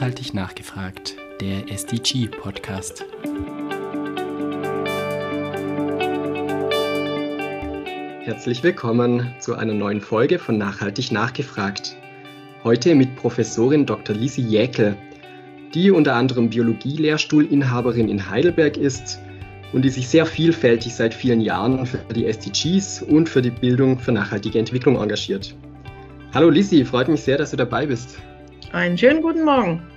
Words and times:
Nachhaltig 0.00 0.32
nachgefragt, 0.32 1.16
der 1.42 1.70
SDG-Podcast. 1.70 3.04
Herzlich 8.22 8.62
willkommen 8.62 9.34
zu 9.40 9.56
einer 9.56 9.74
neuen 9.74 10.00
Folge 10.00 10.38
von 10.38 10.56
Nachhaltig 10.56 11.12
nachgefragt. 11.12 11.96
Heute 12.64 12.94
mit 12.94 13.14
Professorin 13.16 13.84
Dr. 13.84 14.16
Lisi 14.16 14.40
Jäkel, 14.40 14.96
die 15.74 15.90
unter 15.90 16.14
anderem 16.14 16.48
Biologie-Lehrstuhlinhaberin 16.48 18.08
in 18.08 18.30
Heidelberg 18.30 18.78
ist 18.78 19.20
und 19.74 19.84
die 19.84 19.90
sich 19.90 20.08
sehr 20.08 20.24
vielfältig 20.24 20.94
seit 20.94 21.12
vielen 21.12 21.42
Jahren 21.42 21.84
für 21.84 21.98
die 22.14 22.24
SDGs 22.24 23.02
und 23.02 23.28
für 23.28 23.42
die 23.42 23.50
Bildung 23.50 23.98
für 23.98 24.12
nachhaltige 24.12 24.58
Entwicklung 24.58 24.96
engagiert. 24.96 25.54
Hallo 26.32 26.48
Lisi, 26.48 26.86
freut 26.86 27.08
mich 27.08 27.20
sehr, 27.20 27.36
dass 27.36 27.50
du 27.50 27.58
dabei 27.58 27.84
bist. 27.84 28.18
Einen 28.72 28.96
schönen 28.96 29.20
guten 29.20 29.44
Morgen. 29.44 29.89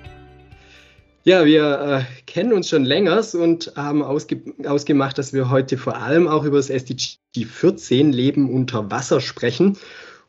Ja, 1.25 1.45
wir 1.45 2.05
äh, 2.09 2.21
kennen 2.25 2.51
uns 2.51 2.67
schon 2.67 2.83
länger 2.83 3.23
und 3.33 3.71
haben 3.77 4.03
ausge 4.03 4.41
ausgemacht, 4.65 5.17
dass 5.17 5.31
wir 5.31 5.49
heute 5.49 5.77
vor 5.77 5.95
allem 5.95 6.27
auch 6.27 6.43
über 6.43 6.57
das 6.57 6.69
SDG 6.69 7.45
14 7.45 8.11
Leben 8.11 8.53
unter 8.53 8.91
Wasser 8.91 9.21
sprechen, 9.21 9.77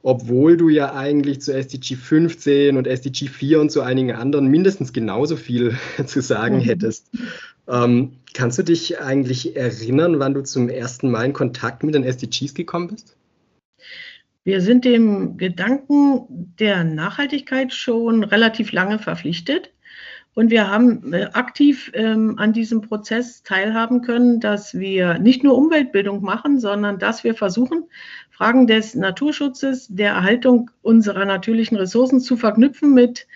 obwohl 0.05 0.57
du 0.57 0.69
ja 0.69 0.95
eigentlich 0.95 1.41
zu 1.41 1.53
SDG 1.53 1.97
15 1.97 2.77
und 2.77 2.87
SDG 2.87 3.27
4 3.27 3.61
und 3.61 3.73
zu 3.73 3.81
einigen 3.83 4.13
anderen 4.13 4.47
mindestens 4.47 4.93
genauso 4.93 5.35
viel 5.37 5.77
zu 6.07 6.23
sagen 6.23 6.59
mhm. 6.59 6.63
hättest. 6.63 7.11
Ähm, 7.67 8.13
kannst 8.33 8.59
du 8.59 8.63
dich 8.63 9.01
eigentlich 9.01 9.57
erinnern, 9.57 10.21
wann 10.21 10.35
du 10.35 10.45
zum 10.45 10.69
ersten 10.69 11.11
Mal 11.11 11.25
in 11.25 11.33
Kontakt 11.33 11.83
mit 11.83 11.97
den 11.97 12.05
SDGs 12.05 12.55
gekommen 12.55 12.87
bist? 12.87 13.17
Wir 14.45 14.61
sind 14.61 14.85
dem 14.85 15.39
Gedanken 15.39 16.27
der 16.61 16.85
Nachhaltigkeit 16.85 17.73
schon 17.73 18.23
relativ 18.23 18.71
lange 18.71 19.01
verpflichtet. 19.01 19.71
Und 20.35 20.51
wir 20.51 20.69
haben 20.69 21.13
äh, 21.13 21.29
aktiv 21.33 21.93
ähm, 21.95 22.39
an 22.39 22.53
diesem 22.53 22.81
Prozess 22.81 23.43
teilhaben 23.45 24.03
können, 24.03 24.41
dass 24.41 24.75
wir 24.75 25.19
nicht 25.19 25.45
nur 25.45 25.57
Umweltbildung 25.57 26.23
machen, 26.23 26.59
sondern 26.59 26.99
dass 26.99 27.23
wir 27.23 27.35
versuchen, 27.35 27.85
Fragen 28.37 28.67
des 28.67 28.97
Naturschutzes, 28.97 29.87
der 29.89 30.11
Erhaltung 30.11 30.73
unserer 30.83 31.25
natürlichen 31.25 31.77
Ressourcen 31.77 32.19
zu 32.19 32.37
verknüpfen 32.37 32.93
mit 32.93 33.29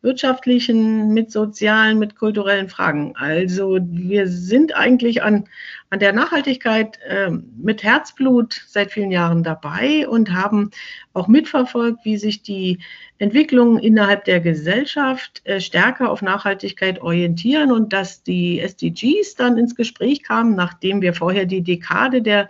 wirtschaftlichen, 0.00 1.12
mit 1.12 1.30
sozialen, 1.30 1.98
mit 1.98 2.16
kulturellen 2.16 2.70
Fragen. 2.70 3.14
Also 3.16 3.78
wir 3.82 4.28
sind 4.28 4.74
eigentlich 4.74 5.22
an, 5.22 5.44
an 5.90 5.98
der 5.98 6.14
Nachhaltigkeit 6.14 6.98
äh, 7.06 7.32
mit 7.58 7.82
Herzblut 7.82 8.62
seit 8.66 8.92
vielen 8.92 9.10
Jahren 9.10 9.42
dabei 9.42 10.08
und 10.08 10.32
haben 10.32 10.70
auch 11.12 11.28
mitverfolgt, 11.28 12.06
wie 12.06 12.16
sich 12.16 12.40
die 12.40 12.78
Entwicklungen 13.18 13.78
innerhalb 13.78 14.24
der 14.24 14.40
Gesellschaft 14.40 15.42
äh, 15.44 15.60
stärker 15.60 16.10
auf 16.10 16.22
Nachhaltigkeit 16.22 17.02
orientieren 17.02 17.72
und 17.72 17.92
dass 17.92 18.22
die 18.22 18.60
SDGs 18.60 19.34
dann 19.34 19.58
ins 19.58 19.74
Gespräch 19.74 20.22
kamen, 20.22 20.54
nachdem 20.54 21.02
wir 21.02 21.12
vorher 21.12 21.44
die 21.44 21.62
Dekade 21.62 22.22
der 22.22 22.48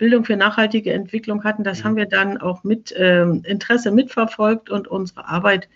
Bildung 0.00 0.24
für 0.24 0.36
nachhaltige 0.36 0.94
Entwicklung 0.94 1.44
hatten. 1.44 1.62
Das 1.62 1.80
mhm. 1.80 1.84
haben 1.84 1.96
wir 1.96 2.06
dann 2.06 2.38
auch 2.38 2.64
mit 2.64 2.90
äh, 2.92 3.22
Interesse 3.22 3.92
mitverfolgt 3.92 4.70
und 4.70 4.88
unsere 4.88 5.28
Arbeit 5.28 5.68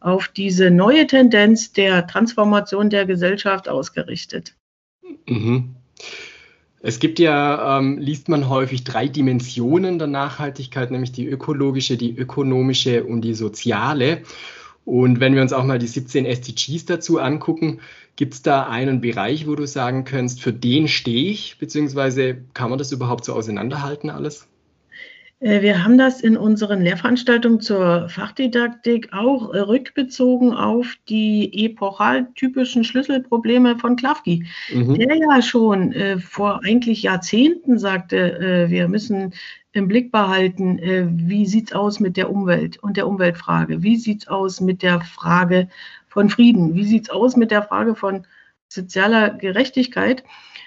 auf 0.00 0.28
diese 0.28 0.70
neue 0.70 1.06
Tendenz 1.06 1.72
der 1.72 2.06
Transformation 2.06 2.88
der 2.88 3.04
Gesellschaft 3.04 3.68
ausgerichtet. 3.68 4.56
Mhm. 5.28 5.76
Es 6.80 7.00
gibt 7.00 7.18
ja, 7.18 7.78
ähm, 7.78 7.98
liest 7.98 8.30
man 8.30 8.48
häufig 8.48 8.82
drei 8.84 9.08
Dimensionen 9.08 9.98
der 9.98 10.08
Nachhaltigkeit, 10.08 10.90
nämlich 10.90 11.12
die 11.12 11.26
ökologische, 11.26 11.98
die 11.98 12.16
ökonomische 12.16 13.04
und 13.04 13.22
die 13.22 13.34
soziale. 13.34 14.22
Und 14.86 15.20
wenn 15.20 15.34
wir 15.34 15.42
uns 15.42 15.52
auch 15.52 15.64
mal 15.64 15.78
die 15.78 15.86
17 15.86 16.24
SDGs 16.24 16.86
dazu 16.86 17.18
angucken, 17.18 17.80
gibt 18.16 18.34
es 18.34 18.42
da 18.42 18.66
einen 18.66 19.00
Bereich, 19.00 19.46
wo 19.46 19.54
du 19.54 19.66
sagen 19.66 20.04
kannst, 20.04 20.40
für 20.40 20.52
den 20.52 20.88
stehe 20.88 21.30
ich, 21.30 21.58
beziehungsweise 21.58 22.38
kann 22.54 22.70
man 22.70 22.78
das 22.78 22.92
überhaupt 22.92 23.24
so 23.24 23.34
auseinanderhalten 23.34 24.10
alles? 24.10 24.48
Äh, 25.40 25.60
wir 25.60 25.84
haben 25.84 25.98
das 25.98 26.22
in 26.22 26.36
unseren 26.36 26.80
Lehrveranstaltungen 26.80 27.60
zur 27.60 28.08
Fachdidaktik 28.08 29.12
auch 29.12 29.52
äh, 29.52 29.58
rückbezogen 29.58 30.52
auf 30.54 30.96
die 31.08 31.66
epochaltypischen 31.66 32.84
Schlüsselprobleme 32.84 33.78
von 33.78 33.96
Klafki, 33.96 34.46
mhm. 34.72 34.94
der 34.94 35.14
ja 35.16 35.42
schon 35.42 35.92
äh, 35.92 36.18
vor 36.18 36.60
eigentlich 36.64 37.02
Jahrzehnten 37.02 37.78
sagte, 37.78 38.38
äh, 38.38 38.70
wir 38.70 38.88
müssen 38.88 39.34
im 39.72 39.88
Blick 39.88 40.10
behalten, 40.10 40.78
äh, 40.78 41.06
wie 41.10 41.44
sieht 41.44 41.68
es 41.68 41.76
aus 41.76 42.00
mit 42.00 42.16
der 42.16 42.30
Umwelt 42.30 42.82
und 42.82 42.96
der 42.96 43.06
Umweltfrage, 43.06 43.82
wie 43.82 43.96
sieht 43.96 44.22
es 44.22 44.28
aus 44.28 44.62
mit 44.62 44.82
der 44.82 45.02
Frage 45.02 45.68
von 46.16 46.30
Frieden, 46.30 46.74
wie 46.74 46.84
sieht 46.84 47.02
es 47.02 47.10
aus 47.10 47.36
mit 47.36 47.50
der 47.50 47.62
Frage 47.62 47.94
von 47.94 48.26
sozialer 48.68 49.28
Gerechtigkeit. 49.28 50.24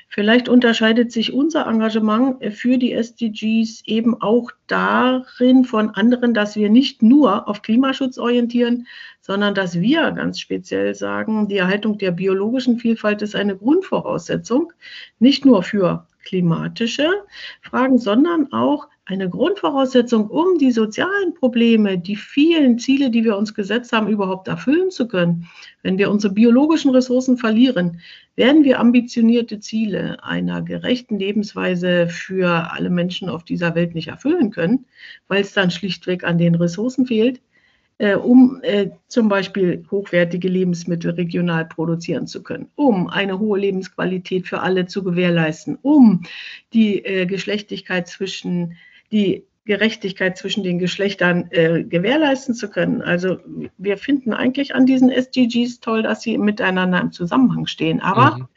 Vielleicht 0.07 0.47
unterscheidet 0.47 1.11
sich 1.11 1.33
unser 1.33 1.65
Engagement 1.65 2.53
für 2.53 2.77
die 2.77 2.93
SDGs 2.93 3.81
eben 3.85 4.21
auch 4.21 4.51
darin 4.67 5.65
von 5.65 5.89
anderen, 5.89 6.35
dass 6.35 6.55
wir 6.55 6.69
nicht 6.69 7.01
nur 7.01 7.47
auf 7.47 7.63
Klimaschutz 7.63 8.19
orientieren, 8.19 8.85
sondern 9.21 9.55
dass 9.55 9.81
wir 9.81 10.11
ganz 10.11 10.39
speziell 10.39 10.93
sagen, 10.93 11.47
die 11.47 11.57
Erhaltung 11.57 11.97
der 11.97 12.11
biologischen 12.11 12.77
Vielfalt 12.77 13.23
ist 13.23 13.35
eine 13.35 13.57
Grundvoraussetzung, 13.57 14.71
nicht 15.17 15.45
nur 15.45 15.63
für 15.63 16.05
klimatische 16.23 17.09
Fragen, 17.61 17.97
sondern 17.97 18.51
auch 18.51 18.87
eine 19.05 19.27
Grundvoraussetzung, 19.27 20.29
um 20.29 20.59
die 20.59 20.71
sozialen 20.71 21.33
Probleme, 21.33 21.97
die 21.97 22.15
vielen 22.15 22.77
Ziele, 22.77 23.09
die 23.09 23.23
wir 23.23 23.37
uns 23.37 23.55
gesetzt 23.55 23.91
haben, 23.91 24.07
überhaupt 24.07 24.47
erfüllen 24.47 24.91
zu 24.91 25.07
können. 25.07 25.47
Wenn 25.81 25.97
wir 25.97 26.11
unsere 26.11 26.33
biologischen 26.33 26.91
Ressourcen 26.91 27.37
verlieren, 27.37 28.01
werden 28.35 28.63
wir 28.63 28.79
ambitionierte 28.79 29.59
Ziele 29.59 30.23
einer 30.23 30.61
gerechten 30.61 31.17
Lebensweise 31.17 32.07
für 32.07 32.71
alle 32.71 32.91
Menschen 32.91 33.29
auf 33.29 33.43
dieser 33.43 33.73
Welt 33.73 33.95
nicht 33.95 34.09
erfüllen 34.09 34.51
können, 34.51 34.85
weil 35.27 35.41
es 35.41 35.53
dann 35.53 35.71
schlichtweg 35.71 36.23
an 36.23 36.37
den 36.37 36.53
Ressourcen 36.53 37.07
fehlt, 37.07 37.41
äh, 37.99 38.15
um 38.15 38.59
äh, 38.63 38.89
zum 39.07 39.27
Beispiel 39.27 39.85
hochwertige 39.91 40.47
Lebensmittel 40.47 41.11
regional 41.11 41.65
produzieren 41.65 42.27
zu 42.27 42.41
können, 42.41 42.69
um 42.75 43.07
eine 43.07 43.39
hohe 43.39 43.59
Lebensqualität 43.59 44.47
für 44.47 44.61
alle 44.61 44.87
zu 44.87 45.03
gewährleisten, 45.03 45.77
um 45.81 46.23
die 46.73 47.05
äh, 47.05 47.25
Geschlechtlichkeit 47.25 48.07
zwischen 48.07 48.77
die 49.11 49.43
Gerechtigkeit 49.65 50.37
zwischen 50.37 50.63
den 50.63 50.79
Geschlechtern 50.79 51.51
äh, 51.51 51.83
gewährleisten 51.83 52.55
zu 52.55 52.69
können. 52.69 53.01
Also 53.03 53.37
wir 53.77 53.97
finden 53.97 54.33
eigentlich 54.33 54.73
an 54.73 54.87
diesen 54.87 55.11
SDGs 55.11 55.79
toll, 55.79 56.01
dass 56.01 56.21
sie 56.21 56.37
miteinander 56.39 56.99
im 56.99 57.11
Zusammenhang 57.11 57.67
stehen. 57.67 57.99
Aber 57.99 58.37
mhm. 58.37 58.47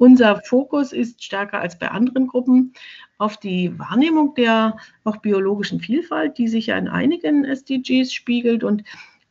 Unser 0.00 0.40
Fokus 0.40 0.92
ist 0.92 1.22
stärker 1.22 1.60
als 1.60 1.78
bei 1.78 1.90
anderen 1.90 2.26
Gruppen 2.26 2.72
auf 3.18 3.36
die 3.36 3.78
Wahrnehmung 3.78 4.34
der 4.34 4.78
auch 5.04 5.18
biologischen 5.18 5.78
Vielfalt, 5.78 6.38
die 6.38 6.48
sich 6.48 6.68
ja 6.68 6.78
in 6.78 6.88
einigen 6.88 7.44
SDGs 7.44 8.10
spiegelt. 8.10 8.64
Und 8.64 8.82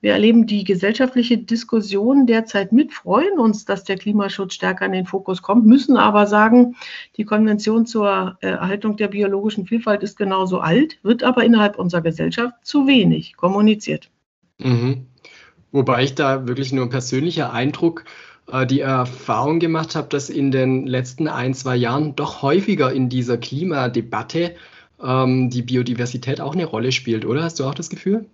wir 0.01 0.11
erleben 0.11 0.45
die 0.45 0.63
gesellschaftliche 0.63 1.39
Diskussion 1.39 2.27
derzeit 2.27 2.71
mit, 2.71 2.93
freuen 2.93 3.39
uns, 3.39 3.65
dass 3.65 3.83
der 3.83 3.97
Klimaschutz 3.97 4.53
stärker 4.53 4.85
in 4.85 4.91
den 4.91 5.07
Fokus 5.07 5.41
kommt, 5.41 5.65
müssen 5.65 5.97
aber 5.97 6.27
sagen, 6.27 6.75
die 7.17 7.25
Konvention 7.25 7.87
zur 7.87 8.37
äh, 8.41 8.49
Erhaltung 8.49 8.95
der 8.95 9.07
biologischen 9.07 9.65
Vielfalt 9.65 10.03
ist 10.03 10.17
genauso 10.17 10.59
alt, 10.59 10.99
wird 11.01 11.23
aber 11.23 11.43
innerhalb 11.43 11.79
unserer 11.79 12.01
Gesellschaft 12.01 12.53
zu 12.61 12.85
wenig 12.85 13.35
kommuniziert. 13.37 14.11
Mhm. 14.59 15.07
Wobei 15.71 16.03
ich 16.03 16.13
da 16.13 16.47
wirklich 16.47 16.73
nur 16.73 16.85
ein 16.85 16.89
persönlicher 16.89 17.53
Eindruck 17.53 18.05
die 18.67 18.79
Erfahrung 18.79 19.59
gemacht 19.59 19.95
habe, 19.95 20.07
dass 20.09 20.29
in 20.29 20.51
den 20.51 20.87
letzten 20.87 21.27
ein, 21.27 21.53
zwei 21.53 21.75
Jahren 21.75 22.15
doch 22.15 22.41
häufiger 22.41 22.91
in 22.91 23.09
dieser 23.09 23.37
Klimadebatte 23.37 24.55
ähm, 25.03 25.49
die 25.49 25.61
Biodiversität 25.61 26.41
auch 26.41 26.53
eine 26.53 26.65
Rolle 26.65 26.91
spielt, 26.91 27.25
oder? 27.25 27.43
Hast 27.43 27.59
du 27.59 27.65
auch 27.65 27.75
das 27.75 27.89
Gefühl? 27.89 28.25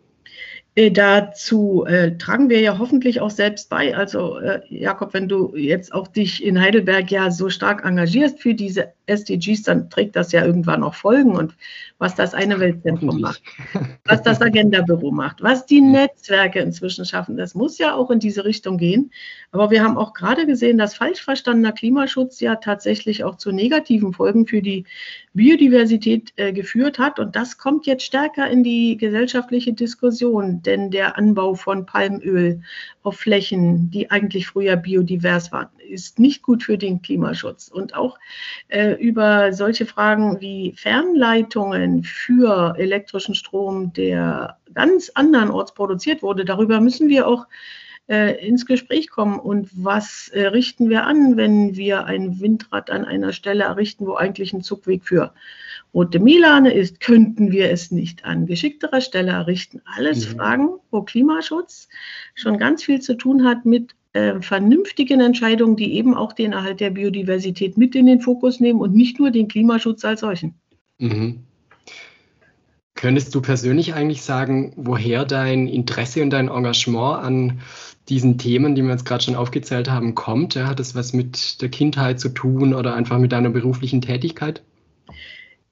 Äh, 0.75 0.91
dazu 0.91 1.85
äh, 1.85 2.17
tragen 2.17 2.49
wir 2.49 2.59
ja 2.59 2.77
hoffentlich 2.77 3.21
auch 3.21 3.29
selbst 3.29 3.69
bei. 3.69 3.95
Also 3.95 4.39
äh, 4.39 4.61
Jakob, 4.69 5.13
wenn 5.13 5.29
du 5.29 5.55
jetzt 5.55 5.93
auch 5.93 6.07
dich 6.07 6.43
in 6.43 6.59
Heidelberg 6.59 7.09
ja 7.11 7.31
so 7.31 7.49
stark 7.49 7.85
engagierst 7.85 8.41
für 8.41 8.53
diese 8.53 8.89
SDGs, 9.05 9.63
dann 9.63 9.89
trägt 9.89 10.17
das 10.17 10.33
ja 10.33 10.43
irgendwann 10.45 10.83
auch 10.83 10.95
Folgen. 10.95 11.35
Und 11.35 11.55
was 11.97 12.13
das 12.15 12.33
eine 12.33 12.59
Weltzentrum 12.59 13.21
macht, 13.21 13.41
was 14.05 14.21
das 14.21 14.41
Agenda-Büro 14.41 15.11
macht, 15.11 15.41
was 15.41 15.65
die 15.65 15.79
Netzwerke 15.79 16.59
inzwischen 16.59 17.05
schaffen, 17.05 17.37
das 17.37 17.55
muss 17.55 17.77
ja 17.77 17.95
auch 17.95 18.11
in 18.11 18.19
diese 18.19 18.43
Richtung 18.43 18.77
gehen. 18.77 19.11
Aber 19.51 19.71
wir 19.71 19.83
haben 19.83 19.97
auch 19.97 20.13
gerade 20.13 20.45
gesehen, 20.45 20.77
dass 20.77 20.95
falsch 20.95 21.21
verstandener 21.21 21.71
Klimaschutz 21.71 22.41
ja 22.41 22.55
tatsächlich 22.55 23.23
auch 23.23 23.35
zu 23.35 23.51
negativen 23.51 24.11
Folgen 24.11 24.45
für 24.45 24.61
die 24.61 24.85
Biodiversität 25.33 26.33
äh, 26.35 26.51
geführt 26.51 26.99
hat. 26.99 27.19
Und 27.19 27.35
das 27.35 27.57
kommt 27.57 27.85
jetzt 27.85 28.03
stärker 28.03 28.49
in 28.49 28.63
die 28.63 28.97
gesellschaftliche 28.97 29.73
Diskussion, 29.73 30.61
denn 30.61 30.91
der 30.91 31.17
Anbau 31.17 31.55
von 31.55 31.85
Palmöl 31.85 32.61
auf 33.03 33.17
Flächen, 33.17 33.89
die 33.91 34.11
eigentlich 34.11 34.47
früher 34.47 34.75
biodivers 34.75 35.51
waren, 35.51 35.69
ist 35.85 36.19
nicht 36.19 36.41
gut 36.41 36.63
für 36.63 36.77
den 36.77 37.01
Klimaschutz. 37.01 37.67
Und 37.67 37.95
auch 37.95 38.17
äh, 38.67 38.93
über 38.93 39.53
solche 39.53 39.85
Fragen 39.85 40.41
wie 40.41 40.73
Fernleitungen 40.75 42.03
für 42.03 42.75
elektrischen 42.77 43.35
Strom, 43.35 43.93
der 43.93 44.57
ganz 44.73 45.11
andernorts 45.13 45.73
produziert 45.73 46.21
wurde, 46.21 46.45
darüber 46.45 46.81
müssen 46.81 47.09
wir 47.09 47.27
auch 47.27 47.47
äh, 48.07 48.45
ins 48.45 48.65
Gespräch 48.65 49.09
kommen. 49.09 49.39
Und 49.39 49.69
was 49.73 50.29
äh, 50.29 50.47
richten 50.47 50.89
wir 50.89 51.05
an, 51.05 51.37
wenn 51.37 51.75
wir 51.75 52.05
ein 52.05 52.39
Windrad 52.39 52.89
an 52.89 53.05
einer 53.05 53.33
Stelle 53.33 53.63
errichten, 53.63 54.05
wo 54.05 54.15
eigentlich 54.15 54.53
ein 54.53 54.61
Zugweg 54.61 55.03
für 55.03 55.33
rote 55.93 56.19
Milane 56.19 56.73
ist? 56.73 56.99
Könnten 56.99 57.51
wir 57.51 57.71
es 57.71 57.91
nicht 57.91 58.25
an 58.25 58.45
geschickterer 58.45 59.01
Stelle 59.01 59.31
errichten? 59.31 59.81
Alles 59.85 60.27
mhm. 60.27 60.37
Fragen, 60.37 60.69
wo 60.91 61.01
Klimaschutz 61.01 61.87
schon 62.35 62.57
ganz 62.57 62.83
viel 62.83 63.01
zu 63.01 63.15
tun 63.15 63.45
hat 63.45 63.65
mit 63.65 63.95
äh, 64.15 64.41
vernünftigen 64.41 65.19
Entscheidungen, 65.19 65.75
die 65.75 65.95
eben 65.95 66.15
auch 66.15 66.31
den 66.31 66.53
Erhalt 66.53 66.79
der 66.79 66.91
Biodiversität 66.91 67.77
mit 67.77 67.95
in 67.95 68.05
den 68.05 68.21
Fokus 68.21 68.61
nehmen 68.61 68.79
und 68.79 68.95
nicht 68.95 69.19
nur 69.19 69.29
den 69.29 69.49
Klimaschutz 69.49 70.05
als 70.05 70.21
solchen. 70.21 70.55
Mhm. 70.99 71.43
Könntest 72.93 73.35
du 73.35 73.41
persönlich 73.41 73.93
eigentlich 73.93 74.21
sagen, 74.21 74.71
woher 74.77 75.25
dein 75.25 75.67
Interesse 75.67 76.21
und 76.23 76.29
dein 76.29 76.47
Engagement 76.47 77.25
an 77.25 77.59
diesen 78.07 78.37
Themen, 78.37 78.73
die 78.73 78.83
wir 78.83 78.91
jetzt 78.91 79.03
gerade 79.03 79.21
schon 79.21 79.35
aufgezählt 79.35 79.91
haben, 79.91 80.15
kommt? 80.15 80.55
Ja, 80.55 80.67
hat 80.67 80.79
das 80.79 80.95
was 80.95 81.11
mit 81.11 81.61
der 81.61 81.67
Kindheit 81.67 82.21
zu 82.21 82.29
tun 82.29 82.73
oder 82.73 82.95
einfach 82.95 83.19
mit 83.19 83.33
deiner 83.33 83.49
beruflichen 83.49 83.99
Tätigkeit? 83.99 84.63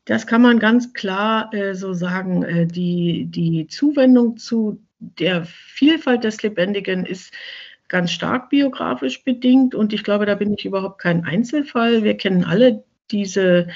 Das 0.03 0.27
kann 0.27 0.41
man 0.41 0.59
ganz 0.59 0.91
klar 0.91 1.53
äh, 1.53 1.75
so 1.75 1.93
sagen. 1.93 2.43
Äh, 2.43 2.67
die, 2.67 3.25
die 3.29 3.67
Zuwendung 3.67 4.35
zu 4.35 4.81
der 4.99 5.45
Vielfalt 5.45 6.25
des 6.25 6.43
Lebendigen 6.43 7.05
ist 7.05 7.31
ganz 7.87 8.11
stark 8.11 8.49
biografisch 8.49 9.23
bedingt 9.23 9.75
und 9.75 9.93
ich 9.93 10.03
glaube, 10.03 10.25
da 10.25 10.35
bin 10.35 10.53
ich 10.53 10.65
überhaupt 10.65 10.99
kein 10.99 11.25
Einzelfall. 11.25 12.03
Wir 12.03 12.17
kennen 12.17 12.43
alle 12.43 12.83
diese 13.11 13.67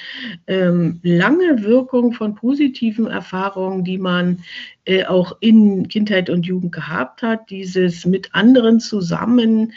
ähm, 0.48 1.00
lange 1.04 1.63
Wirkung 1.63 2.13
von 2.13 2.36
positiven 2.36 3.07
Erfahrungen, 3.07 3.83
die 3.83 3.98
man 3.98 4.44
äh, 4.86 5.06
auch 5.06 5.38
in 5.42 5.88
Kindheit 5.88 6.30
und 6.30 6.45
Jugend 6.45 6.71
gehabt 6.71 7.21
hat, 7.21 7.50
dieses 7.50 8.06
mit 8.06 8.33
anderen 8.33 8.80
zusammen 8.80 9.74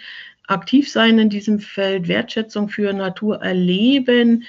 aktiv 0.46 0.90
sein 0.90 1.18
in 1.18 1.30
diesem 1.30 1.60
Feld, 1.60 2.08
Wertschätzung 2.08 2.68
für 2.68 2.92
Natur 2.92 3.42
erleben, 3.42 4.44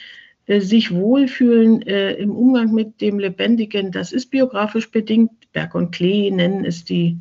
äh, 0.48 0.60
sich 0.60 0.92
wohlfühlen 0.92 1.82
äh, 1.84 2.14
im 2.14 2.32
Umgang 2.32 2.74
mit 2.74 3.02
dem 3.02 3.20
Lebendigen, 3.20 3.92
das 3.92 4.12
ist 4.12 4.32
biografisch 4.32 4.90
bedingt. 4.92 5.32
Berg 5.54 5.76
und 5.76 5.92
Klee 5.92 6.32
nennen 6.32 6.64
es 6.64 6.86
die 6.86 7.18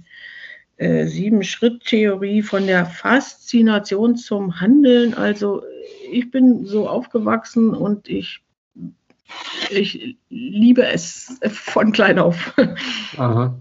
äh, 0.81 1.06
Sieben-Schritt-Theorie 1.06 2.41
von 2.41 2.67
der 2.67 2.87
Faszination 2.87 4.17
zum 4.17 4.61
Handeln. 4.61 5.12
Also 5.12 5.62
ich 6.11 6.31
bin 6.31 6.65
so 6.65 6.88
aufgewachsen 6.88 7.75
und 7.75 8.09
ich, 8.09 8.41
ich 9.69 10.17
liebe 10.31 10.87
es 10.87 11.38
von 11.50 11.93
klein 11.93 12.19
auf. 12.19 12.55
Aha. 13.19 13.55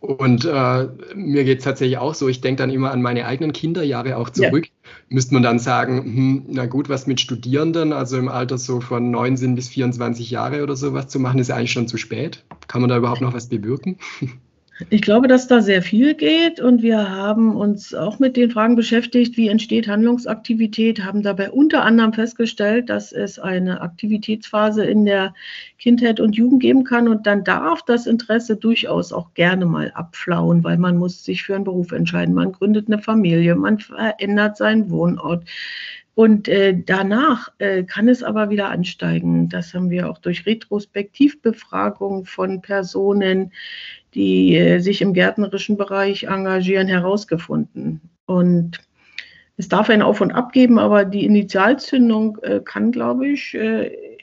Und 0.00 0.44
äh, 0.44 0.88
mir 1.14 1.44
geht 1.44 1.60
es 1.60 1.64
tatsächlich 1.64 1.96
auch 1.96 2.14
so, 2.14 2.28
ich 2.28 2.42
denke 2.42 2.60
dann 2.60 2.70
immer 2.70 2.90
an 2.90 3.00
meine 3.00 3.24
eigenen 3.24 3.54
Kinderjahre 3.54 4.18
auch 4.18 4.28
zurück. 4.28 4.66
Ja. 4.66 4.90
Müsste 5.08 5.32
man 5.32 5.44
dann 5.44 5.58
sagen, 5.58 6.04
hm, 6.04 6.44
na 6.48 6.66
gut, 6.66 6.90
was 6.90 7.06
mit 7.06 7.20
Studierenden, 7.20 7.94
also 7.94 8.18
im 8.18 8.28
Alter 8.28 8.58
so 8.58 8.82
von 8.82 9.10
19 9.10 9.54
bis 9.54 9.70
24 9.70 10.30
Jahre 10.30 10.64
oder 10.64 10.76
sowas 10.76 11.08
zu 11.08 11.18
machen, 11.18 11.38
ist 11.38 11.50
eigentlich 11.50 11.72
schon 11.72 11.88
zu 11.88 11.96
spät. 11.96 12.44
Kann 12.68 12.82
man 12.82 12.90
da 12.90 12.98
überhaupt 12.98 13.22
noch 13.22 13.32
was 13.32 13.48
bewirken? 13.48 13.96
Ich 14.90 15.02
glaube, 15.02 15.28
dass 15.28 15.46
da 15.46 15.60
sehr 15.60 15.82
viel 15.82 16.14
geht 16.14 16.60
und 16.60 16.82
wir 16.82 17.10
haben 17.10 17.56
uns 17.56 17.94
auch 17.94 18.18
mit 18.18 18.36
den 18.36 18.50
Fragen 18.50 18.76
beschäftigt, 18.76 19.36
wie 19.36 19.48
entsteht 19.48 19.88
Handlungsaktivität, 19.88 21.04
haben 21.04 21.22
dabei 21.22 21.50
unter 21.50 21.84
anderem 21.84 22.12
festgestellt, 22.12 22.88
dass 22.88 23.12
es 23.12 23.38
eine 23.38 23.80
Aktivitätsphase 23.80 24.84
in 24.84 25.04
der 25.04 25.34
Kindheit 25.78 26.20
und 26.20 26.36
Jugend 26.36 26.62
geben 26.62 26.84
kann 26.84 27.08
und 27.08 27.26
dann 27.26 27.44
darf 27.44 27.82
das 27.82 28.06
Interesse 28.06 28.56
durchaus 28.56 29.12
auch 29.12 29.34
gerne 29.34 29.66
mal 29.66 29.90
abflauen, 29.94 30.64
weil 30.64 30.78
man 30.78 30.96
muss 30.96 31.24
sich 31.24 31.42
für 31.42 31.54
einen 31.54 31.64
Beruf 31.64 31.92
entscheiden, 31.92 32.34
man 32.34 32.52
gründet 32.52 32.86
eine 32.88 33.00
Familie, 33.00 33.54
man 33.54 33.78
verändert 33.78 34.56
seinen 34.56 34.90
Wohnort. 34.90 35.44
Und 36.14 36.46
äh, 36.46 36.78
danach 36.84 37.50
äh, 37.56 37.84
kann 37.84 38.06
es 38.06 38.22
aber 38.22 38.50
wieder 38.50 38.68
ansteigen. 38.68 39.48
Das 39.48 39.72
haben 39.72 39.88
wir 39.88 40.10
auch 40.10 40.18
durch 40.18 40.44
Retrospektivbefragungen 40.44 42.26
von 42.26 42.60
Personen, 42.60 43.52
die 44.14 44.56
äh, 44.56 44.78
sich 44.80 45.02
im 45.02 45.14
gärtnerischen 45.14 45.76
Bereich 45.76 46.24
engagieren, 46.24 46.88
herausgefunden. 46.88 48.00
Und 48.26 48.80
es 49.56 49.68
darf 49.68 49.90
ein 49.90 50.02
Auf 50.02 50.20
und 50.20 50.32
Ab 50.32 50.52
geben, 50.52 50.78
aber 50.78 51.04
die 51.04 51.24
Initialzündung 51.24 52.38
äh, 52.42 52.60
kann, 52.64 52.92
glaube 52.92 53.28
ich, 53.28 53.54
äh, 53.54 54.18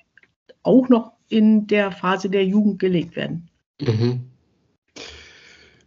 auch 0.64 0.90
noch 0.90 1.14
in 1.30 1.68
der 1.68 1.92
Phase 1.92 2.30
der 2.30 2.46
Jugend 2.46 2.80
gelegt 2.80 3.16
werden. 3.16 3.48
Mhm. 3.82 4.22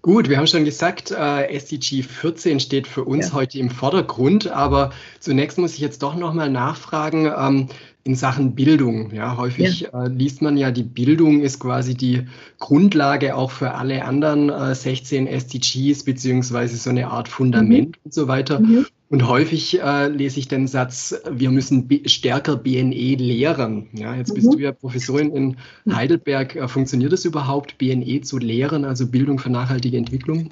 Gut, 0.02 0.28
wir 0.28 0.36
haben 0.36 0.48
schon 0.48 0.64
gesagt, 0.64 1.12
äh, 1.12 1.46
SDG 1.54 2.02
14 2.02 2.58
steht 2.58 2.88
für 2.88 3.04
uns 3.04 3.28
ja. 3.28 3.34
heute 3.34 3.60
im 3.60 3.70
Vordergrund, 3.70 4.48
aber 4.48 4.90
zunächst 5.20 5.58
muss 5.58 5.74
ich 5.74 5.78
jetzt 5.78 6.02
doch 6.02 6.16
nochmal 6.16 6.50
nachfragen 6.50 7.26
ähm, 7.26 7.68
in 8.02 8.16
Sachen 8.16 8.56
Bildung. 8.56 9.12
Ja, 9.12 9.36
häufig 9.36 9.82
ja. 9.82 10.06
Äh, 10.06 10.08
liest 10.08 10.42
man 10.42 10.56
ja, 10.56 10.72
die 10.72 10.82
Bildung 10.82 11.40
ist 11.40 11.60
quasi 11.60 11.94
die 11.94 12.26
Grundlage 12.58 13.36
auch 13.36 13.52
für 13.52 13.74
alle 13.74 14.04
anderen 14.04 14.50
äh, 14.50 14.74
16 14.74 15.28
SDGs, 15.28 16.02
beziehungsweise 16.02 16.76
so 16.78 16.90
eine 16.90 17.06
Art 17.06 17.28
Fundament 17.28 17.90
mhm. 17.90 18.02
und 18.02 18.12
so 18.12 18.26
weiter. 18.26 18.58
Mhm. 18.58 18.86
Und 19.12 19.28
häufig 19.28 19.78
äh, 19.78 20.08
lese 20.08 20.40
ich 20.40 20.48
den 20.48 20.66
Satz, 20.66 21.14
wir 21.30 21.50
müssen 21.50 21.86
stärker 22.06 22.56
BNE 22.56 23.16
lehren. 23.16 23.90
Ja, 23.92 24.14
jetzt 24.14 24.34
bist 24.34 24.46
mhm. 24.46 24.52
du 24.52 24.58
ja 24.60 24.72
Professorin 24.72 25.36
in 25.36 25.56
Heidelberg. 25.94 26.56
Äh, 26.56 26.66
funktioniert 26.66 27.12
es 27.12 27.26
überhaupt, 27.26 27.76
BNE 27.76 28.22
zu 28.22 28.38
lehren, 28.38 28.86
also 28.86 29.06
Bildung 29.06 29.38
für 29.38 29.50
nachhaltige 29.50 29.98
Entwicklung? 29.98 30.48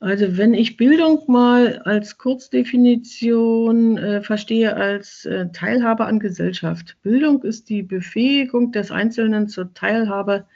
Also 0.00 0.36
wenn 0.36 0.54
ich 0.54 0.76
Bildung 0.76 1.22
mal 1.28 1.78
als 1.84 2.18
Kurzdefinition 2.18 3.96
äh, 3.96 4.20
verstehe 4.20 4.74
als 4.74 5.24
äh, 5.24 5.46
Teilhabe 5.52 6.06
an 6.06 6.18
Gesellschaft. 6.18 6.96
Bildung 7.04 7.44
ist 7.44 7.68
die 7.68 7.84
Befähigung 7.84 8.72
des 8.72 8.90
Einzelnen 8.90 9.48
zur 9.48 9.72
Teilhabe 9.72 10.46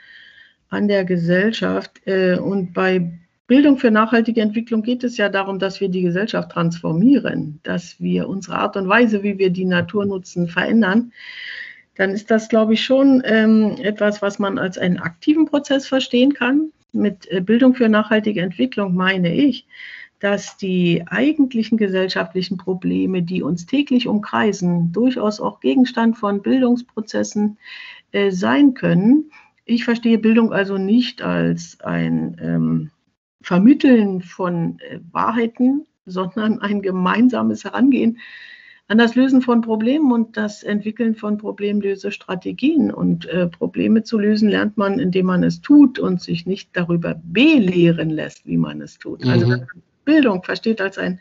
an 0.70 0.88
der 0.88 1.04
Gesellschaft. 1.04 2.00
Äh, 2.04 2.36
und 2.36 2.72
bei 2.72 3.12
Bildung 3.48 3.78
für 3.78 3.90
nachhaltige 3.90 4.42
Entwicklung 4.42 4.82
geht 4.82 5.02
es 5.02 5.16
ja 5.16 5.30
darum, 5.30 5.58
dass 5.58 5.80
wir 5.80 5.88
die 5.88 6.02
Gesellschaft 6.02 6.52
transformieren, 6.52 7.60
dass 7.62 7.98
wir 7.98 8.28
unsere 8.28 8.58
Art 8.58 8.76
und 8.76 8.88
Weise, 8.88 9.22
wie 9.22 9.38
wir 9.38 9.48
die 9.48 9.64
Natur 9.64 10.04
nutzen, 10.04 10.48
verändern. 10.48 11.12
Dann 11.96 12.10
ist 12.10 12.30
das, 12.30 12.50
glaube 12.50 12.74
ich, 12.74 12.84
schon 12.84 13.22
ähm, 13.24 13.76
etwas, 13.80 14.20
was 14.20 14.38
man 14.38 14.58
als 14.58 14.76
einen 14.76 14.98
aktiven 14.98 15.46
Prozess 15.46 15.88
verstehen 15.88 16.34
kann. 16.34 16.72
Mit 16.92 17.26
äh, 17.30 17.40
Bildung 17.40 17.74
für 17.74 17.88
nachhaltige 17.88 18.42
Entwicklung 18.42 18.94
meine 18.94 19.34
ich, 19.34 19.66
dass 20.20 20.58
die 20.58 21.04
eigentlichen 21.06 21.78
gesellschaftlichen 21.78 22.58
Probleme, 22.58 23.22
die 23.22 23.42
uns 23.42 23.64
täglich 23.64 24.08
umkreisen, 24.08 24.92
durchaus 24.92 25.40
auch 25.40 25.60
Gegenstand 25.60 26.18
von 26.18 26.42
Bildungsprozessen 26.42 27.56
äh, 28.12 28.30
sein 28.30 28.74
können. 28.74 29.30
Ich 29.64 29.84
verstehe 29.84 30.18
Bildung 30.18 30.52
also 30.52 30.76
nicht 30.76 31.22
als 31.22 31.80
ein 31.80 32.36
ähm, 32.42 32.90
Vermitteln 33.42 34.22
von 34.22 34.78
äh, 34.80 35.00
Wahrheiten, 35.12 35.86
sondern 36.06 36.60
ein 36.60 36.82
gemeinsames 36.82 37.64
Herangehen 37.64 38.18
an 38.88 38.96
das 38.96 39.14
Lösen 39.14 39.42
von 39.42 39.60
Problemen 39.60 40.10
und 40.12 40.36
das 40.36 40.62
Entwickeln 40.62 41.14
von 41.14 41.36
Problemlösestrategien. 41.36 42.90
Und 42.90 43.26
äh, 43.26 43.46
Probleme 43.46 44.02
zu 44.02 44.18
lösen 44.18 44.48
lernt 44.48 44.78
man, 44.78 44.98
indem 44.98 45.26
man 45.26 45.44
es 45.44 45.60
tut 45.60 45.98
und 45.98 46.22
sich 46.22 46.46
nicht 46.46 46.70
darüber 46.72 47.20
belehren 47.22 48.08
lässt, 48.08 48.46
wie 48.46 48.56
man 48.56 48.80
es 48.80 48.98
tut. 48.98 49.26
Also 49.26 49.46
mhm. 49.46 49.52
Also 49.52 49.64
Bildung 50.06 50.42
versteht 50.42 50.80
als 50.80 50.96
ein 50.96 51.20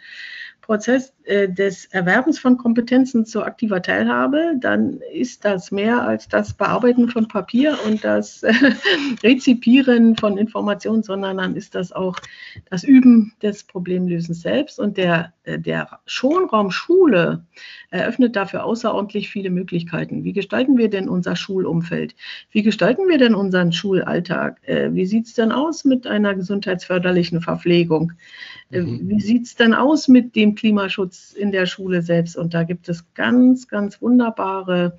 Prozess 0.68 1.14
äh, 1.24 1.48
des 1.48 1.86
Erwerbens 1.86 2.40
von 2.40 2.58
Kompetenzen 2.58 3.26
zur 3.26 3.46
aktiver 3.46 3.82
Teilhabe, 3.82 4.54
dann 4.60 5.00
ist 5.14 5.46
das 5.46 5.72
mehr 5.72 6.06
als 6.06 6.28
das 6.28 6.54
Bearbeiten 6.54 7.10
von 7.10 7.30
Papier 7.30 7.78
und 7.86 8.04
das 8.04 8.44
äh, 8.44 8.54
Rezipieren 9.24 10.18
von 10.18 10.38
Informationen, 10.38 11.04
sondern 11.04 11.38
dann 11.38 11.56
ist 11.56 11.74
das 11.74 11.94
auch 11.94 12.18
das 12.70 12.84
Üben 12.84 13.34
des 13.42 13.64
Problemlösens 13.64 14.42
selbst. 14.42 14.78
Und 14.78 14.98
der, 14.98 15.34
der 15.48 16.00
Schonraum 16.06 16.72
Schule 16.72 17.46
eröffnet 17.90 18.36
dafür 18.36 18.66
außerordentlich 18.66 19.30
viele 19.30 19.50
Möglichkeiten. 19.50 20.24
Wie 20.24 20.34
gestalten 20.34 20.78
wir 20.78 20.90
denn 20.90 21.08
unser 21.08 21.36
Schulumfeld? 21.36 22.16
Wie 22.52 22.64
gestalten 22.64 23.08
wir 23.08 23.18
denn 23.18 23.34
unseren 23.34 23.72
Schulalltag? 23.72 24.60
Äh, 24.68 24.94
wie 24.94 25.06
sieht 25.06 25.28
es 25.28 25.34
denn 25.34 25.52
aus 25.52 25.86
mit 25.86 26.06
einer 26.06 26.36
gesundheitsförderlichen 26.36 27.42
Verpflegung? 27.42 28.12
Äh, 28.72 28.82
mhm. 28.82 29.10
Wie 29.10 29.22
sieht 29.22 29.46
es 29.46 29.56
denn 29.56 29.74
aus 29.74 30.08
mit 30.08 30.36
dem 30.36 30.56
Klimaschutz 30.56 31.32
in 31.32 31.52
der 31.52 31.66
Schule 31.66 32.02
selbst? 32.02 32.36
Und 32.36 32.54
da 32.54 32.64
gibt 32.64 32.90
es 32.90 33.06
ganz, 33.14 33.68
ganz 33.68 34.02
wunderbare 34.02 34.98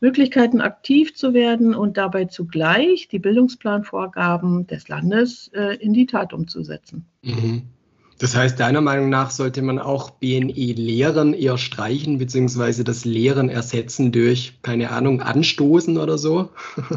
Möglichkeiten, 0.00 0.62
aktiv 0.62 1.14
zu 1.14 1.34
werden 1.34 1.74
und 1.74 1.98
dabei 1.98 2.24
zugleich 2.24 3.08
die 3.08 3.18
Bildungsplanvorgaben 3.18 4.66
des 4.66 4.88
Landes 4.88 5.48
äh, 5.48 5.76
in 5.76 5.92
die 5.92 6.06
Tat 6.06 6.32
umzusetzen. 6.32 7.04
Mhm. 7.22 7.64
Das 8.20 8.36
heißt, 8.36 8.60
deiner 8.60 8.82
Meinung 8.82 9.08
nach 9.08 9.30
sollte 9.30 9.62
man 9.62 9.78
auch 9.78 10.10
BNE 10.10 10.52
Lehren 10.52 11.32
eher 11.32 11.56
streichen, 11.56 12.18
beziehungsweise 12.18 12.84
das 12.84 13.06
Lehren 13.06 13.48
ersetzen 13.48 14.12
durch, 14.12 14.58
keine 14.60 14.90
Ahnung, 14.90 15.22
Anstoßen 15.22 15.96
oder 15.96 16.18
so? 16.18 16.50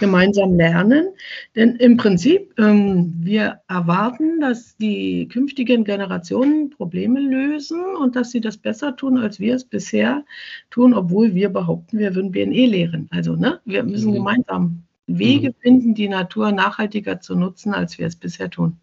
gemeinsam 0.00 0.54
lernen. 0.54 1.08
Denn 1.54 1.76
im 1.76 1.96
Prinzip, 1.96 2.52
ähm, 2.58 3.14
wir 3.18 3.60
erwarten, 3.68 4.40
dass 4.40 4.76
die 4.76 5.28
künftigen 5.28 5.84
Generationen 5.84 6.68
Probleme 6.68 7.20
lösen 7.20 7.80
und 7.98 8.16
dass 8.16 8.30
sie 8.30 8.42
das 8.42 8.58
besser 8.58 8.96
tun, 8.96 9.16
als 9.16 9.40
wir 9.40 9.54
es 9.54 9.64
bisher 9.64 10.24
tun, 10.68 10.92
obwohl 10.94 11.34
wir 11.34 11.48
behaupten, 11.48 11.98
wir 11.98 12.14
würden 12.14 12.32
BNE 12.32 12.66
lehren. 12.66 13.08
Also 13.10 13.34
ne, 13.34 13.60
wir 13.64 13.82
müssen 13.82 14.10
mhm. 14.10 14.16
gemeinsam 14.16 14.82
Wege 15.06 15.50
mhm. 15.50 15.54
finden, 15.60 15.94
die 15.94 16.08
Natur 16.08 16.52
nachhaltiger 16.52 17.20
zu 17.20 17.34
nutzen, 17.34 17.72
als 17.72 17.98
wir 17.98 18.06
es 18.06 18.16
bisher 18.16 18.50
tun. 18.50 18.76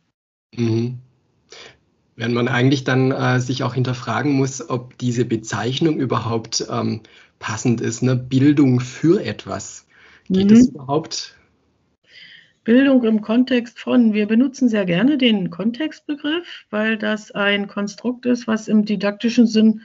Mhm. 0.55 0.97
Wenn 2.15 2.33
man 2.33 2.47
eigentlich 2.47 2.83
dann 2.83 3.11
äh, 3.11 3.39
sich 3.39 3.63
auch 3.63 3.73
hinterfragen 3.73 4.33
muss, 4.33 4.69
ob 4.69 4.97
diese 4.97 5.25
Bezeichnung 5.25 5.97
überhaupt 5.97 6.65
ähm, 6.69 7.01
passend 7.39 7.81
ist, 7.81 8.03
ne? 8.03 8.15
Bildung 8.15 8.79
für 8.79 9.23
etwas. 9.23 9.87
Geht 10.29 10.49
mhm. 10.49 10.55
das 10.55 10.67
überhaupt? 10.69 11.37
Bildung 12.63 13.03
im 13.03 13.21
Kontext 13.21 13.77
von, 13.79 14.13
wir 14.13 14.25
benutzen 14.25 14.69
sehr 14.69 14.85
gerne 14.85 15.17
den 15.17 15.49
Kontextbegriff, 15.49 16.65
weil 16.69 16.97
das 16.97 17.31
ein 17.31 17.67
Konstrukt 17.67 18.25
ist, 18.25 18.47
was 18.47 18.69
im 18.69 18.85
didaktischen 18.85 19.47
Sinn 19.47 19.81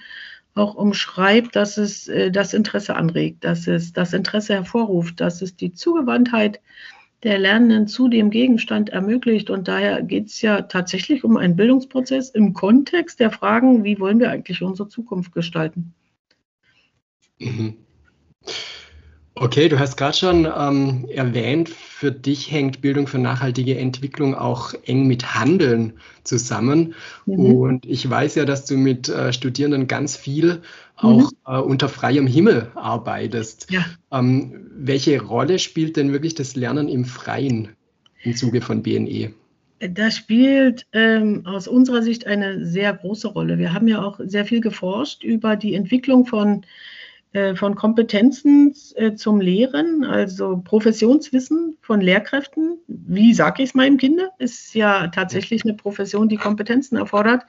auch 0.54 0.74
umschreibt, 0.74 1.56
dass 1.56 1.76
es 1.76 2.08
äh, 2.08 2.30
das 2.30 2.54
Interesse 2.54 2.94
anregt, 2.94 3.44
dass 3.44 3.66
es 3.66 3.92
das 3.92 4.12
Interesse 4.12 4.54
hervorruft, 4.54 5.20
dass 5.20 5.42
es 5.42 5.56
die 5.56 5.72
Zugewandtheit 5.72 6.60
der 7.22 7.38
Lernenden 7.38 7.88
zu 7.88 8.08
dem 8.08 8.30
Gegenstand 8.30 8.90
ermöglicht. 8.90 9.50
Und 9.50 9.68
daher 9.68 10.02
geht 10.02 10.26
es 10.26 10.40
ja 10.40 10.62
tatsächlich 10.62 11.24
um 11.24 11.36
einen 11.36 11.56
Bildungsprozess 11.56 12.30
im 12.30 12.52
Kontext 12.52 13.18
der 13.20 13.30
Fragen, 13.30 13.84
wie 13.84 13.98
wollen 13.98 14.20
wir 14.20 14.30
eigentlich 14.30 14.62
unsere 14.62 14.88
Zukunft 14.88 15.32
gestalten. 15.32 15.94
Mhm. 17.38 17.74
Okay, 19.40 19.68
du 19.68 19.78
hast 19.78 19.96
gerade 19.96 20.16
schon 20.16 20.48
ähm, 20.56 21.06
erwähnt, 21.10 21.68
für 21.68 22.10
dich 22.10 22.50
hängt 22.50 22.80
Bildung 22.80 23.06
für 23.06 23.18
nachhaltige 23.18 23.78
Entwicklung 23.78 24.34
auch 24.34 24.74
eng 24.84 25.06
mit 25.06 25.34
Handeln 25.34 25.92
zusammen. 26.24 26.94
Mhm. 27.26 27.38
Und 27.38 27.86
ich 27.86 28.08
weiß 28.08 28.34
ja, 28.34 28.44
dass 28.44 28.64
du 28.64 28.76
mit 28.76 29.08
äh, 29.08 29.32
Studierenden 29.32 29.86
ganz 29.86 30.16
viel 30.16 30.62
auch 30.96 31.30
mhm. 31.30 31.36
äh, 31.46 31.58
unter 31.58 31.88
freiem 31.88 32.26
Himmel 32.26 32.72
arbeitest. 32.74 33.70
Ja. 33.70 33.84
Ähm, 34.10 34.70
welche 34.76 35.22
Rolle 35.22 35.60
spielt 35.60 35.96
denn 35.96 36.12
wirklich 36.12 36.34
das 36.34 36.56
Lernen 36.56 36.88
im 36.88 37.04
Freien 37.04 37.68
im 38.22 38.34
Zuge 38.34 38.60
von 38.60 38.82
BNE? 38.82 39.32
Das 39.78 40.16
spielt 40.16 40.84
ähm, 40.92 41.46
aus 41.46 41.68
unserer 41.68 42.02
Sicht 42.02 42.26
eine 42.26 42.66
sehr 42.66 42.92
große 42.92 43.28
Rolle. 43.28 43.58
Wir 43.58 43.72
haben 43.72 43.86
ja 43.86 44.02
auch 44.02 44.18
sehr 44.24 44.44
viel 44.44 44.60
geforscht 44.60 45.22
über 45.22 45.54
die 45.54 45.74
Entwicklung 45.74 46.26
von 46.26 46.62
äh, 46.62 46.66
von 47.54 47.74
Kompetenzen 47.74 48.74
äh, 48.94 49.14
zum 49.14 49.40
Lehren, 49.40 50.02
also 50.04 50.62
Professionswissen 50.64 51.76
von 51.82 52.00
Lehrkräften. 52.00 52.78
Wie 52.86 53.34
sage 53.34 53.62
ich 53.62 53.70
es 53.70 53.74
meinem 53.74 53.98
Kind? 53.98 54.20
Ist 54.38 54.74
ja 54.74 55.08
tatsächlich 55.08 55.64
eine 55.64 55.74
Profession, 55.74 56.28
die 56.28 56.36
Kompetenzen 56.36 56.96
erfordert. 56.96 57.44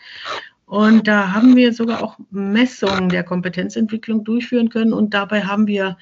Und 0.66 1.08
da 1.08 1.34
haben 1.34 1.56
wir 1.56 1.74
sogar 1.74 2.04
auch 2.04 2.18
Messungen 2.30 3.10
der 3.10 3.24
Kompetenzentwicklung 3.24 4.24
durchführen 4.24 4.70
können. 4.70 4.94
Und 4.94 5.14
dabei 5.14 5.44
haben 5.44 5.66
wir 5.66 5.98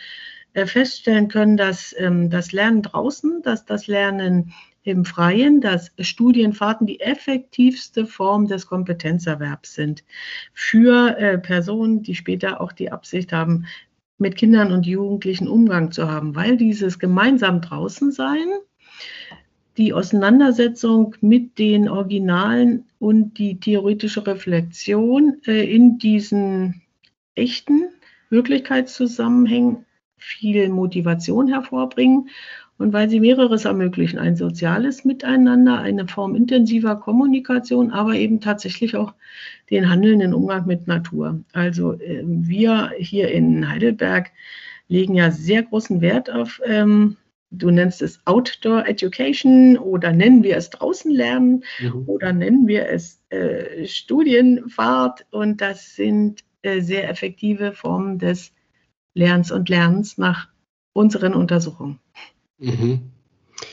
äh, 0.53 0.65
feststellen 0.65 1.27
können, 1.27 1.55
dass 1.55 1.95
ähm, 1.97 2.29
das 2.29 2.51
Lernen 2.51 2.81
draußen, 2.81 3.43
dass 3.43 3.63
das 3.63 3.87
Lernen 3.87 4.53
im 4.87 5.03
Freien, 5.03 5.59
dass 5.59 5.91
Studienfahrten 5.99 6.87
die 6.87 7.01
effektivste 7.01 8.05
Form 8.05 8.47
des 8.47 8.67
Kompetenzerwerbs 8.67 9.73
sind. 9.75 10.05
Für 10.53 11.17
äh, 11.17 11.37
Personen, 11.37 12.03
die 12.03 12.15
später 12.15 12.61
auch 12.61 12.71
die 12.71 12.89
Absicht 12.89 13.33
haben, 13.33 13.65
mit 14.17 14.37
Kindern 14.37 14.71
und 14.71 14.85
Jugendlichen 14.85 15.49
Umgang 15.49 15.91
zu 15.91 16.09
haben, 16.09 16.35
weil 16.35 16.55
dieses 16.55 16.99
gemeinsam 16.99 17.61
draußen 17.61 18.13
sein, 18.13 18.47
die 19.75 19.93
Auseinandersetzung 19.93 21.15
mit 21.19 21.59
den 21.59 21.89
Originalen 21.89 22.85
und 22.97 23.37
die 23.37 23.59
theoretische 23.59 24.25
Reflexion 24.25 25.41
äh, 25.45 25.69
in 25.69 25.99
diesen 25.99 26.81
echten 27.35 27.89
Wirklichkeitszusammenhängen 28.29 29.85
viel 30.17 30.69
Motivation 30.69 31.49
hervorbringen 31.49 32.29
und 32.77 32.93
weil 32.93 33.09
sie 33.09 33.19
mehreres 33.19 33.65
ermöglichen, 33.65 34.19
ein 34.19 34.35
soziales 34.35 35.03
Miteinander, 35.03 35.79
eine 35.79 36.07
Form 36.07 36.35
intensiver 36.35 36.95
Kommunikation, 36.95 37.91
aber 37.91 38.13
eben 38.13 38.39
tatsächlich 38.39 38.95
auch 38.95 39.13
den 39.69 39.89
handelnden 39.89 40.33
Umgang 40.33 40.67
mit 40.67 40.87
Natur. 40.87 41.43
Also 41.53 41.93
äh, 41.93 42.23
wir 42.25 42.91
hier 42.97 43.31
in 43.31 43.69
Heidelberg 43.69 44.31
legen 44.87 45.15
ja 45.15 45.31
sehr 45.31 45.63
großen 45.63 46.01
Wert 46.01 46.29
auf, 46.29 46.61
ähm, 46.65 47.17
du 47.51 47.71
nennst 47.71 48.01
es 48.01 48.19
Outdoor 48.25 48.85
Education 48.87 49.77
oder 49.77 50.11
nennen 50.11 50.43
wir 50.43 50.57
es 50.57 50.69
draußen 50.69 51.11
lernen 51.11 51.63
mhm. 51.79 52.03
oder 52.07 52.33
nennen 52.33 52.67
wir 52.67 52.87
es 52.89 53.23
äh, 53.29 53.85
Studienfahrt. 53.85 55.25
Und 55.31 55.61
das 55.61 55.95
sind 55.95 56.43
äh, 56.61 56.81
sehr 56.81 57.09
effektive 57.09 57.71
Formen 57.71 58.19
des 58.19 58.53
Lernens 59.13 59.51
und 59.51 59.69
Lernens 59.69 60.17
nach 60.17 60.49
unseren 60.93 61.33
Untersuchungen. 61.33 61.99
Mhm. 62.59 63.11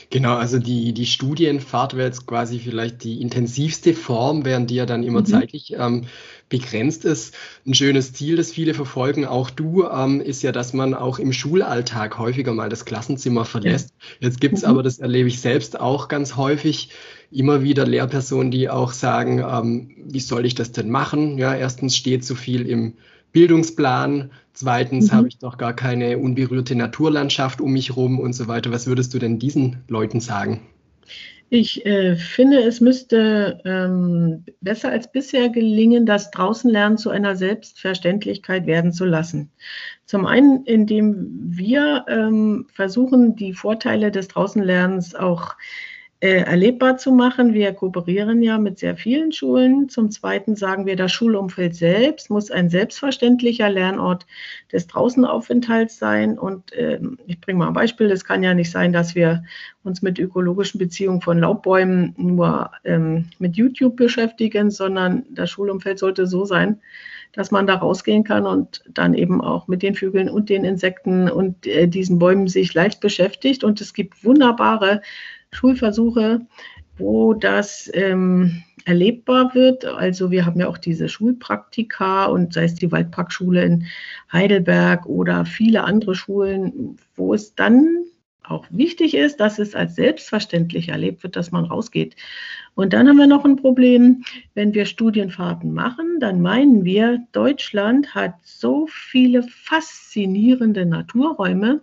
Genau, 0.09 0.35
also 0.35 0.59
die, 0.59 0.93
die 0.93 1.05
Studienfahrt 1.05 1.95
wäre 1.95 2.07
jetzt 2.07 2.25
quasi 2.25 2.59
vielleicht 2.59 3.03
die 3.03 3.21
intensivste 3.21 3.93
Form, 3.93 4.45
während 4.45 4.69
die 4.69 4.75
ja 4.75 4.85
dann 4.85 5.03
immer 5.03 5.21
mhm. 5.21 5.25
zeitlich 5.25 5.73
ähm, 5.77 6.05
begrenzt 6.49 7.05
ist. 7.05 7.35
Ein 7.65 7.73
schönes 7.73 8.13
Ziel, 8.13 8.35
das 8.35 8.51
viele 8.51 8.73
verfolgen, 8.73 9.25
auch 9.25 9.49
du, 9.49 9.85
ähm, 9.87 10.21
ist 10.21 10.41
ja, 10.41 10.51
dass 10.51 10.73
man 10.73 10.93
auch 10.93 11.19
im 11.19 11.33
Schulalltag 11.33 12.17
häufiger 12.17 12.53
mal 12.53 12.69
das 12.69 12.85
Klassenzimmer 12.85 13.45
verlässt. 13.45 13.93
Ja. 13.99 14.27
Jetzt 14.27 14.41
gibt 14.41 14.55
es 14.55 14.63
mhm. 14.63 14.69
aber, 14.69 14.83
das 14.83 14.99
erlebe 14.99 15.27
ich 15.27 15.41
selbst 15.41 15.79
auch 15.79 16.07
ganz 16.07 16.35
häufig, 16.35 16.89
immer 17.31 17.63
wieder 17.63 17.85
Lehrpersonen, 17.85 18.51
die 18.51 18.69
auch 18.69 18.91
sagen, 18.91 19.39
ähm, 19.39 19.91
wie 20.05 20.19
soll 20.19 20.45
ich 20.45 20.55
das 20.55 20.71
denn 20.71 20.89
machen? 20.89 21.37
Ja, 21.37 21.53
erstens 21.53 21.95
steht 21.95 22.23
zu 22.23 22.35
viel 22.35 22.67
im 22.67 22.93
Bildungsplan. 23.35 24.31
Zweitens 24.53 25.11
mhm. 25.11 25.17
habe 25.17 25.27
ich 25.27 25.37
doch 25.39 25.57
gar 25.57 25.75
keine 25.75 26.17
unberührte 26.19 26.73
Naturlandschaft 26.73 27.59
um 27.59 27.73
mich 27.73 27.89
herum 27.89 28.17
und 28.17 28.31
so 28.31 28.47
weiter. 28.47 28.71
Was 28.71 28.87
würdest 28.87 29.13
du 29.13 29.19
denn 29.19 29.39
diesen 29.39 29.83
Leuten 29.89 30.21
sagen? 30.21 30.61
Ich 31.49 31.85
äh, 31.85 32.15
finde, 32.15 32.63
es 32.63 32.79
müsste 32.79 33.61
ähm, 33.65 34.45
besser 34.61 34.89
als 34.89 35.11
bisher 35.11 35.49
gelingen, 35.49 36.05
das 36.05 36.31
Draußenlernen 36.31 36.97
zu 36.97 37.09
einer 37.09 37.35
Selbstverständlichkeit 37.35 38.67
werden 38.67 38.93
zu 38.93 39.03
lassen. 39.03 39.51
Zum 40.05 40.25
einen, 40.25 40.63
indem 40.63 41.27
wir 41.43 42.05
ähm, 42.07 42.67
versuchen, 42.73 43.35
die 43.35 43.51
Vorteile 43.51 44.11
des 44.11 44.29
Draußenlernens 44.29 45.13
auch 45.13 45.51
äh, 45.51 45.94
äh, 46.25 46.41
erlebbar 46.41 46.97
zu 46.97 47.11
machen. 47.11 47.53
Wir 47.53 47.71
kooperieren 47.71 48.41
ja 48.41 48.57
mit 48.57 48.79
sehr 48.79 48.97
vielen 48.97 49.31
Schulen. 49.31 49.89
Zum 49.89 50.09
Zweiten 50.09 50.55
sagen 50.55 50.87
wir, 50.87 50.95
das 50.95 51.11
Schulumfeld 51.11 51.75
selbst 51.75 52.31
muss 52.31 52.49
ein 52.49 52.71
selbstverständlicher 52.71 53.69
Lernort 53.69 54.25
des 54.71 54.87
Draußenaufenthalts 54.87 55.99
sein. 55.99 56.39
Und 56.39 56.73
äh, 56.73 56.99
ich 57.27 57.39
bringe 57.41 57.59
mal 57.59 57.67
ein 57.67 57.75
Beispiel. 57.75 58.09
Es 58.09 58.25
kann 58.25 58.41
ja 58.41 58.55
nicht 58.55 58.71
sein, 58.71 58.91
dass 58.91 59.13
wir 59.13 59.43
uns 59.83 60.01
mit 60.01 60.17
ökologischen 60.17 60.79
Beziehungen 60.79 61.21
von 61.21 61.37
Laubbäumen 61.37 62.15
nur 62.17 62.71
ähm, 62.85 63.25
mit 63.37 63.55
YouTube 63.55 63.95
beschäftigen, 63.95 64.71
sondern 64.71 65.25
das 65.29 65.51
Schulumfeld 65.51 65.99
sollte 65.99 66.25
so 66.25 66.43
sein, 66.43 66.79
dass 67.33 67.51
man 67.51 67.67
da 67.67 67.75
rausgehen 67.75 68.23
kann 68.23 68.47
und 68.47 68.83
dann 68.89 69.13
eben 69.13 69.41
auch 69.41 69.67
mit 69.67 69.83
den 69.83 69.93
Vögeln 69.93 70.27
und 70.27 70.49
den 70.49 70.65
Insekten 70.65 71.29
und 71.29 71.67
äh, 71.67 71.87
diesen 71.87 72.17
Bäumen 72.17 72.47
sich 72.47 72.73
leicht 72.73 72.99
beschäftigt. 72.99 73.63
Und 73.63 73.79
es 73.79 73.93
gibt 73.93 74.23
wunderbare 74.23 75.01
Schulversuche, 75.55 76.41
wo 76.97 77.33
das 77.33 77.89
ähm, 77.93 78.63
erlebbar 78.85 79.53
wird. 79.55 79.85
Also 79.85 80.31
wir 80.31 80.45
haben 80.45 80.59
ja 80.59 80.67
auch 80.67 80.77
diese 80.77 81.09
Schulpraktika 81.09 82.25
und 82.25 82.53
sei 82.53 82.65
es 82.65 82.75
die 82.75 82.91
Waldparkschule 82.91 83.63
in 83.63 83.85
Heidelberg 84.31 85.05
oder 85.05 85.45
viele 85.45 85.83
andere 85.83 86.15
Schulen, 86.15 86.97
wo 87.15 87.33
es 87.33 87.55
dann 87.55 88.05
auch 88.49 88.65
wichtig 88.69 89.15
ist, 89.15 89.39
dass 89.39 89.59
es 89.59 89.75
als 89.75 89.95
selbstverständlich 89.95 90.89
erlebt 90.89 91.23
wird, 91.23 91.35
dass 91.35 91.51
man 91.51 91.65
rausgeht. 91.65 92.15
Und 92.75 92.93
dann 92.93 93.07
haben 93.07 93.17
wir 93.17 93.27
noch 93.27 93.45
ein 93.45 93.55
Problem, 93.55 94.23
wenn 94.53 94.73
wir 94.73 94.85
Studienfahrten 94.85 95.73
machen, 95.73 96.19
dann 96.19 96.41
meinen 96.41 96.83
wir, 96.83 97.25
Deutschland 97.31 98.13
hat 98.13 98.35
so 98.43 98.87
viele 98.87 99.43
faszinierende 99.43 100.85
Naturräume, 100.85 101.81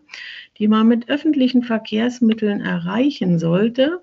die 0.59 0.69
man 0.69 0.89
mit 0.89 1.09
öffentlichen 1.09 1.63
Verkehrsmitteln 1.63 2.61
erreichen 2.61 3.39
sollte, 3.39 4.03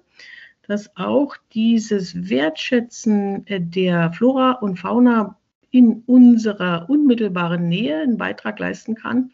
dass 0.68 0.96
auch 0.96 1.36
dieses 1.54 2.30
Wertschätzen 2.30 3.46
der 3.48 4.12
Flora 4.14 4.54
und 4.54 4.78
Fauna 4.78 5.38
in 5.72 6.04
unserer 6.06 6.90
unmittelbaren 6.90 7.68
Nähe 7.68 8.02
einen 8.02 8.18
Beitrag 8.18 8.60
leisten 8.60 8.96
kann. 8.96 9.32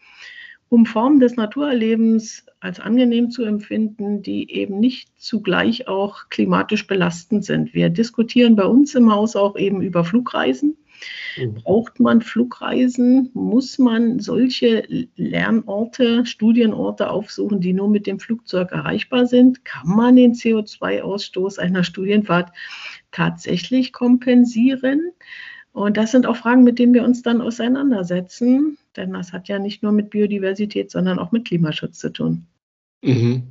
Um 0.70 0.86
Formen 0.86 1.20
des 1.20 1.36
Naturerlebens 1.36 2.46
als 2.60 2.80
angenehm 2.80 3.30
zu 3.30 3.44
empfinden, 3.44 4.22
die 4.22 4.52
eben 4.52 4.80
nicht 4.80 5.10
zugleich 5.18 5.88
auch 5.88 6.30
klimatisch 6.30 6.88
belastend 6.88 7.46
sind. 7.46 7.74
Wir 7.74 7.90
diskutieren 7.90 8.56
bei 8.56 8.66
uns 8.66 8.96
im 8.96 9.12
Haus 9.12 9.36
auch 9.36 9.56
eben 9.56 9.82
über 9.82 10.04
Flugreisen. 10.04 10.78
Mhm. 11.38 11.56
Braucht 11.56 12.00
man 12.00 12.22
Flugreisen? 12.22 13.30
Muss 13.34 13.78
man 13.78 14.20
solche 14.20 15.08
Lernorte, 15.16 16.26
Studienorte 16.26 17.10
aufsuchen, 17.10 17.60
die 17.60 17.74
nur 17.74 17.90
mit 17.90 18.08
dem 18.08 18.20
Flugzeug 18.20 18.72
erreichbar 18.72 19.28
sind? 19.28 19.66
Kann 19.66 19.88
man 19.88 20.16
den 20.16 20.34
CO2-Ausstoß 20.34 21.60
einer 21.60 21.84
Studienfahrt 21.84 22.52
tatsächlich 23.12 23.94
kompensieren? 23.94 25.12
Und 25.76 25.98
das 25.98 26.12
sind 26.12 26.26
auch 26.26 26.38
Fragen, 26.38 26.64
mit 26.64 26.80
denen 26.80 26.94
wir 26.94 27.04
uns 27.04 27.22
dann 27.22 27.42
auseinandersetzen, 27.42 28.78
denn 28.96 29.12
das 29.12 29.34
hat 29.34 29.50
ja 29.50 29.60
nicht 29.60 29.84
nur 29.84 29.92
mit 29.92 30.10
Biodiversität, 30.10 30.90
sondern 30.90 31.20
auch 31.20 31.34
mit 31.34 31.44
Klimaschutz 31.44 32.00
zu 32.00 32.14
tun. 32.14 32.46
Mhm. 33.04 33.44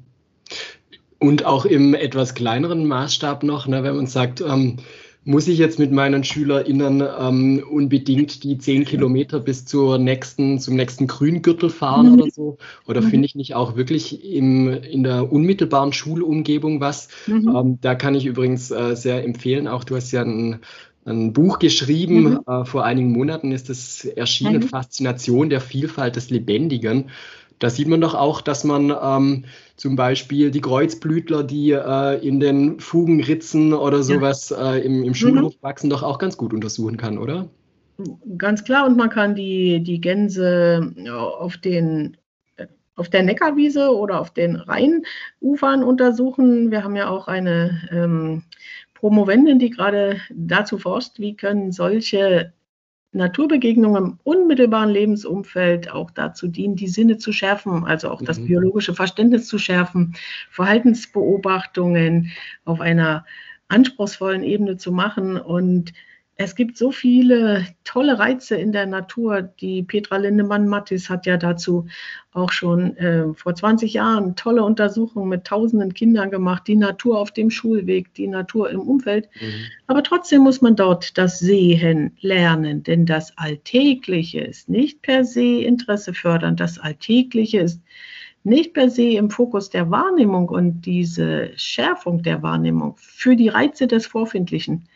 Und 1.18 1.44
auch 1.44 1.66
im 1.66 1.92
etwas 1.92 2.34
kleineren 2.34 2.86
Maßstab 2.86 3.42
noch, 3.42 3.66
ne, 3.66 3.82
wenn 3.82 3.96
man 3.96 4.06
sagt, 4.06 4.40
ähm, 4.40 4.78
muss 5.24 5.48
ich 5.48 5.58
jetzt 5.58 5.78
mit 5.78 5.92
meinen 5.92 6.24
SchülerInnen 6.24 7.02
ähm, 7.18 7.62
unbedingt 7.70 8.42
die 8.42 8.56
zehn 8.56 8.86
Kilometer 8.86 9.40
bis 9.40 9.66
zur 9.66 9.98
nächsten, 9.98 10.58
zum 10.58 10.76
nächsten 10.76 11.06
Grüngürtel 11.06 11.68
fahren 11.68 12.12
mhm. 12.12 12.14
oder 12.14 12.30
so? 12.30 12.56
Oder 12.86 13.02
mhm. 13.02 13.08
finde 13.08 13.26
ich 13.26 13.34
nicht 13.34 13.54
auch 13.54 13.76
wirklich 13.76 14.24
im, 14.24 14.68
in 14.68 15.02
der 15.02 15.30
unmittelbaren 15.30 15.92
Schulumgebung 15.92 16.80
was? 16.80 17.08
Mhm. 17.26 17.54
Ähm, 17.54 17.78
da 17.82 17.94
kann 17.94 18.14
ich 18.14 18.24
übrigens 18.24 18.70
äh, 18.70 18.96
sehr 18.96 19.24
empfehlen, 19.24 19.68
auch 19.68 19.84
du 19.84 19.96
hast 19.96 20.10
ja 20.10 20.22
ein 20.22 20.60
ein 21.04 21.32
Buch 21.32 21.58
geschrieben. 21.58 22.22
Mhm. 22.22 22.40
Äh, 22.46 22.64
vor 22.64 22.84
einigen 22.84 23.12
Monaten 23.12 23.52
ist 23.52 23.70
es 23.70 24.04
erschienen, 24.04 24.62
mhm. 24.62 24.68
Faszination 24.68 25.50
der 25.50 25.60
Vielfalt 25.60 26.16
des 26.16 26.30
Lebendigen. 26.30 27.10
Da 27.58 27.70
sieht 27.70 27.88
man 27.88 28.00
doch 28.00 28.14
auch, 28.14 28.40
dass 28.40 28.64
man 28.64 28.92
ähm, 29.00 29.44
zum 29.76 29.96
Beispiel 29.96 30.50
die 30.50 30.60
Kreuzblütler, 30.60 31.44
die 31.44 31.70
äh, 31.70 32.26
in 32.26 32.40
den 32.40 32.80
Fugenritzen 32.80 33.72
oder 33.72 34.02
sowas 34.02 34.50
ja. 34.50 34.74
äh, 34.74 34.80
im, 34.80 35.04
im 35.04 35.14
Schulhof 35.14 35.54
mhm. 35.54 35.62
wachsen, 35.62 35.90
doch 35.90 36.02
auch 36.02 36.18
ganz 36.18 36.36
gut 36.36 36.52
untersuchen 36.52 36.96
kann, 36.96 37.16
oder? 37.16 37.48
Ganz 38.38 38.64
klar, 38.64 38.86
und 38.86 38.96
man 38.96 39.08
kann 39.08 39.36
die, 39.36 39.80
die 39.82 40.00
Gänse 40.00 40.92
auf 41.08 41.56
den 41.56 42.16
auf 42.96 43.08
der 43.08 43.22
Neckarwiese 43.22 43.90
oder 43.90 44.20
auf 44.20 44.30
den 44.30 44.56
Rheinufern 44.56 45.82
untersuchen. 45.82 46.70
Wir 46.70 46.84
haben 46.84 46.96
ja 46.96 47.08
auch 47.08 47.26
eine 47.26 47.80
ähm, 47.90 48.44
Promovendin, 49.04 49.58
die 49.58 49.68
gerade 49.68 50.18
dazu 50.30 50.78
forscht, 50.78 51.18
wie 51.18 51.36
können 51.36 51.72
solche 51.72 52.54
Naturbegegnungen 53.12 54.02
im 54.02 54.18
unmittelbaren 54.24 54.88
Lebensumfeld 54.88 55.90
auch 55.90 56.10
dazu 56.10 56.48
dienen, 56.48 56.76
die 56.76 56.88
Sinne 56.88 57.18
zu 57.18 57.30
schärfen, 57.30 57.84
also 57.84 58.08
auch 58.08 58.22
das 58.22 58.38
mhm. 58.38 58.46
biologische 58.46 58.94
Verständnis 58.94 59.46
zu 59.46 59.58
schärfen, 59.58 60.14
Verhaltensbeobachtungen 60.48 62.30
auf 62.64 62.80
einer 62.80 63.26
anspruchsvollen 63.68 64.42
Ebene 64.42 64.78
zu 64.78 64.90
machen 64.90 65.36
und 65.36 65.92
es 66.36 66.56
gibt 66.56 66.76
so 66.76 66.90
viele 66.90 67.64
tolle 67.84 68.18
Reize 68.18 68.56
in 68.56 68.72
der 68.72 68.86
Natur. 68.86 69.42
Die 69.42 69.84
Petra 69.84 70.16
Lindemann-Mattis 70.16 71.08
hat 71.08 71.26
ja 71.26 71.36
dazu 71.36 71.86
auch 72.32 72.50
schon 72.50 72.96
äh, 72.96 73.32
vor 73.34 73.54
20 73.54 73.94
Jahren 73.94 74.34
tolle 74.34 74.64
Untersuchungen 74.64 75.28
mit 75.28 75.44
tausenden 75.44 75.94
Kindern 75.94 76.30
gemacht. 76.30 76.64
Die 76.66 76.74
Natur 76.74 77.20
auf 77.20 77.30
dem 77.30 77.50
Schulweg, 77.50 78.12
die 78.14 78.26
Natur 78.26 78.70
im 78.70 78.80
Umfeld. 78.80 79.28
Mhm. 79.40 79.66
Aber 79.86 80.02
trotzdem 80.02 80.42
muss 80.42 80.60
man 80.60 80.74
dort 80.74 81.16
das 81.16 81.38
Sehen 81.38 82.16
lernen, 82.20 82.82
denn 82.82 83.06
das 83.06 83.38
Alltägliche 83.38 84.40
ist 84.40 84.68
nicht 84.68 85.02
per 85.02 85.24
se 85.24 85.60
Interesse 85.62 86.14
fördern. 86.14 86.56
Das 86.56 86.80
Alltägliche 86.80 87.60
ist 87.60 87.80
nicht 88.42 88.74
per 88.74 88.90
se 88.90 89.10
im 89.10 89.30
Fokus 89.30 89.70
der 89.70 89.88
Wahrnehmung 89.90 90.48
und 90.48 90.82
diese 90.82 91.52
Schärfung 91.56 92.22
der 92.22 92.42
Wahrnehmung 92.42 92.96
für 92.98 93.36
die 93.36 93.48
Reize 93.48 93.86
des 93.86 94.06
Vorfindlichen 94.06 94.88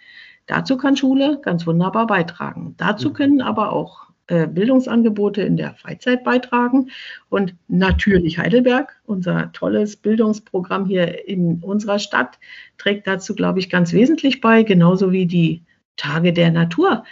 Dazu 0.49 0.77
kann 0.77 0.97
Schule 0.97 1.39
ganz 1.43 1.67
wunderbar 1.67 2.07
beitragen. 2.07 2.75
Dazu 2.79 3.11
mhm. 3.11 3.13
können 3.13 3.41
aber 3.43 3.73
auch 3.73 4.09
äh, 4.29 4.47
Bildungsangebote 4.47 5.43
in 5.43 5.57
der 5.57 5.75
Freizeit 5.75 6.25
beitragen. 6.25 6.91
Und 7.29 7.55
natürlich 7.69 8.39
Heidelberg, 8.39 9.01
unser 9.07 9.53
tolles 9.53 9.97
Bildungsprogramm 9.97 10.87
hier 10.87 11.29
in 11.29 11.61
unserer 11.63 11.99
Stadt, 11.99 12.39
trägt 12.79 13.07
dazu, 13.07 13.35
glaube 13.35 13.59
ich, 13.59 13.71
ganz 13.71 13.93
wesentlich 13.93 14.41
bei, 14.41 14.63
genauso 14.65 15.13
wie 15.13 15.27
die 15.27 15.63
Tage 15.97 16.33
der 16.33 16.51
Natur, 16.51 17.05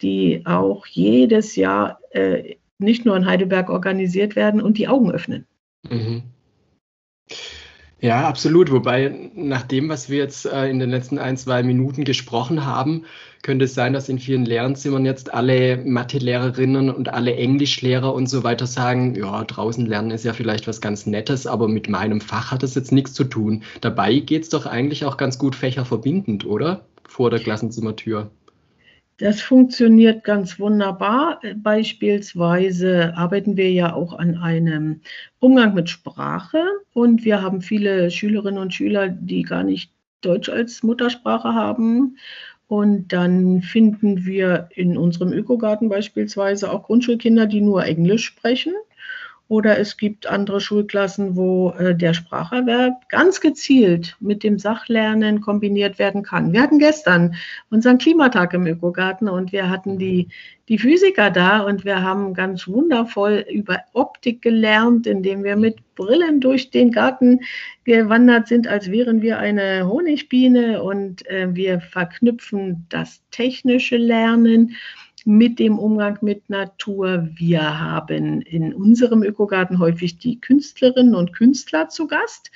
die 0.00 0.42
auch 0.44 0.86
jedes 0.86 1.56
Jahr 1.56 2.00
äh, 2.10 2.56
nicht 2.78 3.04
nur 3.04 3.16
in 3.16 3.26
Heidelberg 3.26 3.68
organisiert 3.68 4.36
werden 4.36 4.60
und 4.60 4.78
die 4.78 4.88
Augen 4.88 5.10
öffnen. 5.10 5.46
Mhm. 5.88 6.22
Ja, 8.00 8.28
absolut. 8.28 8.70
Wobei, 8.70 9.30
nach 9.34 9.62
dem, 9.62 9.88
was 9.88 10.10
wir 10.10 10.18
jetzt 10.18 10.44
äh, 10.44 10.68
in 10.68 10.78
den 10.78 10.90
letzten 10.90 11.18
ein, 11.18 11.36
zwei 11.38 11.62
Minuten 11.62 12.04
gesprochen 12.04 12.66
haben, 12.66 13.04
könnte 13.42 13.64
es 13.64 13.74
sein, 13.74 13.94
dass 13.94 14.10
in 14.10 14.18
vielen 14.18 14.44
Lernzimmern 14.44 15.06
jetzt 15.06 15.32
alle 15.32 15.78
Mathelehrerinnen 15.78 16.90
und 16.90 17.08
alle 17.14 17.34
Englischlehrer 17.36 18.12
und 18.12 18.26
so 18.28 18.44
weiter 18.44 18.66
sagen, 18.66 19.14
ja, 19.14 19.44
draußen 19.44 19.86
lernen 19.86 20.10
ist 20.10 20.24
ja 20.24 20.34
vielleicht 20.34 20.66
was 20.66 20.82
ganz 20.82 21.06
Nettes, 21.06 21.46
aber 21.46 21.68
mit 21.68 21.88
meinem 21.88 22.20
Fach 22.20 22.50
hat 22.50 22.62
das 22.62 22.74
jetzt 22.74 22.92
nichts 22.92 23.14
zu 23.14 23.24
tun. 23.24 23.62
Dabei 23.80 24.18
geht 24.18 24.42
es 24.42 24.48
doch 24.50 24.66
eigentlich 24.66 25.06
auch 25.06 25.16
ganz 25.16 25.38
gut 25.38 25.54
fächerverbindend, 25.56 26.44
oder? 26.44 26.84
Vor 27.08 27.30
der 27.30 27.40
Klassenzimmertür. 27.40 28.30
Das 29.18 29.40
funktioniert 29.40 30.24
ganz 30.24 30.58
wunderbar. 30.60 31.40
Beispielsweise 31.56 33.16
arbeiten 33.16 33.56
wir 33.56 33.72
ja 33.72 33.94
auch 33.94 34.12
an 34.12 34.36
einem 34.36 35.00
Umgang 35.38 35.72
mit 35.74 35.88
Sprache 35.88 36.62
und 36.92 37.24
wir 37.24 37.40
haben 37.40 37.62
viele 37.62 38.10
Schülerinnen 38.10 38.60
und 38.60 38.74
Schüler, 38.74 39.08
die 39.08 39.42
gar 39.42 39.62
nicht 39.62 39.90
Deutsch 40.20 40.50
als 40.50 40.82
Muttersprache 40.82 41.54
haben. 41.54 42.18
Und 42.68 43.12
dann 43.12 43.62
finden 43.62 44.26
wir 44.26 44.68
in 44.74 44.98
unserem 44.98 45.32
Ökogarten 45.32 45.88
beispielsweise 45.88 46.70
auch 46.70 46.82
Grundschulkinder, 46.82 47.46
die 47.46 47.60
nur 47.62 47.84
Englisch 47.84 48.26
sprechen. 48.26 48.74
Oder 49.48 49.78
es 49.78 49.96
gibt 49.96 50.26
andere 50.26 50.60
Schulklassen, 50.60 51.36
wo 51.36 51.70
äh, 51.70 51.94
der 51.94 52.14
Spracherwerb 52.14 53.08
ganz 53.08 53.40
gezielt 53.40 54.16
mit 54.18 54.42
dem 54.42 54.58
Sachlernen 54.58 55.40
kombiniert 55.40 56.00
werden 56.00 56.24
kann. 56.24 56.52
Wir 56.52 56.62
hatten 56.62 56.80
gestern 56.80 57.36
unseren 57.70 57.98
Klimatag 57.98 58.54
im 58.54 58.66
Ökogarten 58.66 59.28
und 59.28 59.52
wir 59.52 59.70
hatten 59.70 59.98
die, 59.98 60.28
die 60.68 60.78
Physiker 60.78 61.30
da 61.30 61.60
und 61.60 61.84
wir 61.84 62.02
haben 62.02 62.34
ganz 62.34 62.66
wundervoll 62.66 63.44
über 63.48 63.82
Optik 63.92 64.42
gelernt, 64.42 65.06
indem 65.06 65.44
wir 65.44 65.54
mit 65.54 65.76
Brillen 65.94 66.40
durch 66.40 66.70
den 66.70 66.90
Garten 66.90 67.40
gewandert 67.84 68.48
sind, 68.48 68.66
als 68.66 68.90
wären 68.90 69.22
wir 69.22 69.38
eine 69.38 69.88
Honigbiene 69.88 70.82
und 70.82 71.24
äh, 71.28 71.54
wir 71.54 71.80
verknüpfen 71.80 72.86
das 72.88 73.22
technische 73.30 73.96
Lernen 73.96 74.74
mit 75.26 75.58
dem 75.58 75.80
Umgang 75.80 76.18
mit 76.22 76.48
Natur. 76.48 77.28
Wir 77.34 77.80
haben 77.80 78.40
in 78.42 78.72
unserem 78.72 79.24
Ökogarten 79.24 79.80
häufig 79.80 80.18
die 80.18 80.40
Künstlerinnen 80.40 81.16
und 81.16 81.32
Künstler 81.32 81.88
zu 81.88 82.06
Gast, 82.06 82.52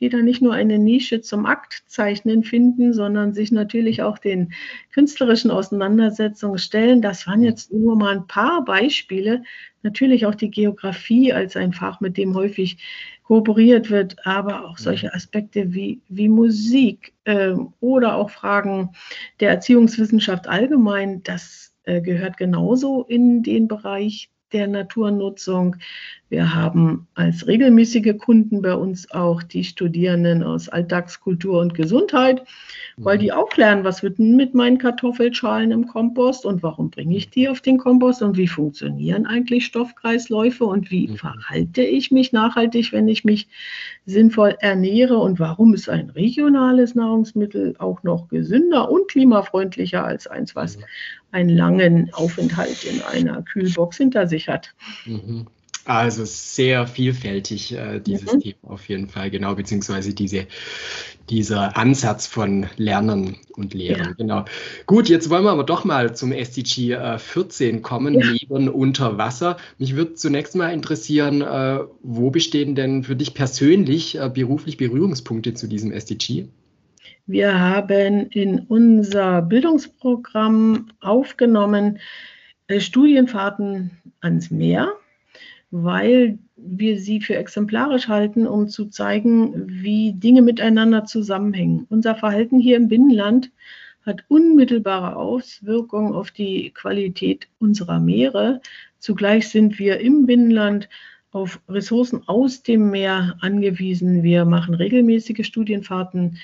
die 0.00 0.08
da 0.08 0.16
nicht 0.16 0.40
nur 0.40 0.54
eine 0.54 0.78
Nische 0.78 1.20
zum 1.20 1.44
Aktzeichnen 1.44 2.42
finden, 2.42 2.94
sondern 2.94 3.34
sich 3.34 3.52
natürlich 3.52 4.00
auch 4.00 4.16
den 4.16 4.54
künstlerischen 4.90 5.50
Auseinandersetzungen 5.50 6.56
stellen. 6.56 7.02
Das 7.02 7.26
waren 7.26 7.42
jetzt 7.42 7.70
nur 7.74 7.94
mal 7.94 8.16
ein 8.16 8.26
paar 8.26 8.64
Beispiele. 8.64 9.42
Natürlich 9.82 10.24
auch 10.24 10.34
die 10.34 10.50
Geografie 10.50 11.30
als 11.34 11.56
ein 11.56 11.74
Fach, 11.74 12.00
mit 12.00 12.16
dem 12.16 12.34
häufig 12.34 12.78
kooperiert 13.24 13.90
wird, 13.90 14.26
aber 14.26 14.64
auch 14.64 14.78
solche 14.78 15.12
Aspekte 15.12 15.74
wie, 15.74 16.00
wie 16.08 16.30
Musik 16.30 17.12
äh, 17.24 17.52
oder 17.80 18.16
auch 18.16 18.30
Fragen 18.30 18.92
der 19.40 19.50
Erziehungswissenschaft 19.50 20.48
allgemein, 20.48 21.22
das 21.22 21.73
gehört 21.84 22.36
genauso 22.36 23.04
in 23.04 23.42
den 23.42 23.68
Bereich 23.68 24.30
der 24.52 24.68
Naturnutzung. 24.68 25.76
Wir 26.30 26.54
haben 26.54 27.06
als 27.14 27.46
regelmäßige 27.46 28.16
Kunden 28.18 28.62
bei 28.62 28.74
uns 28.74 29.10
auch 29.10 29.42
die 29.42 29.62
Studierenden 29.62 30.42
aus 30.42 30.68
Alltagskultur 30.68 31.60
und 31.60 31.74
Gesundheit, 31.74 32.44
weil 32.96 33.18
die 33.18 33.32
auch 33.32 33.54
lernen, 33.56 33.84
was 33.84 34.02
wird 34.02 34.18
denn 34.18 34.34
mit 34.34 34.54
meinen 34.54 34.78
Kartoffelschalen 34.78 35.70
im 35.70 35.86
Kompost 35.86 36.46
und 36.46 36.62
warum 36.62 36.90
bringe 36.90 37.16
ich 37.16 37.30
die 37.30 37.48
auf 37.48 37.60
den 37.60 37.76
Kompost 37.76 38.22
und 38.22 38.36
wie 38.36 38.48
funktionieren 38.48 39.26
eigentlich 39.26 39.66
Stoffkreisläufe 39.66 40.64
und 40.64 40.90
wie 40.90 41.08
mhm. 41.08 41.16
verhalte 41.16 41.82
ich 41.82 42.10
mich 42.10 42.32
nachhaltig, 42.32 42.92
wenn 42.92 43.06
ich 43.08 43.24
mich 43.24 43.48
sinnvoll 44.06 44.56
ernähre 44.60 45.18
und 45.18 45.38
warum 45.38 45.74
ist 45.74 45.88
ein 45.88 46.10
regionales 46.10 46.94
Nahrungsmittel 46.94 47.74
auch 47.78 48.02
noch 48.02 48.28
gesünder 48.28 48.90
und 48.90 49.08
klimafreundlicher 49.08 50.04
als 50.04 50.26
eins, 50.26 50.56
was 50.56 50.78
einen 51.32 51.50
langen 51.50 52.14
Aufenthalt 52.14 52.84
in 52.84 53.02
einer 53.02 53.42
Kühlbox 53.42 53.96
hinter 53.98 54.26
sich 54.26 54.48
hat. 54.48 54.72
Mhm. 55.04 55.46
Also 55.86 56.24
sehr 56.24 56.86
vielfältig 56.86 57.74
äh, 57.74 58.00
dieses 58.00 58.32
mhm. 58.32 58.40
Thema 58.40 58.56
auf 58.62 58.88
jeden 58.88 59.08
Fall, 59.08 59.30
genau, 59.30 59.54
beziehungsweise 59.54 60.14
diese, 60.14 60.46
dieser 61.28 61.76
Ansatz 61.76 62.26
von 62.26 62.66
Lernen 62.76 63.36
und 63.52 63.74
Lehren. 63.74 64.04
Ja. 64.04 64.12
Genau. 64.12 64.44
Gut, 64.86 65.10
jetzt 65.10 65.28
wollen 65.28 65.44
wir 65.44 65.50
aber 65.50 65.64
doch 65.64 65.84
mal 65.84 66.16
zum 66.16 66.32
SDG 66.32 66.92
äh, 66.92 67.18
14 67.18 67.82
kommen, 67.82 68.14
ja. 68.14 68.26
Leben 68.26 68.68
unter 68.68 69.18
Wasser. 69.18 69.58
Mich 69.78 69.94
würde 69.94 70.14
zunächst 70.14 70.54
mal 70.54 70.72
interessieren, 70.72 71.42
äh, 71.42 71.80
wo 72.02 72.30
bestehen 72.30 72.74
denn 72.74 73.04
für 73.04 73.16
dich 73.16 73.34
persönlich 73.34 74.18
äh, 74.18 74.30
beruflich 74.32 74.78
Berührungspunkte 74.78 75.52
zu 75.52 75.66
diesem 75.66 75.92
SDG? 75.92 76.46
Wir 77.26 77.58
haben 77.58 78.28
in 78.30 78.60
unser 78.60 79.42
Bildungsprogramm 79.42 80.88
aufgenommen 81.00 81.98
äh, 82.68 82.80
Studienfahrten 82.80 83.90
ans 84.20 84.50
Meer 84.50 84.92
weil 85.76 86.38
wir 86.54 87.00
sie 87.00 87.20
für 87.20 87.34
exemplarisch 87.34 88.06
halten, 88.06 88.46
um 88.46 88.68
zu 88.68 88.86
zeigen, 88.86 89.64
wie 89.66 90.12
Dinge 90.12 90.40
miteinander 90.40 91.04
zusammenhängen. 91.04 91.84
Unser 91.90 92.14
Verhalten 92.14 92.60
hier 92.60 92.76
im 92.76 92.86
Binnenland 92.86 93.50
hat 94.06 94.24
unmittelbare 94.28 95.16
Auswirkungen 95.16 96.14
auf 96.14 96.30
die 96.30 96.70
Qualität 96.70 97.48
unserer 97.58 97.98
Meere. 97.98 98.60
Zugleich 99.00 99.48
sind 99.48 99.80
wir 99.80 99.98
im 99.98 100.26
Binnenland 100.26 100.88
auf 101.32 101.60
Ressourcen 101.68 102.22
aus 102.28 102.62
dem 102.62 102.92
Meer 102.92 103.36
angewiesen. 103.40 104.22
Wir 104.22 104.44
machen 104.44 104.74
regelmäßige 104.74 105.44
Studienfahrten 105.44 106.38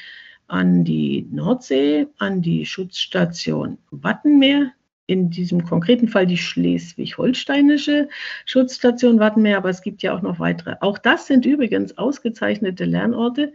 an 0.49 0.83
die 0.83 1.29
Nordsee, 1.31 2.09
an 2.19 2.43
die 2.43 2.67
Schutzstation 2.67 3.79
Wattenmeer, 3.93 4.73
in 5.11 5.29
diesem 5.29 5.65
konkreten 5.65 6.07
Fall 6.07 6.27
die 6.27 6.37
schleswig-holsteinische 6.37 8.09
Schutzstation 8.47 9.19
Wattenmeer, 9.19 9.59
aber 9.59 9.69
es 9.69 9.83
gibt 9.83 10.03
ja 10.03 10.15
auch 10.15 10.23
noch 10.23 10.39
weitere. 10.39 10.77
Auch 10.81 10.99
das 10.99 11.27
sind 11.27 11.45
übrigens 11.45 11.99
ausgezeichnete 11.99 12.85
Lernorte 12.85 13.53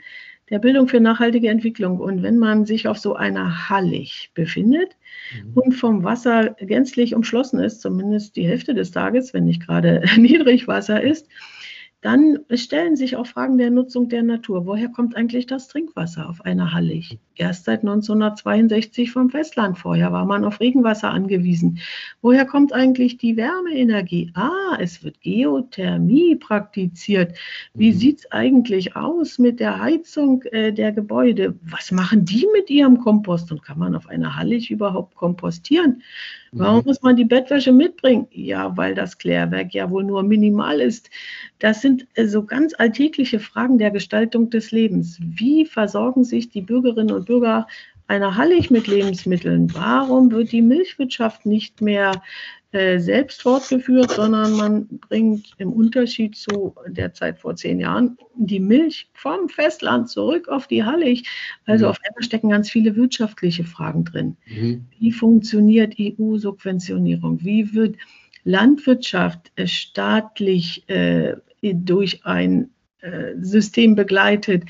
der 0.50 0.60
Bildung 0.60 0.90
für 0.90 1.00
nachhaltige 1.00 1.48
Entwicklung. 1.48 2.00
Und 2.00 2.24
wenn 2.24 2.38
man 2.38 2.66
sich 2.66 2.90
auf 2.90 2.98
so 2.98 3.16
einer 3.16 3.70
Hallig 3.70 4.32
befindet 4.34 4.98
mhm. 5.34 5.54
und 5.54 5.72
vom 5.74 6.04
Wasser 6.04 6.56
gänzlich 6.60 7.16
umschlossen 7.16 7.60
ist, 7.60 7.80
zumindest 7.80 8.36
die 8.36 8.46
Hälfte 8.46 8.74
des 8.74 8.92
Tages, 8.92 9.34
wenn 9.34 9.46
nicht 9.46 9.66
gerade 9.66 10.04
Niedrigwasser 10.18 11.02
ist, 11.02 11.30
dann 12.02 12.40
stellen 12.52 12.98
sich 12.98 13.16
auch 13.16 13.26
Fragen 13.26 13.58
der 13.58 13.72
Nutzung 13.72 14.10
der 14.10 14.24
Natur. 14.24 14.68
Woher 14.68 14.90
kommt 14.90 15.16
eigentlich 15.16 15.48
das 15.48 15.70
Trinkwasser 15.70 16.30
auf 16.30 16.42
einer 16.42 16.74
Hallig? 16.74 17.18
Erst 17.38 17.66
seit 17.66 17.82
1962 17.82 19.12
vom 19.12 19.30
Festland. 19.30 19.78
Vorher 19.78 20.12
war 20.12 20.26
man 20.26 20.46
auf 20.46 20.60
Regenwasser 20.60 21.10
angewiesen. 21.10 21.80
Woher 22.22 22.46
kommt 22.46 22.72
eigentlich 22.74 23.18
die 23.18 23.36
Wärmeenergie? 23.36 24.32
Ah, 24.36 24.78
es 24.80 25.04
wird 25.04 25.20
Geothermie 25.22 26.36
praktiziert. 26.36 27.38
Wie 27.74 27.92
mhm. 27.92 27.96
sieht 27.98 28.20
es 28.20 28.32
eigentlich 28.32 28.96
aus 28.96 29.38
mit 29.38 29.60
der 29.60 29.82
Heizung 29.82 30.44
äh, 30.44 30.72
der 30.72 30.92
Gebäude? 30.92 31.56
Was 31.64 31.92
machen 31.92 32.24
die 32.24 32.48
mit 32.54 32.70
ihrem 32.70 33.00
Kompost? 33.00 33.52
Und 33.52 33.64
kann 33.64 33.80
man 33.80 33.96
auf 33.96 34.08
einer 34.08 34.36
Hallig 34.36 34.72
überhaupt 34.72 35.16
kompostieren? 35.16 36.02
Warum 36.58 36.80
mhm. 36.80 36.86
muss 36.86 37.02
man 37.02 37.18
die 37.18 37.26
Bettwäsche 37.26 37.74
mitbringen? 37.74 38.28
Ja, 38.32 38.78
weil 38.78 38.96
das 38.96 39.18
Klärwerk 39.18 39.74
ja 39.74 39.90
wohl 39.90 40.06
nur 40.06 40.24
minimal 40.24 40.80
ist. 40.80 41.10
Das 41.60 41.82
sind 41.82 42.08
äh, 42.14 42.28
so 42.28 42.46
ganz 42.46 42.74
alltägliche 42.78 43.40
Fragen 43.40 43.78
der 43.78 43.92
Gestaltung 43.92 44.50
des 44.50 44.72
Lebens. 44.72 45.20
Wie 45.22 45.66
versorgen 45.66 46.24
sich 46.24 46.50
die 46.50 46.62
Bürgerinnen 46.62 47.14
und 47.14 47.25
Bürger 47.26 47.68
einer 48.08 48.36
Hallig 48.36 48.70
mit 48.70 48.88
Lebensmitteln? 48.88 49.74
Warum 49.74 50.32
wird 50.32 50.52
die 50.52 50.62
Milchwirtschaft 50.62 51.46
nicht 51.46 51.82
mehr 51.82 52.22
äh, 52.76 53.00
selbst 53.00 53.42
fortgeführt, 53.44 54.12
sondern 54.12 54.52
man 54.58 54.88
bringt 54.88 55.54
im 55.60 55.72
Unterschied 55.72 56.36
zu 56.36 56.76
der 56.88 57.14
Zeit 57.14 57.40
vor 57.40 57.56
zehn 57.56 57.80
Jahren 57.80 58.18
die 58.36 58.60
Milch 58.60 59.08
vom 59.14 59.48
Festland 59.48 60.10
zurück 60.10 60.50
auf 60.50 60.68
die 60.68 60.84
Hallig. 60.84 61.26
Also 61.66 61.86
mhm. 61.86 61.92
auf 61.92 62.00
einmal 62.06 62.24
stecken 62.24 62.50
ganz 62.50 62.70
viele 62.70 62.98
wirtschaftliche 62.98 63.64
Fragen 63.64 64.04
drin. 64.04 64.36
Mhm. 64.48 64.86
Wie 65.00 65.14
funktioniert 65.14 65.96
EU-Subventionierung? 65.98 67.46
Wie 67.46 67.74
wird 67.74 67.96
Landwirtschaft 68.44 69.54
äh, 69.56 69.68
staatlich 69.68 70.84
äh, 70.90 71.38
durch 71.62 72.26
ein 72.26 72.72
System 73.40 73.96
begleitet. 73.96 74.64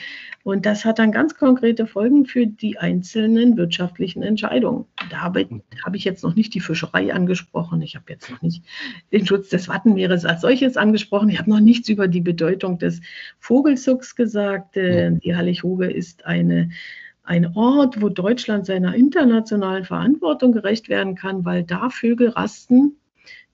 Und 0.43 0.65
das 0.65 0.85
hat 0.85 0.99
dann 0.99 1.11
ganz 1.11 1.35
konkrete 1.35 1.87
Folgen 1.87 2.25
für 2.25 2.45
die 2.45 2.77
einzelnen 2.77 3.57
wirtschaftlichen 3.57 4.21
Entscheidungen. 4.21 4.85
Dabei 5.09 5.47
habe 5.83 5.97
ich 5.97 6.03
jetzt 6.03 6.23
noch 6.23 6.35
nicht 6.35 6.53
die 6.53 6.59
Fischerei 6.59 7.13
angesprochen. 7.13 7.81
Ich 7.81 7.95
habe 7.95 8.05
jetzt 8.09 8.29
noch 8.29 8.41
nicht 8.41 8.63
den 9.11 9.25
Schutz 9.25 9.49
des 9.49 9.67
Wattenmeeres 9.67 10.23
als 10.25 10.41
solches 10.41 10.77
angesprochen. 10.77 11.29
Ich 11.29 11.39
habe 11.39 11.49
noch 11.49 11.59
nichts 11.59 11.89
über 11.89 12.07
die 12.07 12.21
Bedeutung 12.21 12.77
des 12.77 13.01
Vogelzugs 13.39 14.15
gesagt. 14.15 14.75
Die 14.75 15.35
Hallig-Hoge 15.35 15.91
ist 15.91 16.25
eine 16.25 16.69
ein 17.27 17.55
Ort, 17.55 18.01
wo 18.01 18.09
Deutschland 18.09 18.67
seiner 18.67 18.93
internationalen 18.93 19.83
Verantwortung 19.83 20.51
gerecht 20.51 20.89
werden 20.89 21.15
kann, 21.15 21.43
weil 21.43 21.63
da 21.63 21.89
Vögel 21.89 22.29
rasten, 22.29 22.97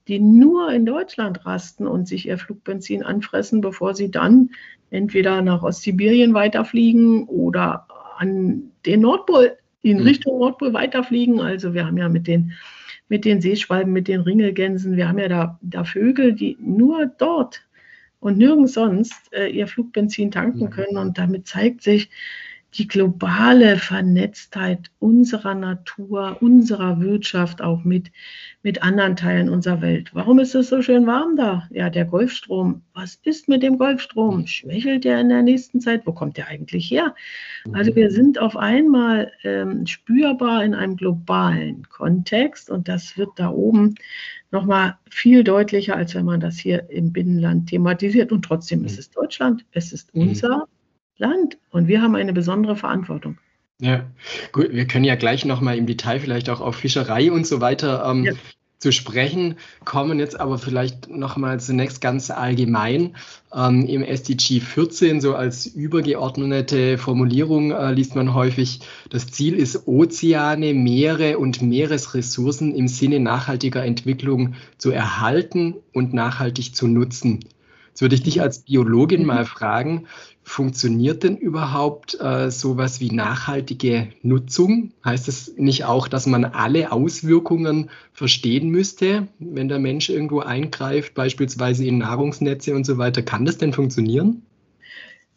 die 0.08 0.18
nur 0.18 0.72
in 0.72 0.86
Deutschland 0.86 1.46
rasten 1.46 1.86
und 1.86 2.08
sich 2.08 2.26
ihr 2.26 2.38
Flugbenzin 2.38 3.02
anfressen, 3.02 3.60
bevor 3.60 3.94
sie 3.94 4.10
dann 4.10 4.50
entweder 4.90 5.42
nach 5.42 5.62
Ostsibirien 5.62 6.34
weiterfliegen 6.34 7.24
oder 7.24 7.86
an 8.18 8.72
den 8.84 9.00
Nordpol, 9.00 9.56
in 9.82 9.98
mhm. 9.98 10.04
Richtung 10.04 10.38
Nordpol 10.38 10.72
weiterfliegen. 10.72 11.40
Also 11.40 11.74
wir 11.74 11.86
haben 11.86 11.96
ja 11.96 12.08
mit 12.08 12.26
den, 12.26 12.52
mit 13.08 13.24
den 13.24 13.40
Seeschwalben, 13.40 13.92
mit 13.92 14.08
den 14.08 14.20
Ringelgänsen, 14.20 14.96
wir 14.96 15.08
haben 15.08 15.18
ja 15.18 15.28
da, 15.28 15.58
da 15.62 15.84
Vögel, 15.84 16.34
die 16.34 16.56
nur 16.60 17.06
dort 17.06 17.62
und 18.20 18.38
nirgends 18.38 18.74
sonst 18.74 19.32
äh, 19.32 19.48
ihr 19.48 19.66
Flugbenzin 19.66 20.30
tanken 20.30 20.66
mhm. 20.66 20.70
können. 20.70 20.96
Und 20.96 21.18
damit 21.18 21.46
zeigt 21.46 21.82
sich, 21.82 22.10
die 22.74 22.88
globale 22.88 23.76
Vernetztheit 23.76 24.90
unserer 24.98 25.54
Natur, 25.54 26.38
unserer 26.40 27.00
Wirtschaft 27.00 27.60
auch 27.60 27.84
mit, 27.84 28.10
mit 28.62 28.82
anderen 28.82 29.14
Teilen 29.16 29.50
unserer 29.50 29.82
Welt. 29.82 30.10
Warum 30.14 30.38
ist 30.38 30.54
es 30.54 30.68
so 30.68 30.80
schön 30.80 31.06
warm 31.06 31.36
da? 31.36 31.68
Ja, 31.70 31.90
der 31.90 32.06
Golfstrom. 32.06 32.82
Was 32.94 33.16
ist 33.24 33.48
mit 33.48 33.62
dem 33.62 33.76
Golfstrom? 33.76 34.46
Schwächelt 34.46 35.04
der 35.04 35.20
in 35.20 35.28
der 35.28 35.42
nächsten 35.42 35.80
Zeit? 35.80 36.06
Wo 36.06 36.12
kommt 36.12 36.38
der 36.38 36.48
eigentlich 36.48 36.90
her? 36.90 37.14
Also 37.72 37.94
wir 37.94 38.10
sind 38.10 38.38
auf 38.38 38.56
einmal 38.56 39.30
ähm, 39.44 39.86
spürbar 39.86 40.64
in 40.64 40.74
einem 40.74 40.96
globalen 40.96 41.86
Kontext 41.90 42.70
und 42.70 42.88
das 42.88 43.18
wird 43.18 43.30
da 43.36 43.50
oben 43.50 43.96
nochmal 44.50 44.96
viel 45.10 45.44
deutlicher, 45.44 45.96
als 45.96 46.14
wenn 46.14 46.24
man 46.24 46.40
das 46.40 46.56
hier 46.56 46.88
im 46.90 47.12
Binnenland 47.12 47.68
thematisiert. 47.68 48.32
Und 48.32 48.44
trotzdem 48.44 48.84
ist 48.84 48.98
es 48.98 49.10
Deutschland, 49.10 49.64
es 49.72 49.92
ist 49.92 50.14
mhm. 50.14 50.28
unser 50.28 50.68
Land 51.16 51.58
und 51.70 51.88
wir 51.88 52.02
haben 52.02 52.14
eine 52.14 52.32
besondere 52.32 52.76
Verantwortung. 52.76 53.38
Ja, 53.82 54.04
gut, 54.52 54.70
wir 54.70 54.86
können 54.86 55.04
ja 55.04 55.16
gleich 55.16 55.44
nochmal 55.44 55.76
im 55.76 55.86
Detail 55.86 56.20
vielleicht 56.20 56.48
auch 56.50 56.60
auf 56.60 56.76
Fischerei 56.76 57.32
und 57.32 57.46
so 57.46 57.60
weiter 57.60 58.04
ähm, 58.08 58.22
ja. 58.22 58.32
zu 58.78 58.92
sprechen 58.92 59.56
kommen, 59.84 60.20
jetzt 60.20 60.38
aber 60.38 60.56
vielleicht 60.56 61.10
nochmal 61.10 61.58
zunächst 61.58 62.00
ganz 62.00 62.30
allgemein. 62.30 63.16
Ähm, 63.52 63.84
Im 63.86 64.04
SDG 64.04 64.60
14, 64.60 65.20
so 65.20 65.34
als 65.34 65.66
übergeordnete 65.66 66.96
Formulierung, 66.96 67.72
äh, 67.72 67.92
liest 67.92 68.14
man 68.14 68.34
häufig, 68.34 68.82
das 69.10 69.26
Ziel 69.26 69.54
ist, 69.54 69.88
Ozeane, 69.88 70.74
Meere 70.74 71.38
und 71.38 71.60
Meeresressourcen 71.60 72.76
im 72.76 72.86
Sinne 72.86 73.18
nachhaltiger 73.18 73.84
Entwicklung 73.84 74.54
zu 74.78 74.92
erhalten 74.92 75.74
und 75.92 76.14
nachhaltig 76.14 76.76
zu 76.76 76.86
nutzen. 76.86 77.40
Jetzt 77.92 78.00
würde 78.00 78.14
ich 78.14 78.22
dich 78.22 78.40
als 78.40 78.60
Biologin 78.60 79.20
mhm. 79.22 79.26
mal 79.26 79.44
fragen, 79.44 80.06
funktioniert 80.44 81.22
denn 81.22 81.36
überhaupt 81.36 82.18
äh, 82.20 82.50
sowas 82.50 83.00
wie 83.00 83.10
nachhaltige 83.10 84.08
Nutzung? 84.22 84.92
Heißt 85.04 85.28
das 85.28 85.52
nicht 85.56 85.84
auch, 85.84 86.08
dass 86.08 86.26
man 86.26 86.44
alle 86.44 86.92
Auswirkungen 86.92 87.90
verstehen 88.12 88.70
müsste, 88.70 89.28
wenn 89.38 89.68
der 89.68 89.78
Mensch 89.78 90.08
irgendwo 90.08 90.40
eingreift, 90.40 91.14
beispielsweise 91.14 91.86
in 91.86 91.98
Nahrungsnetze 91.98 92.74
und 92.74 92.84
so 92.84 92.98
weiter? 92.98 93.22
Kann 93.22 93.44
das 93.44 93.58
denn 93.58 93.72
funktionieren? 93.72 94.42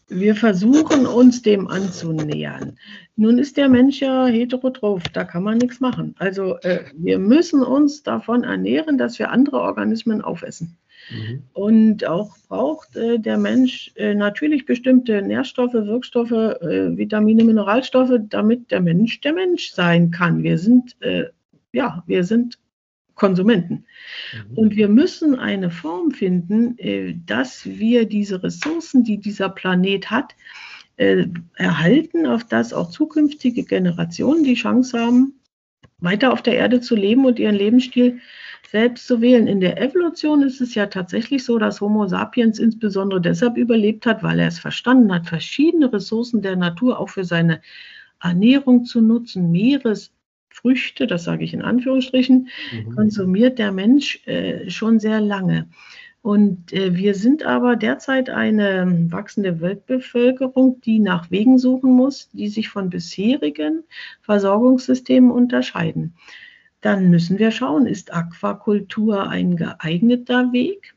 Wir 0.08 0.36
versuchen 0.36 1.08
uns 1.08 1.42
dem 1.42 1.68
anzunähern. 1.68 2.78
Nun 3.16 3.40
ist 3.40 3.58
der 3.58 3.70
Mensch 3.70 4.02
ja 4.02 4.28
heterotroph, 4.28 5.02
da 5.14 5.24
kann 5.24 5.42
man 5.42 5.58
nichts 5.58 5.80
machen. 5.80 6.14
Also 6.20 6.58
äh, 6.60 6.84
wir 6.96 7.18
müssen 7.18 7.64
uns 7.64 8.04
davon 8.04 8.44
ernähren, 8.44 9.00
dass 9.00 9.18
wir 9.18 9.32
andere 9.32 9.62
Organismen 9.62 10.22
aufessen. 10.22 10.78
Mhm. 11.10 11.44
Und 11.54 12.06
auch 12.06 12.36
braucht 12.48 12.96
äh, 12.96 13.20
der 13.20 13.38
Mensch 13.38 13.92
äh, 13.96 14.16
natürlich 14.16 14.66
bestimmte 14.66 15.22
Nährstoffe, 15.22 15.74
Wirkstoffe, 15.74 16.32
äh, 16.32 16.98
Vitamine, 16.98 17.44
Mineralstoffe, 17.44 18.20
damit 18.30 18.72
der 18.72 18.82
Mensch 18.82 19.22
der 19.22 19.34
Mensch 19.34 19.72
sein 19.72 20.12
kann. 20.12 20.44
Wir 20.44 20.58
sind, 20.58 20.96
äh, 21.02 21.26
ja, 21.72 22.04
wir 22.08 22.24
sind 22.24 22.58
Konsumenten. 23.16 23.86
Mhm. 24.34 24.58
Und 24.58 24.76
wir 24.76 24.90
müssen 24.90 25.36
eine 25.36 25.70
Form 25.70 26.12
finden, 26.12 26.78
äh, 26.78 27.16
dass 27.26 27.66
wir 27.66 28.06
diese 28.06 28.44
Ressourcen, 28.44 29.04
die 29.04 29.18
dieser 29.18 29.50
Planet 29.50 30.10
hat, 30.12 30.36
äh, 30.98 31.26
erhalten, 31.56 32.26
auf 32.26 32.46
das 32.46 32.74
auch 32.74 32.90
zukünftige 32.90 33.64
Generationen 33.64 34.44
die 34.44 34.56
Chance 34.56 35.00
haben, 35.00 35.40
weiter 36.00 36.32
auf 36.32 36.42
der 36.42 36.56
Erde 36.56 36.82
zu 36.82 36.96
leben 36.96 37.26
und 37.26 37.40
ihren 37.40 37.56
Lebensstil 37.56 38.20
selbst 38.76 39.08
zu 39.08 39.22
wählen. 39.22 39.48
In 39.48 39.62
der 39.62 39.82
Evolution 39.82 40.44
ist 40.44 40.60
es 40.60 40.76
ja 40.76 40.88
tatsächlich 40.88 41.46
so, 41.46 41.58
dass 41.58 41.80
Homo 41.80 42.08
sapiens 42.08 42.60
insbesondere 42.60 43.22
deshalb 43.22 43.56
überlebt 43.56 44.06
hat, 44.06 44.22
weil 44.22 44.38
er 44.38 44.50
es 44.50 44.60
verstanden 44.60 45.14
hat, 45.14 45.28
verschiedene 45.28 45.94
Ressourcen 45.94 46.42
der 46.42 46.58
Natur 46.58 47.00
auch 47.00 47.08
für 47.08 47.24
seine 47.24 47.62
Ernährung 48.22 48.84
zu 48.84 49.00
nutzen. 49.00 49.50
Meeresfrüchte, 49.50 51.08
das 51.08 51.24
sage 51.24 51.46
ich 51.46 51.54
in 51.54 51.62
Anführungsstrichen, 51.62 52.50
mhm. 52.74 52.96
konsumiert 52.96 53.60
der 53.60 53.72
Mensch 53.72 54.20
äh, 54.28 54.70
schon 54.70 55.00
sehr 55.00 55.22
lange. 55.22 55.70
Und 56.22 56.74
äh, 56.74 56.94
wir 56.94 57.16
sind 57.16 57.46
aber 57.46 57.78
derzeit 57.78 58.30
eine 58.30 59.08
wachsende 59.10 59.62
Weltbevölkerung, 59.62 60.82
die 60.82 61.00
nach 61.00 61.32
Wegen 61.32 61.60
suchen 61.60 61.94
muss, 61.94 62.30
die 62.34 62.50
sich 62.50 62.68
von 62.68 62.90
bisherigen 62.90 63.86
Versorgungssystemen 64.24 65.32
unterscheiden. 65.32 66.16
Dann 66.86 67.10
müssen 67.10 67.40
wir 67.40 67.50
schauen, 67.50 67.88
ist 67.88 68.14
Aquakultur 68.14 69.28
ein 69.28 69.56
geeigneter 69.56 70.54
Weg? 70.54 70.94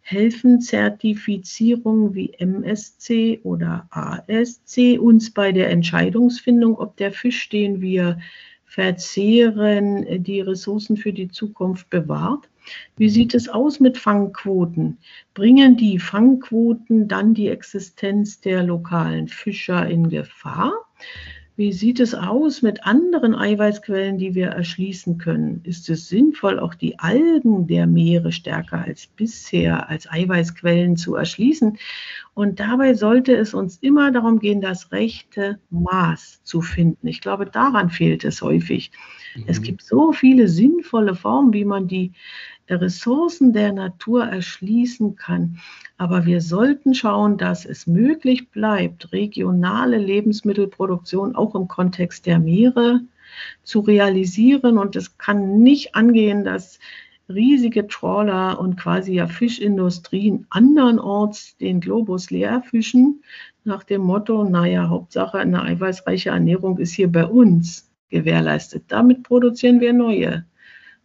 Helfen 0.00 0.60
Zertifizierungen 0.60 2.16
wie 2.16 2.32
MSC 2.32 3.38
oder 3.44 3.86
ASC 3.90 4.98
uns 4.98 5.32
bei 5.32 5.52
der 5.52 5.70
Entscheidungsfindung, 5.70 6.76
ob 6.76 6.96
der 6.96 7.12
Fisch, 7.12 7.48
den 7.48 7.80
wir 7.80 8.18
verzehren, 8.64 10.24
die 10.24 10.40
Ressourcen 10.40 10.96
für 10.96 11.12
die 11.12 11.28
Zukunft 11.28 11.88
bewahrt? 11.90 12.48
Wie 12.96 13.08
sieht 13.08 13.32
es 13.32 13.48
aus 13.48 13.78
mit 13.78 13.98
Fangquoten? 13.98 14.98
Bringen 15.34 15.76
die 15.76 16.00
Fangquoten 16.00 17.06
dann 17.06 17.34
die 17.34 17.50
Existenz 17.50 18.40
der 18.40 18.64
lokalen 18.64 19.28
Fischer 19.28 19.88
in 19.88 20.08
Gefahr? 20.08 20.72
Wie 21.60 21.72
sieht 21.72 22.00
es 22.00 22.14
aus 22.14 22.62
mit 22.62 22.86
anderen 22.86 23.34
Eiweißquellen, 23.34 24.16
die 24.16 24.34
wir 24.34 24.46
erschließen 24.46 25.18
können? 25.18 25.60
Ist 25.64 25.90
es 25.90 26.08
sinnvoll, 26.08 26.58
auch 26.58 26.74
die 26.74 26.98
Algen 26.98 27.66
der 27.66 27.86
Meere 27.86 28.32
stärker 28.32 28.82
als 28.82 29.06
bisher 29.06 29.90
als 29.90 30.10
Eiweißquellen 30.10 30.96
zu 30.96 31.16
erschließen? 31.16 31.76
Und 32.32 32.60
dabei 32.60 32.94
sollte 32.94 33.36
es 33.36 33.52
uns 33.52 33.76
immer 33.82 34.10
darum 34.10 34.38
gehen, 34.38 34.62
das 34.62 34.90
rechte 34.90 35.60
Maß 35.68 36.40
zu 36.44 36.62
finden. 36.62 37.06
Ich 37.06 37.20
glaube, 37.20 37.44
daran 37.44 37.90
fehlt 37.90 38.24
es 38.24 38.40
häufig. 38.40 38.90
Mhm. 39.36 39.44
Es 39.46 39.60
gibt 39.60 39.82
so 39.82 40.12
viele 40.12 40.48
sinnvolle 40.48 41.14
Formen, 41.14 41.52
wie 41.52 41.66
man 41.66 41.88
die 41.88 42.12
Ressourcen 42.78 43.52
der 43.52 43.72
Natur 43.72 44.24
erschließen 44.24 45.16
kann. 45.16 45.58
Aber 45.96 46.26
wir 46.26 46.40
sollten 46.40 46.94
schauen, 46.94 47.38
dass 47.38 47.64
es 47.64 47.86
möglich 47.86 48.50
bleibt, 48.50 49.12
regionale 49.12 49.98
Lebensmittelproduktion 49.98 51.34
auch 51.34 51.54
im 51.54 51.68
Kontext 51.68 52.26
der 52.26 52.38
Meere 52.38 53.00
zu 53.62 53.80
realisieren. 53.80 54.78
Und 54.78 54.96
es 54.96 55.16
kann 55.18 55.62
nicht 55.62 55.94
angehen, 55.94 56.44
dass 56.44 56.78
riesige 57.28 57.86
Trawler 57.86 58.58
und 58.60 58.76
quasi 58.76 59.14
ja 59.14 59.26
Fischindustrien 59.26 60.46
andernorts 60.50 61.56
den 61.58 61.80
Globus 61.80 62.30
leer 62.30 62.62
fischen, 62.62 63.22
nach 63.64 63.84
dem 63.84 64.02
Motto, 64.02 64.44
naja, 64.44 64.88
Hauptsache 64.88 65.38
eine 65.38 65.62
eiweißreiche 65.62 66.30
Ernährung 66.30 66.78
ist 66.78 66.92
hier 66.92 67.12
bei 67.12 67.26
uns 67.26 67.90
gewährleistet. 68.08 68.84
Damit 68.88 69.22
produzieren 69.22 69.80
wir 69.80 69.92
neue 69.92 70.44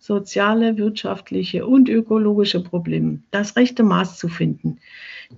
soziale, 0.06 0.78
wirtschaftliche 0.78 1.66
und 1.66 1.90
ökologische 1.90 2.62
Probleme. 2.62 3.24
Das 3.32 3.56
rechte 3.56 3.82
Maß 3.82 4.20
zu 4.20 4.28
finden. 4.28 4.78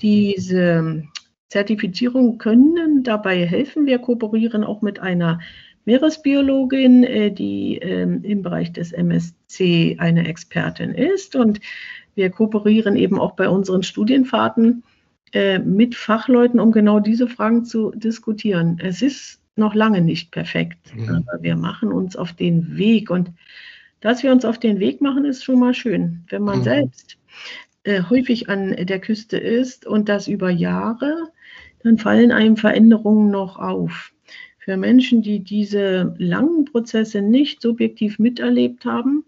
Diese 0.02 1.04
Zertifizierungen 1.48 2.38
können 2.38 3.04
dabei 3.04 3.46
helfen. 3.46 3.86
Wir 3.86 4.00
kooperieren 4.00 4.66
auch 4.66 4.82
mit 4.82 5.00
einer 5.00 5.40
Meeresbiologin, 5.86 7.06
äh, 7.06 7.32
die 7.32 7.78
ähm, 7.78 8.22
im 8.24 8.42
Bereich 8.42 8.74
des 8.74 8.92
MSC 8.92 9.96
eine 10.00 10.28
Expertin 10.28 10.92
ist. 10.92 11.38
Und 11.38 11.62
wir 12.16 12.30
kooperieren 12.30 12.98
eben 12.98 13.18
auch 13.18 13.38
bei 13.38 13.48
unseren 13.48 13.84
Studienfahrten 13.84 14.84
äh, 15.32 15.60
mit 15.60 15.96
Fachleuten, 15.96 16.60
um 16.60 16.74
genau 16.74 17.00
diese 17.00 17.30
Fragen 17.30 17.64
zu 17.64 17.92
diskutieren. 17.96 18.80
Es 18.84 19.02
ist 19.02 19.40
noch 19.56 19.74
lange 19.74 20.02
nicht 20.02 20.32
perfekt, 20.32 20.94
mhm. 20.94 21.24
aber 21.26 21.42
wir 21.42 21.56
machen 21.56 21.94
uns 21.94 22.18
auf 22.18 22.34
den 22.34 22.78
Weg. 22.78 23.10
Und 23.10 23.32
dass 24.02 24.24
wir 24.24 24.32
uns 24.32 24.46
auf 24.46 24.60
den 24.60 24.80
Weg 24.80 25.02
machen, 25.02 25.26
ist 25.26 25.44
schon 25.44 25.60
mal 25.60 25.74
schön. 25.74 26.24
Wenn 26.30 26.44
man 26.44 26.60
mhm. 26.60 26.64
selbst 26.64 27.18
äh, 27.84 28.04
häufig 28.10 28.50
an 28.50 28.76
der 28.78 29.00
Küste 29.00 29.38
ist 29.38 29.86
und 29.86 30.10
das 30.10 30.28
über 30.28 30.50
Jahre, 30.50 31.30
dann 31.84 31.98
fallen 31.98 32.32
einem 32.32 32.58
Veränderungen 32.58 33.32
noch 33.32 33.58
auf. 33.58 34.12
Für 34.60 34.78
Menschen, 34.78 35.22
die 35.22 35.40
diese 35.40 36.14
langen 36.18 36.66
Prozesse 36.66 37.22
nicht 37.22 37.62
subjektiv 37.62 38.20
miterlebt 38.20 38.84
haben, 38.84 39.24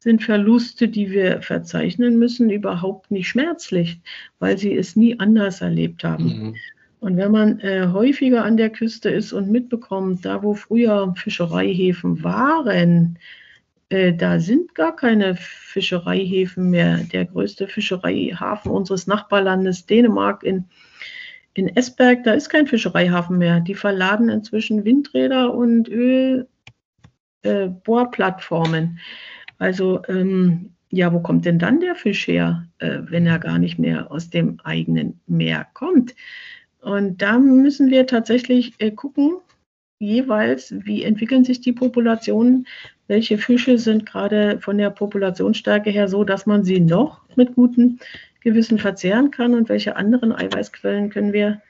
sind 0.00 0.22
Verluste, 0.22 0.88
die 0.88 1.10
wir 1.10 1.42
verzeichnen 1.42 2.18
müssen, 2.18 2.50
überhaupt 2.50 3.10
nicht 3.10 3.28
schmerzlich, 3.28 4.00
weil 4.38 4.58
sie 4.58 4.74
es 4.74 4.96
nie 4.96 5.20
anders 5.20 5.60
erlebt 5.60 6.02
haben. 6.02 6.24
Mhm. 6.24 6.54
Und 7.00 7.16
wenn 7.16 7.30
man 7.30 7.60
äh, 7.60 7.88
häufiger 7.92 8.44
an 8.44 8.56
der 8.56 8.70
Küste 8.70 9.10
ist 9.10 9.32
und 9.32 9.50
mitbekommt, 9.50 10.24
da 10.24 10.42
wo 10.42 10.54
früher 10.54 11.14
Fischereihäfen 11.16 12.22
waren, 12.24 13.18
äh, 13.90 14.14
da 14.14 14.40
sind 14.40 14.74
gar 14.74 14.96
keine 14.96 15.36
Fischereihäfen 15.36 16.70
mehr. 16.70 16.98
Der 17.12 17.26
größte 17.26 17.68
Fischereihafen 17.68 18.70
unseres 18.70 19.06
Nachbarlandes 19.06 19.84
Dänemark 19.86 20.42
in, 20.42 20.64
in 21.54 21.68
Esberg, 21.76 22.24
da 22.24 22.32
ist 22.32 22.48
kein 22.48 22.66
Fischereihafen 22.66 23.36
mehr. 23.36 23.60
Die 23.60 23.74
verladen 23.74 24.28
inzwischen 24.28 24.84
Windräder 24.84 25.52
und 25.52 25.88
Ölbohrplattformen. 27.44 28.84
Äh, 28.84 29.00
also 29.58 30.02
ähm, 30.08 30.70
ja, 30.90 31.12
wo 31.12 31.20
kommt 31.20 31.44
denn 31.44 31.58
dann 31.58 31.80
der 31.80 31.94
Fisch 31.96 32.26
her, 32.28 32.66
äh, 32.78 33.00
wenn 33.02 33.26
er 33.26 33.38
gar 33.38 33.58
nicht 33.58 33.78
mehr 33.78 34.10
aus 34.10 34.30
dem 34.30 34.60
eigenen 34.62 35.20
Meer 35.26 35.66
kommt? 35.74 36.14
Und 36.80 37.22
da 37.22 37.38
müssen 37.38 37.90
wir 37.90 38.06
tatsächlich 38.06 38.74
äh, 38.78 38.90
gucken, 38.90 39.38
jeweils, 39.98 40.74
wie 40.84 41.04
entwickeln 41.04 41.44
sich 41.44 41.60
die 41.60 41.72
Populationen, 41.72 42.66
welche 43.10 43.38
Fische 43.38 43.76
sind 43.76 44.06
gerade 44.06 44.60
von 44.60 44.78
der 44.78 44.88
Populationsstärke 44.90 45.90
her 45.90 46.06
so, 46.06 46.22
dass 46.22 46.46
man 46.46 46.62
sie 46.62 46.78
noch 46.78 47.22
mit 47.34 47.56
gutem 47.56 47.98
Gewissen 48.40 48.78
verzehren 48.78 49.32
kann 49.32 49.54
und 49.54 49.68
welche 49.68 49.96
anderen 49.96 50.32
Eiweißquellen 50.32 51.10
können 51.10 51.32
wir 51.32 51.60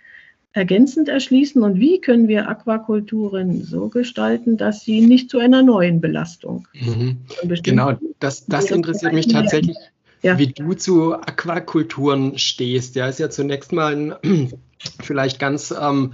ergänzend 0.53 1.09
erschließen 1.09 1.63
und 1.63 1.81
wie 1.81 2.01
können 2.01 2.29
wir 2.29 2.47
Aquakulturen 2.49 3.63
so 3.63 3.89
gestalten, 3.89 4.59
dass 4.59 4.83
sie 4.85 5.01
nicht 5.01 5.31
zu 5.31 5.39
einer 5.39 5.63
neuen 5.63 6.03
Belastung. 6.03 6.69
Mhm. 6.75 7.17
Genau, 7.63 7.97
das, 8.19 8.45
das 8.45 8.71
interessiert 8.71 9.15
mich 9.15 9.29
tatsächlich, 9.29 9.79
ja. 10.21 10.37
wie 10.39 10.49
du 10.49 10.75
zu 10.75 11.15
Aquakulturen 11.15 12.37
stehst. 12.37 12.97
Ja, 12.97 13.09
ist 13.09 13.19
ja 13.19 13.31
zunächst 13.31 13.73
mal 13.73 13.97
ein 13.97 14.15
vielleicht 15.01 15.39
ganz 15.39 15.71
ähm, 15.71 16.13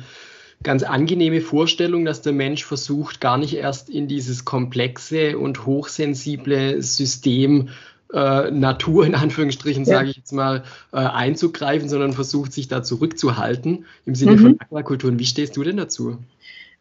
ganz 0.62 0.82
angenehme 0.82 1.40
Vorstellung, 1.40 2.04
dass 2.04 2.22
der 2.22 2.32
Mensch 2.32 2.64
versucht, 2.64 3.20
gar 3.20 3.38
nicht 3.38 3.54
erst 3.54 3.88
in 3.88 4.08
dieses 4.08 4.44
komplexe 4.44 5.38
und 5.38 5.66
hochsensible 5.66 6.82
System 6.82 7.68
äh, 8.12 8.50
Natur 8.50 9.06
in 9.06 9.14
Anführungsstrichen, 9.14 9.84
ja. 9.84 9.96
sage 9.96 10.10
ich 10.10 10.16
jetzt 10.16 10.32
mal, 10.32 10.64
äh, 10.92 10.96
einzugreifen, 10.96 11.88
sondern 11.88 12.12
versucht, 12.12 12.52
sich 12.52 12.68
da 12.68 12.82
zurückzuhalten 12.82 13.84
im 14.04 14.14
Sinne 14.14 14.32
mhm. 14.32 14.38
von 14.38 14.60
Aquakulturen. 14.60 15.18
Wie 15.18 15.26
stehst 15.26 15.56
du 15.56 15.62
denn 15.62 15.76
dazu? 15.76 16.18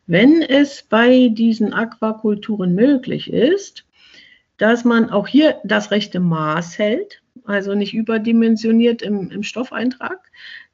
Wenn 0.07 0.41
es 0.41 0.83
bei 0.83 1.29
diesen 1.29 1.73
Aquakulturen 1.73 2.75
möglich 2.75 3.31
ist, 3.31 3.85
dass 4.57 4.85
man 4.85 5.09
auch 5.09 5.27
hier 5.27 5.57
das 5.63 5.91
rechte 5.91 6.19
Maß 6.19 6.77
hält, 6.77 7.21
also 7.43 7.73
nicht 7.73 7.93
überdimensioniert 7.93 9.01
im, 9.01 9.29
im 9.31 9.43
Stoffeintrag. 9.43 10.19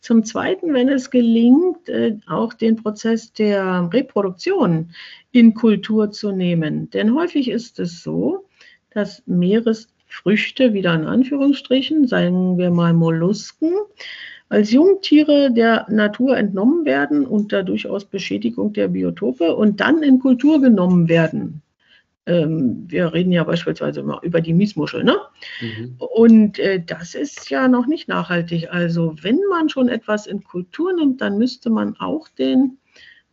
Zum 0.02 0.24
Zweiten, 0.24 0.74
wenn 0.74 0.90
es 0.90 1.12
gelingt, 1.12 1.88
äh, 1.88 2.18
auch 2.28 2.54
den 2.54 2.76
Prozess 2.76 3.34
der 3.34 3.88
Reproduktion 3.94 4.96
in 5.32 5.54
Kultur 5.54 6.10
zu 6.10 6.32
nehmen. 6.32 6.90
Denn 6.90 7.14
häufig 7.14 7.50
ist 7.50 7.80
es 7.80 8.02
so, 8.02 8.48
dass 8.90 9.22
Meeresfrüchte, 9.28 10.74
wieder 10.74 10.96
in 10.96 11.06
Anführungsstrichen, 11.06 12.08
sagen 12.08 12.58
wir 12.58 12.72
mal 12.72 12.94
Mollusken, 12.94 13.74
als 14.50 14.72
Jungtiere 14.72 15.52
der 15.54 15.86
Natur 15.88 16.36
entnommen 16.36 16.84
werden 16.84 17.26
unter 17.26 17.62
durchaus 17.62 18.04
Beschädigung 18.04 18.74
der 18.74 18.88
Biotope 18.88 19.56
und 19.56 19.80
dann 19.82 20.02
in 20.02 20.20
Kultur 20.20 20.60
genommen 20.60 21.08
werden 21.10 21.62
ähm, 22.26 22.86
wir 22.88 23.14
reden 23.14 23.32
ja 23.32 23.44
beispielsweise 23.44 24.02
immer 24.02 24.22
über 24.24 24.42
die 24.42 24.54
Miesmuschel, 24.54 25.04
ne? 25.04 25.18
Mhm. 25.60 25.96
Und 25.98 26.60
äh, 26.60 26.84
das 26.84 27.16
ist 27.16 27.50
ja 27.50 27.68
noch 27.68 27.88
nicht 27.88 28.08
nachhaltig. 28.08 28.72
Also 28.72 29.16
wenn 29.22 29.40
man 29.50 29.70
schon 29.70 29.90
etwas 29.90 30.28
in 30.28 30.44
Kultur 30.44 30.94
nimmt, 30.94 31.22
dann 31.22 31.38
müsste 31.38 31.70
man 31.70 31.96
auch 31.98 32.28
den 32.30 32.78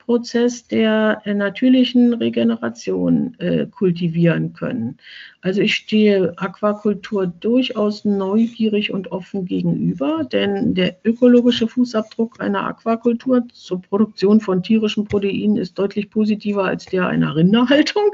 Prozess 0.09 0.66
der 0.66 1.21
äh, 1.27 1.35
natürlichen 1.35 2.14
Regeneration 2.14 3.38
äh, 3.40 3.66
kultivieren 3.66 4.55
können. 4.55 4.97
Also 5.42 5.61
ich 5.61 5.75
stehe 5.75 6.33
Aquakultur 6.38 7.27
durchaus 7.27 8.07
neugierig 8.07 8.90
und 8.90 9.12
offen 9.12 9.44
gegenüber, 9.44 10.25
denn 10.25 10.73
der 10.73 10.97
ökologische 11.05 11.68
Fußabdruck 11.68 12.40
einer 12.40 12.64
Aquakultur 12.64 13.47
zur 13.53 13.83
Produktion 13.83 14.40
von 14.40 14.62
tierischen 14.62 15.05
Proteinen 15.05 15.59
ist 15.59 15.79
deutlich 15.79 16.09
positiver 16.09 16.64
als 16.64 16.87
der 16.87 17.07
einer 17.07 17.37
Rinderhaltung. 17.37 18.11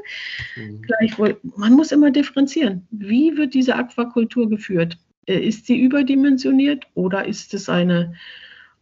Mhm. 0.57 0.83
Gleichwohl, 0.83 1.37
man 1.57 1.75
muss 1.75 1.93
immer 1.93 2.11
differenzieren. 2.11 2.89
Wie 2.91 3.37
wird 3.37 3.55
diese 3.55 3.77
Aquakultur 3.77 4.49
geführt? 4.49 4.99
Äh, 5.27 5.39
ist 5.39 5.67
sie 5.67 5.79
überdimensioniert 5.79 6.89
oder 6.95 7.25
ist 7.25 7.55
es 7.55 7.69
eine, 7.69 8.15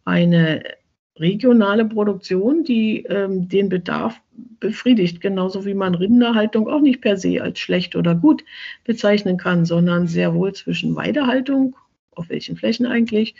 eine 0.03 0.63
regionale 1.19 1.85
Produktion, 1.85 2.63
die 2.63 3.03
ähm, 3.03 3.47
den 3.47 3.69
Bedarf 3.69 4.19
befriedigt, 4.59 5.21
genauso 5.21 5.65
wie 5.65 5.75
man 5.75 5.95
Rinderhaltung 5.95 6.67
auch 6.67 6.81
nicht 6.81 7.01
per 7.01 7.17
se 7.17 7.41
als 7.41 7.59
schlecht 7.59 7.95
oder 7.95 8.15
gut 8.15 8.43
bezeichnen 8.83 9.37
kann, 9.37 9.65
sondern 9.65 10.07
sehr 10.07 10.33
wohl 10.33 10.53
zwischen 10.53 10.95
Weidehaltung, 10.95 11.75
auf 12.11 12.29
welchen 12.29 12.55
Flächen 12.55 12.85
eigentlich, 12.85 13.35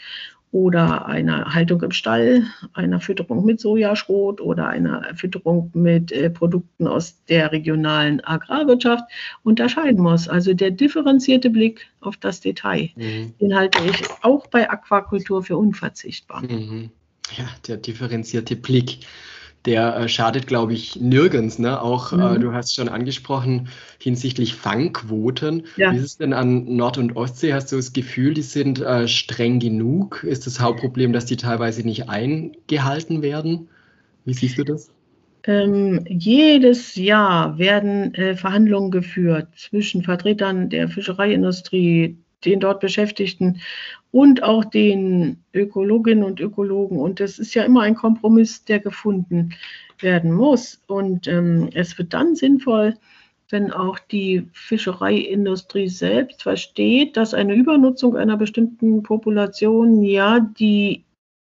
oder 0.54 1.06
einer 1.06 1.52
Haltung 1.52 1.82
im 1.82 1.90
Stall, 1.90 2.44
einer 2.74 3.00
Fütterung 3.00 3.44
mit 3.44 3.58
Sojaschrot 3.58 4.40
oder 4.40 4.68
einer 4.68 5.02
Fütterung 5.16 5.72
mit 5.74 6.12
äh, 6.12 6.30
Produkten 6.30 6.86
aus 6.86 7.24
der 7.24 7.50
regionalen 7.50 8.24
Agrarwirtschaft 8.24 9.02
unterscheiden 9.42 10.00
muss. 10.00 10.28
Also 10.28 10.54
der 10.54 10.70
differenzierte 10.70 11.50
Blick 11.50 11.88
auf 12.00 12.16
das 12.18 12.40
Detail, 12.40 12.90
mhm. 12.94 13.34
den 13.40 13.56
halte 13.56 13.80
ich 13.84 14.04
auch 14.22 14.46
bei 14.46 14.70
Aquakultur 14.70 15.42
für 15.42 15.56
unverzichtbar. 15.56 16.42
Mhm. 16.42 16.90
Ja, 17.36 17.46
der 17.66 17.78
differenzierte 17.78 18.54
Blick, 18.54 19.00
der 19.64 19.96
äh, 19.96 20.08
schadet, 20.08 20.46
glaube 20.46 20.74
ich, 20.74 20.96
nirgends. 20.96 21.58
Ne? 21.58 21.80
Auch 21.80 22.12
äh, 22.12 22.16
mhm. 22.16 22.22
äh, 22.22 22.38
du 22.38 22.52
hast 22.52 22.74
schon 22.74 22.88
angesprochen 22.88 23.68
hinsichtlich 23.98 24.54
Fangquoten. 24.54 25.66
Ja. 25.76 25.92
Wie 25.92 25.96
ist 25.96 26.04
es 26.04 26.16
denn 26.18 26.32
an 26.32 26.76
Nord- 26.76 26.98
und 26.98 27.16
Ostsee? 27.16 27.54
Hast 27.54 27.72
du 27.72 27.76
das 27.76 27.92
Gefühl, 27.92 28.34
die 28.34 28.42
sind 28.42 28.80
äh, 28.80 29.08
streng 29.08 29.58
genug? 29.58 30.22
Ist 30.22 30.46
das 30.46 30.60
Hauptproblem, 30.60 31.12
dass 31.12 31.24
die 31.24 31.36
teilweise 31.36 31.82
nicht 31.82 32.08
eingehalten 32.08 33.22
werden? 33.22 33.68
Wie 34.24 34.34
siehst 34.34 34.58
du 34.58 34.64
das? 34.64 34.90
Ähm, 35.46 36.04
jedes 36.08 36.94
Jahr 36.94 37.58
werden 37.58 38.14
äh, 38.14 38.34
Verhandlungen 38.34 38.90
geführt 38.90 39.48
zwischen 39.56 40.02
Vertretern 40.02 40.70
der 40.70 40.88
Fischereiindustrie, 40.88 42.16
den 42.44 42.60
dort 42.60 42.80
Beschäftigten 42.80 43.60
und 44.10 44.42
auch 44.42 44.64
den 44.64 45.42
Ökologinnen 45.52 46.24
und 46.24 46.40
Ökologen. 46.40 46.98
Und 46.98 47.20
es 47.20 47.38
ist 47.38 47.54
ja 47.54 47.64
immer 47.64 47.82
ein 47.82 47.94
Kompromiss, 47.94 48.64
der 48.64 48.80
gefunden 48.80 49.54
werden 50.00 50.32
muss. 50.32 50.82
Und 50.86 51.26
ähm, 51.26 51.70
es 51.74 51.98
wird 51.98 52.14
dann 52.14 52.34
sinnvoll, 52.34 52.96
wenn 53.50 53.72
auch 53.72 53.98
die 53.98 54.48
Fischereiindustrie 54.52 55.88
selbst 55.88 56.42
versteht, 56.42 57.16
dass 57.16 57.34
eine 57.34 57.54
Übernutzung 57.54 58.16
einer 58.16 58.36
bestimmten 58.36 59.02
Population 59.02 60.02
ja 60.02 60.40
die, 60.40 61.04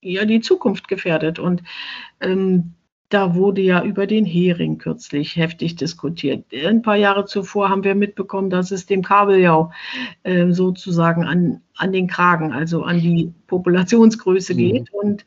ja 0.01 0.25
die 0.25 0.41
Zukunft 0.41 0.89
gefährdet. 0.89 1.39
Und 1.39 1.63
ähm, 2.21 2.75
da 3.11 3.35
wurde 3.35 3.61
ja 3.61 3.85
über 3.85 4.07
den 4.07 4.25
Hering 4.25 4.79
kürzlich 4.79 5.37
heftig 5.37 5.77
diskutiert. 5.77 6.45
Ein 6.53 6.83
paar 6.83 6.97
Jahre 6.97 7.27
zuvor 7.27 7.69
haben 7.69 7.85
wir 7.85 7.95
mitbekommen, 7.95 8.51
dass 8.51 8.71
es 8.71 8.87
dem 8.87 9.03
Kabeljau 9.03 9.71
äh, 10.23 10.51
sozusagen 10.51 11.25
an, 11.25 11.61
an 11.77 11.93
den 11.93 12.09
Kragen, 12.09 12.53
also 12.53 12.83
an 12.83 13.01
die 13.01 13.33
Populationsgröße 13.47 14.55
mhm. 14.55 14.59
geht. 14.59 14.93
Und 14.93 15.25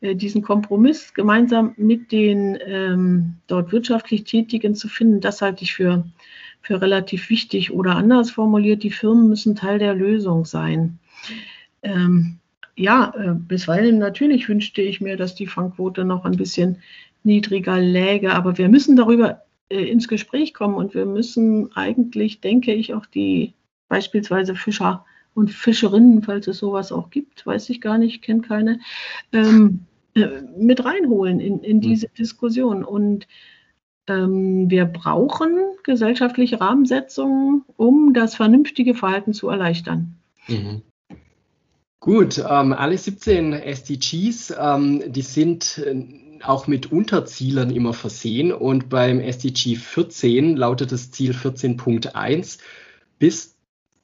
äh, 0.00 0.14
diesen 0.14 0.42
Kompromiss 0.42 1.12
gemeinsam 1.12 1.74
mit 1.76 2.10
den 2.10 2.58
ähm, 2.64 3.34
dort 3.46 3.72
wirtschaftlich 3.72 4.24
Tätigen 4.24 4.74
zu 4.74 4.88
finden, 4.88 5.20
das 5.20 5.42
halte 5.42 5.64
ich 5.64 5.74
für, 5.74 6.04
für 6.62 6.80
relativ 6.80 7.28
wichtig. 7.28 7.72
Oder 7.72 7.96
anders 7.96 8.30
formuliert, 8.30 8.82
die 8.82 8.90
Firmen 8.90 9.28
müssen 9.28 9.56
Teil 9.56 9.78
der 9.78 9.94
Lösung 9.94 10.44
sein. 10.44 10.98
Ähm, 11.82 12.39
ja, 12.80 13.12
äh, 13.14 13.34
bisweilen 13.34 13.98
natürlich 13.98 14.48
wünschte 14.48 14.80
ich 14.80 15.02
mir, 15.02 15.16
dass 15.16 15.34
die 15.34 15.46
Fangquote 15.46 16.04
noch 16.04 16.24
ein 16.24 16.36
bisschen 16.36 16.78
niedriger 17.22 17.78
läge. 17.78 18.32
Aber 18.32 18.56
wir 18.56 18.70
müssen 18.70 18.96
darüber 18.96 19.42
äh, 19.68 19.84
ins 19.84 20.08
Gespräch 20.08 20.54
kommen 20.54 20.74
und 20.74 20.94
wir 20.94 21.04
müssen 21.04 21.76
eigentlich, 21.76 22.40
denke 22.40 22.72
ich, 22.72 22.94
auch 22.94 23.04
die 23.04 23.52
beispielsweise 23.88 24.54
Fischer 24.54 25.04
und 25.34 25.50
Fischerinnen, 25.50 26.22
falls 26.22 26.46
es 26.46 26.58
sowas 26.58 26.90
auch 26.90 27.10
gibt, 27.10 27.44
weiß 27.44 27.68
ich 27.68 27.82
gar 27.82 27.98
nicht, 27.98 28.22
kenne 28.22 28.40
keine, 28.40 28.80
ähm, 29.32 29.80
äh, 30.14 30.40
mit 30.56 30.82
reinholen 30.82 31.38
in, 31.38 31.60
in 31.60 31.76
hm. 31.76 31.80
diese 31.82 32.08
Diskussion. 32.08 32.82
Und 32.82 33.28
ähm, 34.06 34.70
wir 34.70 34.86
brauchen 34.86 35.58
gesellschaftliche 35.82 36.60
Rahmensetzungen, 36.60 37.62
um 37.76 38.14
das 38.14 38.36
vernünftige 38.36 38.94
Verhalten 38.94 39.34
zu 39.34 39.50
erleichtern. 39.50 40.14
Mhm. 40.48 40.82
Gut, 42.00 42.38
ähm, 42.38 42.72
alle 42.72 42.96
17 42.96 43.52
SDGs, 43.52 44.54
ähm, 44.58 45.12
die 45.12 45.20
sind 45.20 45.76
äh, 45.76 46.02
auch 46.42 46.66
mit 46.66 46.90
Unterzielern 46.90 47.70
immer 47.70 47.92
versehen 47.92 48.52
und 48.52 48.88
beim 48.88 49.20
SDG 49.20 49.76
14 49.76 50.56
lautet 50.56 50.92
das 50.92 51.10
Ziel 51.10 51.32
14.1 51.32 52.58
bis 53.18 53.59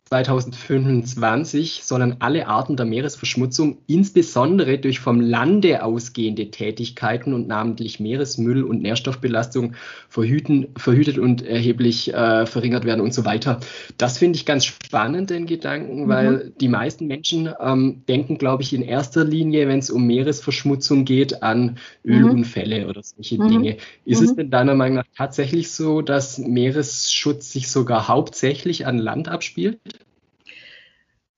2025 0.08 1.80
sollen 1.82 2.16
alle 2.20 2.46
Arten 2.46 2.76
der 2.76 2.86
Meeresverschmutzung, 2.86 3.78
insbesondere 3.88 4.78
durch 4.78 5.00
vom 5.00 5.20
Lande 5.20 5.82
ausgehende 5.82 6.52
Tätigkeiten 6.52 7.34
und 7.34 7.48
namentlich 7.48 7.98
Meeresmüll 7.98 8.62
und 8.62 8.82
Nährstoffbelastung 8.82 9.74
verhüten, 10.08 10.68
verhütet 10.76 11.18
und 11.18 11.44
erheblich 11.44 12.14
äh, 12.14 12.46
verringert 12.46 12.84
werden 12.84 13.00
und 13.00 13.14
so 13.14 13.24
weiter. 13.24 13.58
Das 13.98 14.16
finde 14.16 14.36
ich 14.36 14.46
ganz 14.46 14.64
spannend, 14.64 15.30
den 15.30 15.46
Gedanken, 15.46 16.04
mhm. 16.04 16.08
weil 16.08 16.52
die 16.60 16.68
meisten 16.68 17.08
Menschen 17.08 17.52
ähm, 17.58 18.02
denken, 18.06 18.38
glaube 18.38 18.62
ich, 18.62 18.72
in 18.72 18.82
erster 18.82 19.24
Linie, 19.24 19.66
wenn 19.66 19.80
es 19.80 19.90
um 19.90 20.06
Meeresverschmutzung 20.06 21.04
geht, 21.04 21.42
an 21.42 21.78
Ölunfälle 22.04 22.84
mhm. 22.84 22.90
oder 22.90 23.02
solche 23.02 23.42
mhm. 23.42 23.48
Dinge. 23.48 23.76
Ist 24.04 24.22
es 24.22 24.30
mhm. 24.30 24.36
denn 24.36 24.50
deiner 24.50 24.76
Meinung 24.76 24.98
nach 24.98 25.06
tatsächlich 25.16 25.72
so, 25.72 26.00
dass 26.00 26.38
Meeresschutz 26.38 27.50
sich 27.50 27.68
sogar 27.68 28.06
hauptsächlich 28.06 28.86
an 28.86 28.98
Land 28.98 29.26
abspielt? 29.26 29.80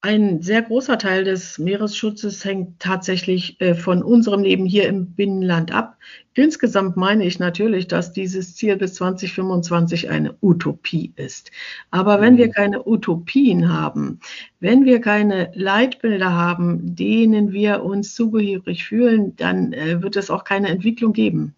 Ein 0.00 0.42
sehr 0.42 0.62
großer 0.62 0.96
Teil 0.96 1.24
des 1.24 1.58
Meeresschutzes 1.58 2.44
hängt 2.44 2.78
tatsächlich 2.78 3.60
äh, 3.60 3.74
von 3.74 4.04
unserem 4.04 4.44
Leben 4.44 4.64
hier 4.64 4.86
im 4.86 5.14
Binnenland 5.14 5.72
ab. 5.72 5.96
Insgesamt 6.34 6.96
meine 6.96 7.26
ich 7.26 7.40
natürlich, 7.40 7.88
dass 7.88 8.12
dieses 8.12 8.54
Ziel 8.54 8.76
bis 8.76 8.94
2025 8.94 10.08
eine 10.08 10.36
Utopie 10.40 11.12
ist. 11.16 11.50
Aber 11.90 12.20
wenn 12.20 12.36
wir 12.36 12.46
mhm. 12.46 12.52
keine 12.52 12.86
Utopien 12.86 13.72
haben, 13.72 14.20
wenn 14.60 14.84
wir 14.84 15.00
keine 15.00 15.50
Leitbilder 15.54 16.32
haben, 16.32 16.94
denen 16.94 17.52
wir 17.52 17.82
uns 17.82 18.14
zugehörig 18.14 18.84
fühlen, 18.84 19.34
dann 19.34 19.72
äh, 19.72 20.00
wird 20.00 20.14
es 20.14 20.30
auch 20.30 20.44
keine 20.44 20.68
Entwicklung 20.68 21.12
geben. 21.12 21.56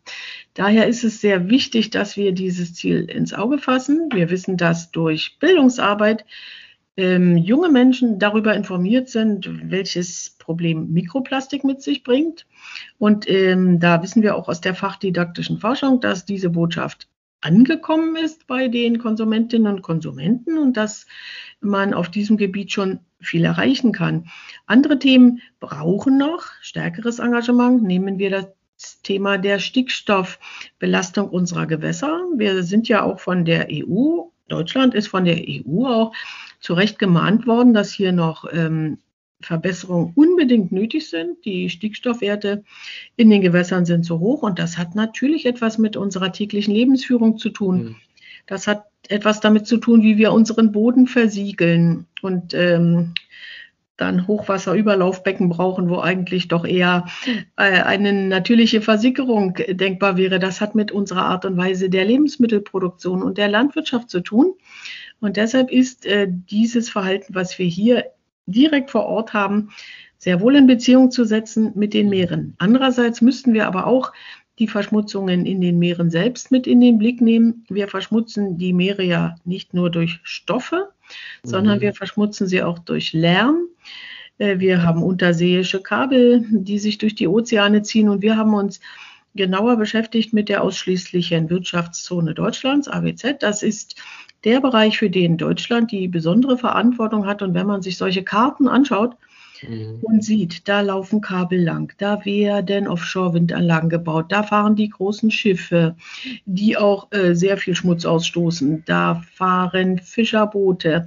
Daher 0.54 0.86
ist 0.86 1.04
es 1.04 1.20
sehr 1.20 1.50
wichtig, 1.50 1.90
dass 1.90 2.16
wir 2.16 2.32
dieses 2.32 2.72
Ziel 2.72 3.04
ins 3.10 3.34
Auge 3.34 3.58
fassen. 3.58 4.08
Wir 4.14 4.30
wissen 4.30 4.56
dass 4.56 4.90
durch 4.90 5.36
Bildungsarbeit, 5.40 6.24
ähm, 7.00 7.36
junge 7.36 7.70
Menschen 7.70 8.18
darüber 8.18 8.54
informiert 8.54 9.08
sind, 9.08 9.48
welches 9.70 10.36
Problem 10.38 10.92
Mikroplastik 10.92 11.64
mit 11.64 11.82
sich 11.82 12.02
bringt. 12.02 12.46
Und 12.98 13.28
ähm, 13.28 13.80
da 13.80 14.02
wissen 14.02 14.22
wir 14.22 14.36
auch 14.36 14.48
aus 14.48 14.60
der 14.60 14.74
fachdidaktischen 14.74 15.58
Forschung, 15.58 16.00
dass 16.00 16.24
diese 16.24 16.50
Botschaft 16.50 17.08
angekommen 17.40 18.16
ist 18.16 18.46
bei 18.46 18.68
den 18.68 18.98
Konsumentinnen 18.98 19.72
und 19.74 19.82
Konsumenten 19.82 20.58
und 20.58 20.76
dass 20.76 21.06
man 21.60 21.94
auf 21.94 22.10
diesem 22.10 22.36
Gebiet 22.36 22.72
schon 22.72 23.00
viel 23.20 23.44
erreichen 23.44 23.92
kann. 23.92 24.26
Andere 24.66 24.98
Themen 24.98 25.40
brauchen 25.58 26.18
noch 26.18 26.44
stärkeres 26.60 27.18
Engagement. 27.18 27.82
Nehmen 27.82 28.18
wir 28.18 28.30
das 28.30 29.02
Thema 29.02 29.38
der 29.38 29.58
Stickstoffbelastung 29.58 31.28
unserer 31.28 31.66
Gewässer. 31.66 32.20
Wir 32.36 32.62
sind 32.62 32.88
ja 32.88 33.02
auch 33.02 33.20
von 33.20 33.44
der 33.44 33.68
EU, 33.70 34.24
Deutschland 34.48 34.94
ist 34.94 35.08
von 35.08 35.24
der 35.24 35.38
EU 35.48 35.86
auch 35.86 36.12
zu 36.60 36.74
Recht 36.74 36.98
gemahnt 36.98 37.46
worden, 37.46 37.74
dass 37.74 37.92
hier 37.92 38.12
noch 38.12 38.44
ähm, 38.52 38.98
Verbesserungen 39.40 40.12
unbedingt 40.14 40.72
nötig 40.72 41.08
sind. 41.08 41.44
Die 41.44 41.70
Stickstoffwerte 41.70 42.64
in 43.16 43.30
den 43.30 43.40
Gewässern 43.40 43.86
sind 43.86 44.04
zu 44.04 44.20
hoch 44.20 44.42
und 44.42 44.58
das 44.58 44.76
hat 44.78 44.94
natürlich 44.94 45.46
etwas 45.46 45.78
mit 45.78 45.96
unserer 45.96 46.32
täglichen 46.32 46.74
Lebensführung 46.74 47.38
zu 47.38 47.50
tun. 47.50 47.82
Mhm. 47.82 47.96
Das 48.46 48.66
hat 48.66 48.84
etwas 49.08 49.40
damit 49.40 49.66
zu 49.66 49.78
tun, 49.78 50.02
wie 50.02 50.18
wir 50.18 50.32
unseren 50.32 50.72
Boden 50.72 51.06
versiegeln 51.06 52.06
und 52.20 52.54
ähm, 52.54 53.14
dann 53.96 54.26
Hochwasserüberlaufbecken 54.26 55.50
brauchen, 55.50 55.90
wo 55.90 56.00
eigentlich 56.00 56.48
doch 56.48 56.64
eher 56.64 57.06
äh, 57.56 57.82
eine 57.82 58.12
natürliche 58.12 58.80
Versickerung 58.80 59.54
denkbar 59.68 60.16
wäre. 60.16 60.38
Das 60.38 60.60
hat 60.60 60.74
mit 60.74 60.90
unserer 60.90 61.26
Art 61.26 61.44
und 61.44 61.56
Weise 61.56 61.90
der 61.90 62.06
Lebensmittelproduktion 62.06 63.22
und 63.22 63.36
der 63.36 63.48
Landwirtschaft 63.48 64.08
zu 64.08 64.20
tun. 64.20 64.54
Und 65.20 65.36
deshalb 65.36 65.70
ist 65.70 66.06
äh, 66.06 66.28
dieses 66.30 66.88
Verhalten, 66.88 67.34
was 67.34 67.58
wir 67.58 67.66
hier 67.66 68.06
direkt 68.46 68.90
vor 68.90 69.06
Ort 69.06 69.32
haben, 69.32 69.70
sehr 70.18 70.40
wohl 70.40 70.56
in 70.56 70.66
Beziehung 70.66 71.10
zu 71.10 71.24
setzen 71.24 71.72
mit 71.74 71.94
den 71.94 72.08
Meeren. 72.08 72.54
Andererseits 72.58 73.22
müssten 73.22 73.54
wir 73.54 73.66
aber 73.66 73.86
auch 73.86 74.12
die 74.58 74.68
Verschmutzungen 74.68 75.46
in 75.46 75.62
den 75.62 75.78
Meeren 75.78 76.10
selbst 76.10 76.50
mit 76.50 76.66
in 76.66 76.80
den 76.80 76.98
Blick 76.98 77.22
nehmen. 77.22 77.64
Wir 77.70 77.88
verschmutzen 77.88 78.58
die 78.58 78.74
Meere 78.74 79.02
ja 79.02 79.36
nicht 79.44 79.72
nur 79.72 79.90
durch 79.90 80.20
Stoffe, 80.22 80.90
mhm. 81.42 81.48
sondern 81.48 81.80
wir 81.80 81.94
verschmutzen 81.94 82.46
sie 82.46 82.62
auch 82.62 82.78
durch 82.78 83.14
Lärm. 83.14 83.68
Äh, 84.36 84.58
wir 84.58 84.82
haben 84.82 85.02
unterseeische 85.02 85.80
Kabel, 85.80 86.44
die 86.50 86.78
sich 86.78 86.98
durch 86.98 87.14
die 87.14 87.28
Ozeane 87.28 87.82
ziehen 87.82 88.10
und 88.10 88.20
wir 88.20 88.36
haben 88.36 88.52
uns 88.52 88.80
genauer 89.34 89.76
beschäftigt 89.76 90.32
mit 90.32 90.48
der 90.50 90.62
ausschließlichen 90.62 91.48
Wirtschaftszone 91.48 92.34
Deutschlands, 92.34 92.88
AWZ. 92.88 93.36
Das 93.40 93.62
ist 93.62 93.94
der 94.44 94.60
Bereich, 94.60 94.98
für 94.98 95.10
den 95.10 95.36
Deutschland 95.36 95.92
die 95.92 96.08
besondere 96.08 96.56
Verantwortung 96.58 97.26
hat. 97.26 97.42
Und 97.42 97.54
wenn 97.54 97.66
man 97.66 97.82
sich 97.82 97.96
solche 97.96 98.22
Karten 98.22 98.68
anschaut, 98.68 99.16
mhm. 99.68 99.98
und 100.02 100.24
sieht, 100.24 100.68
da 100.68 100.80
laufen 100.80 101.20
Kabel 101.20 101.62
lang, 101.62 101.92
da 101.98 102.24
werden 102.24 102.88
Offshore-Windanlagen 102.88 103.88
gebaut, 103.88 104.26
da 104.28 104.42
fahren 104.42 104.76
die 104.76 104.88
großen 104.88 105.30
Schiffe, 105.30 105.96
die 106.46 106.76
auch 106.76 107.10
äh, 107.12 107.34
sehr 107.34 107.56
viel 107.56 107.74
Schmutz 107.74 108.04
ausstoßen, 108.04 108.84
da 108.86 109.22
fahren 109.34 109.98
Fischerboote. 109.98 111.06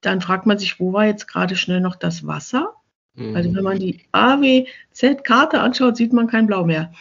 Dann 0.00 0.20
fragt 0.20 0.46
man 0.46 0.58
sich, 0.58 0.78
wo 0.78 0.92
war 0.92 1.06
jetzt 1.06 1.26
gerade 1.26 1.56
schnell 1.56 1.80
noch 1.80 1.96
das 1.96 2.26
Wasser? 2.26 2.74
Mhm. 3.14 3.36
Also 3.36 3.54
wenn 3.54 3.64
man 3.64 3.78
die 3.78 4.00
AWZ-Karte 4.12 5.60
anschaut, 5.60 5.96
sieht 5.96 6.12
man 6.12 6.28
kein 6.28 6.46
Blau 6.46 6.64
mehr. 6.64 6.92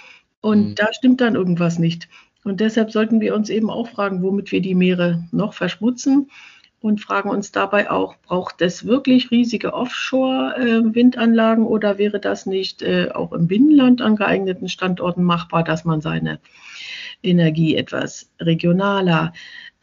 Und 0.42 0.70
mhm. 0.70 0.76
da 0.76 0.94
stimmt 0.94 1.22
dann 1.22 1.36
irgendwas 1.36 1.80
nicht. 1.80 2.08
Und 2.48 2.62
deshalb 2.62 2.92
sollten 2.92 3.20
wir 3.20 3.36
uns 3.36 3.50
eben 3.50 3.70
auch 3.70 3.90
fragen, 3.90 4.24
womit 4.24 4.54
wir 4.54 4.62
die 4.62 4.74
Meere 4.74 5.22
noch 5.34 5.52
verschmutzen 5.52 6.32
und 6.80 7.02
fragen 7.02 7.30
uns 7.30 7.52
dabei 7.52 7.92
auch, 7.92 8.16
braucht 8.26 8.62
es 8.62 8.86
wirklich 8.86 9.32
riesige 9.32 9.74
Offshore-Windanlagen 9.74 11.66
oder 11.66 11.98
wäre 11.98 12.22
das 12.22 12.46
nicht 12.46 12.82
äh, 12.84 13.10
auch 13.14 13.34
im 13.34 13.48
Binnenland 13.48 14.02
an 14.02 14.16
geeigneten 14.16 14.70
Standorten 14.70 15.24
machbar, 15.24 15.66
dass 15.66 15.84
man 15.84 16.00
seine 16.00 16.40
Energie 17.22 17.76
etwas 17.76 18.32
regionaler 18.40 19.34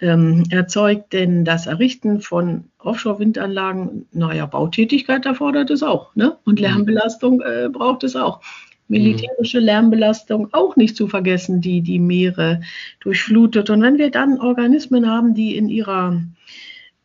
ähm, 0.00 0.44
erzeugt? 0.48 1.12
Denn 1.12 1.44
das 1.44 1.66
Errichten 1.66 2.22
von 2.22 2.70
Offshore-Windanlagen, 2.78 4.06
naja, 4.10 4.46
Bautätigkeit 4.46 5.26
erfordert 5.26 5.70
es 5.70 5.82
auch. 5.82 6.14
Ne? 6.14 6.38
Und 6.46 6.60
mhm. 6.60 6.64
Lärmbelastung 6.64 7.42
äh, 7.42 7.68
braucht 7.70 8.04
es 8.04 8.16
auch. 8.16 8.40
Militärische 8.88 9.60
Lärmbelastung 9.60 10.48
auch 10.52 10.76
nicht 10.76 10.96
zu 10.96 11.08
vergessen, 11.08 11.60
die 11.60 11.80
die 11.80 11.98
Meere 11.98 12.60
durchflutet. 13.00 13.70
Und 13.70 13.82
wenn 13.82 13.98
wir 13.98 14.10
dann 14.10 14.40
Organismen 14.40 15.08
haben, 15.08 15.34
die 15.34 15.56
in 15.56 15.68
ihrer 15.68 16.20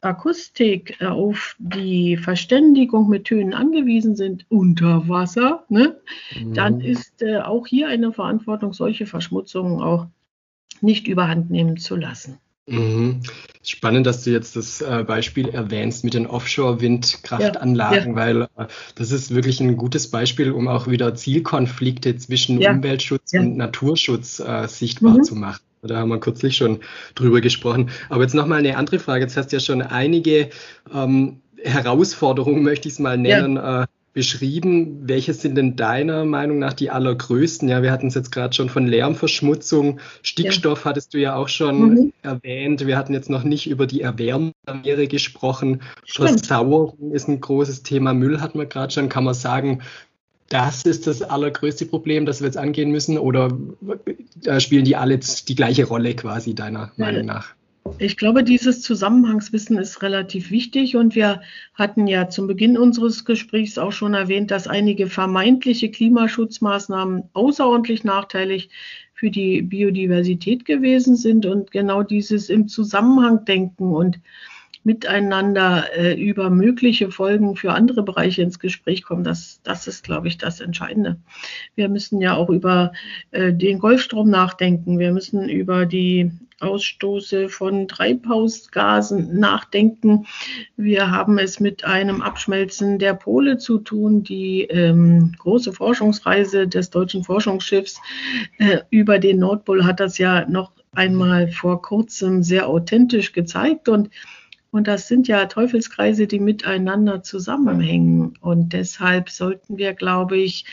Akustik 0.01 1.01
auf 1.01 1.55
die 1.59 2.17
Verständigung 2.17 3.09
mit 3.09 3.25
Tönen 3.25 3.53
angewiesen 3.53 4.15
sind 4.15 4.45
unter 4.49 5.07
Wasser, 5.09 5.65
ne, 5.69 5.97
mhm. 6.39 6.53
dann 6.53 6.81
ist 6.81 7.21
äh, 7.21 7.39
auch 7.39 7.67
hier 7.67 7.89
eine 7.89 8.13
Verantwortung, 8.13 8.73
solche 8.73 9.05
Verschmutzungen 9.05 9.81
auch 9.81 10.07
nicht 10.81 11.07
überhand 11.07 11.49
nehmen 11.49 11.77
zu 11.77 11.95
lassen. 11.95 12.39
Mhm. 12.71 13.21
Spannend, 13.61 14.07
dass 14.07 14.23
du 14.23 14.31
jetzt 14.31 14.55
das 14.55 14.81
äh, 14.81 15.03
Beispiel 15.05 15.49
erwähnst 15.49 16.03
mit 16.03 16.13
den 16.13 16.27
Offshore-Windkraftanlagen, 16.27 17.97
ja, 17.97 18.09
ja. 18.09 18.15
weil 18.15 18.41
äh, 18.41 18.67
das 18.95 19.11
ist 19.11 19.33
wirklich 19.33 19.59
ein 19.59 19.75
gutes 19.77 20.09
Beispiel, 20.09 20.51
um 20.51 20.67
auch 20.67 20.87
wieder 20.87 21.13
Zielkonflikte 21.13 22.15
zwischen 22.17 22.61
ja, 22.61 22.71
Umweltschutz 22.71 23.33
und 23.33 23.57
Naturschutz 23.57 24.39
äh, 24.39 24.67
sichtbar 24.67 25.17
mhm. 25.17 25.23
zu 25.23 25.35
machen. 25.35 25.61
Da 25.81 25.97
haben 25.97 26.09
wir 26.09 26.19
kürzlich 26.19 26.57
schon 26.57 26.79
drüber 27.15 27.41
gesprochen. 27.41 27.89
Aber 28.09 28.23
jetzt 28.23 28.35
nochmal 28.35 28.59
eine 28.59 28.75
andere 28.75 28.99
Frage. 28.99 29.23
Jetzt 29.23 29.37
hast 29.37 29.51
du 29.51 29.57
ja 29.57 29.59
schon 29.61 29.81
einige 29.81 30.49
ähm, 30.93 31.41
Herausforderungen, 31.63 32.63
möchte 32.63 32.87
ich 32.87 32.95
es 32.95 32.99
mal 32.99 33.17
nennen, 33.17 33.57
äh, 33.57 33.85
beschrieben. 34.13 35.07
Welche 35.07 35.33
sind 35.33 35.55
denn 35.55 35.75
deiner 35.75 36.25
Meinung 36.25 36.59
nach 36.59 36.73
die 36.73 36.89
allergrößten? 36.89 37.69
Ja, 37.69 37.83
wir 37.83 37.91
hatten 37.91 38.07
es 38.07 38.15
jetzt 38.15 38.31
gerade 38.31 38.53
schon 38.53 38.69
von 38.69 38.87
Lärmverschmutzung. 38.87 39.99
Stickstoff 40.21 40.79
ja. 40.79 40.85
hattest 40.85 41.13
du 41.13 41.19
ja 41.19 41.35
auch 41.35 41.47
schon 41.47 41.89
mhm. 41.89 42.13
erwähnt. 42.21 42.85
Wir 42.85 42.97
hatten 42.97 43.13
jetzt 43.13 43.29
noch 43.29 43.43
nicht 43.43 43.69
über 43.69 43.87
die 43.87 44.01
Erwärmung 44.01 44.53
der 44.67 44.75
Meere 44.75 45.07
gesprochen. 45.07 45.81
Stimmt. 46.05 46.29
Versauerung 46.29 47.11
ist 47.11 47.27
ein 47.27 47.39
großes 47.39 47.83
Thema. 47.83 48.13
Müll 48.13 48.41
hatten 48.41 48.59
wir 48.59 48.65
gerade 48.65 48.91
schon. 48.91 49.09
Kann 49.09 49.23
man 49.23 49.33
sagen, 49.33 49.81
das 50.49 50.83
ist 50.83 51.05
das 51.05 51.21
allergrößte 51.21 51.85
Problem, 51.85 52.25
das 52.25 52.41
wir 52.41 52.47
jetzt 52.47 52.57
angehen 52.57 52.91
müssen? 52.91 53.17
Oder 53.17 53.55
äh, 54.45 54.59
spielen 54.59 54.85
die 54.85 54.95
alle 54.95 55.19
die 55.19 55.55
gleiche 55.55 55.85
Rolle 55.85 56.15
quasi 56.15 56.55
deiner 56.55 56.91
Meinung 56.97 57.25
nach? 57.25 57.53
Ich 57.97 58.17
glaube, 58.17 58.43
dieses 58.43 58.81
Zusammenhangswissen 58.81 59.77
ist 59.77 60.01
relativ 60.01 60.51
wichtig 60.51 60.95
und 60.95 61.15
wir 61.15 61.41
hatten 61.73 62.07
ja 62.07 62.29
zum 62.29 62.47
Beginn 62.47 62.77
unseres 62.77 63.25
Gesprächs 63.25 63.77
auch 63.77 63.91
schon 63.91 64.13
erwähnt, 64.13 64.51
dass 64.51 64.67
einige 64.67 65.07
vermeintliche 65.07 65.89
Klimaschutzmaßnahmen 65.89 67.23
außerordentlich 67.33 68.03
nachteilig 68.03 68.69
für 69.13 69.31
die 69.31 69.61
Biodiversität 69.61 70.65
gewesen 70.65 71.15
sind 71.15 71.45
und 71.45 71.71
genau 71.71 72.03
dieses 72.03 72.49
im 72.49 72.67
Zusammenhang 72.67 73.43
denken 73.45 73.91
und 73.91 74.19
miteinander 74.83 75.85
äh, 75.95 76.13
über 76.13 76.49
mögliche 76.49 77.11
Folgen 77.11 77.55
für 77.55 77.73
andere 77.73 78.01
Bereiche 78.03 78.41
ins 78.41 78.59
Gespräch 78.59 79.03
kommen, 79.03 79.23
das, 79.23 79.61
das 79.63 79.87
ist, 79.87 80.03
glaube 80.03 80.27
ich, 80.27 80.37
das 80.37 80.61
Entscheidende. 80.61 81.17
Wir 81.75 81.89
müssen 81.89 82.21
ja 82.21 82.35
auch 82.35 82.49
über 82.49 82.93
äh, 83.31 83.53
den 83.53 83.79
Golfstrom 83.79 84.29
nachdenken. 84.29 84.97
Wir 84.97 85.11
müssen 85.11 85.49
über 85.49 85.85
die 85.85 86.31
Ausstoße 86.61 87.49
von 87.49 87.87
Treibhausgasen 87.87 89.39
nachdenken. 89.39 90.25
Wir 90.77 91.11
haben 91.11 91.37
es 91.37 91.59
mit 91.59 91.85
einem 91.85 92.21
Abschmelzen 92.21 92.99
der 92.99 93.13
Pole 93.13 93.57
zu 93.57 93.79
tun. 93.79 94.23
Die 94.23 94.63
ähm, 94.63 95.33
große 95.37 95.73
Forschungsreise 95.73 96.67
des 96.67 96.89
deutschen 96.89 97.23
Forschungsschiffs 97.23 97.99
äh, 98.57 98.79
über 98.89 99.19
den 99.19 99.39
Nordpol 99.39 99.85
hat 99.85 99.99
das 99.99 100.17
ja 100.17 100.47
noch 100.49 100.71
einmal 100.93 101.51
vor 101.51 101.81
kurzem 101.81 102.43
sehr 102.43 102.67
authentisch 102.67 103.31
gezeigt 103.33 103.89
und 103.89 104.09
und 104.71 104.87
das 104.87 105.07
sind 105.07 105.27
ja 105.27 105.45
Teufelskreise, 105.45 106.27
die 106.27 106.39
miteinander 106.39 107.23
zusammenhängen. 107.23 108.37
Und 108.39 108.73
deshalb 108.73 109.29
sollten 109.29 109.77
wir, 109.77 109.93
glaube 109.93 110.37
ich, 110.37 110.65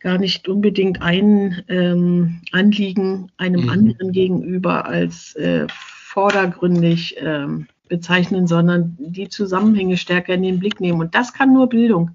gar 0.00 0.18
nicht 0.18 0.48
unbedingt 0.48 1.02
ein 1.02 1.62
ähm, 1.68 2.40
Anliegen 2.52 3.30
einem 3.36 3.62
mhm. 3.62 3.68
anderen 3.68 4.12
gegenüber 4.12 4.86
als 4.86 5.34
äh, 5.36 5.66
vordergründig 5.68 7.16
ähm, 7.18 7.66
bezeichnen, 7.88 8.46
sondern 8.46 8.96
die 8.98 9.28
Zusammenhänge 9.28 9.96
stärker 9.96 10.34
in 10.34 10.42
den 10.42 10.58
Blick 10.58 10.80
nehmen. 10.80 11.00
Und 11.00 11.14
das 11.14 11.34
kann 11.34 11.52
nur 11.52 11.68
Bildung. 11.68 12.12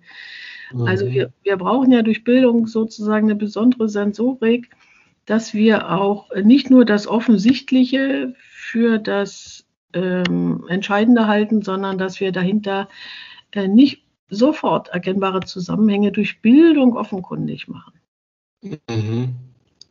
Mhm. 0.73 0.87
Also 0.87 1.07
wir, 1.07 1.31
wir 1.43 1.57
brauchen 1.57 1.91
ja 1.91 2.01
durch 2.01 2.23
Bildung 2.23 2.67
sozusagen 2.67 3.27
eine 3.27 3.35
besondere 3.35 3.87
Sensorik, 3.87 4.69
dass 5.25 5.53
wir 5.53 5.91
auch 5.91 6.29
nicht 6.35 6.69
nur 6.69 6.85
das 6.85 7.07
Offensichtliche 7.07 8.33
für 8.37 8.97
das 8.97 9.65
ähm, 9.93 10.65
entscheidender 10.67 11.27
halten, 11.27 11.61
sondern 11.61 11.97
dass 11.97 12.19
wir 12.19 12.31
dahinter 12.31 12.89
äh, 13.51 13.67
nicht 13.67 14.04
sofort 14.29 14.89
erkennbare 14.89 15.41
Zusammenhänge 15.41 16.11
durch 16.11 16.41
Bildung 16.41 16.95
offenkundig 16.95 17.67
machen. 17.67 17.93
Mhm. 18.61 19.35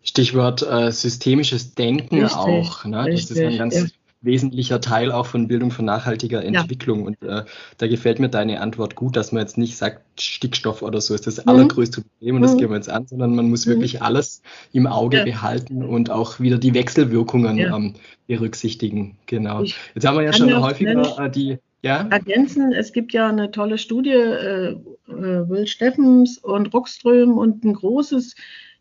Stichwort 0.03 0.63
äh, 0.63 0.91
systemisches 0.93 1.75
Denken 1.75 2.23
richtig, 2.23 2.37
auch. 2.37 2.85
Ne? 2.85 3.09
Das 3.11 3.31
ist 3.31 3.39
ein 3.39 3.57
ganz 3.57 3.75
ja 3.75 3.87
wesentlicher 4.25 4.81
Teil 4.81 5.13
auch 5.13 5.27
von 5.27 5.49
Bildung 5.49 5.71
von 5.71 5.85
nachhaltiger 5.85 6.43
Entwicklung. 6.43 7.01
Ja. 7.01 7.07
Und 7.07 7.23
äh, 7.23 7.45
da 7.79 7.87
gefällt 7.87 8.19
mir 8.19 8.29
deine 8.29 8.61
Antwort 8.61 8.95
gut, 8.95 9.17
dass 9.17 9.33
man 9.33 9.43
jetzt 9.43 9.59
nicht 9.59 9.77
sagt, 9.77 10.03
Stickstoff 10.21 10.83
oder 10.83 11.01
so 11.01 11.15
ist 11.15 11.27
das 11.27 11.39
mhm. 11.39 11.51
allergrößte 11.51 12.03
Problem 12.03 12.37
und 12.37 12.41
mhm. 12.41 12.47
das 12.47 12.57
gehen 12.57 12.71
wir 12.71 12.77
jetzt 12.77 12.91
an, 12.91 13.07
sondern 13.07 13.35
man 13.35 13.49
muss 13.49 13.67
mhm. 13.67 13.73
wirklich 13.73 14.03
alles 14.03 14.43
im 14.73 14.87
Auge 14.87 15.19
ja. 15.19 15.25
behalten 15.25 15.83
und 15.83 16.11
auch 16.11 16.41
wieder 16.41 16.59
die 16.59 16.75
Wechselwirkungen 16.75 17.59
ähm, 17.59 17.95
berücksichtigen. 18.27 19.19
Genau. 19.27 19.63
Ich 19.63 19.77
jetzt 19.95 20.07
haben 20.07 20.17
wir 20.17 20.25
ja 20.25 20.33
schon 20.33 20.61
häufiger 20.61 21.19
äh, 21.19 21.31
die 21.31 21.59
ja? 21.85 22.07
ergänzen. 22.09 22.73
Es 22.73 22.93
gibt 22.93 23.13
ja 23.13 23.29
eine 23.29 23.51
tolle 23.51 23.79
Studie, 23.79 24.11
äh, 24.11 24.71
äh, 24.73 25.49
Will 25.49 25.67
Steffens 25.67 26.39
und 26.39 26.73
Rockström 26.73 27.37
und 27.37 27.65
ein 27.65 27.75
großes 27.75 28.35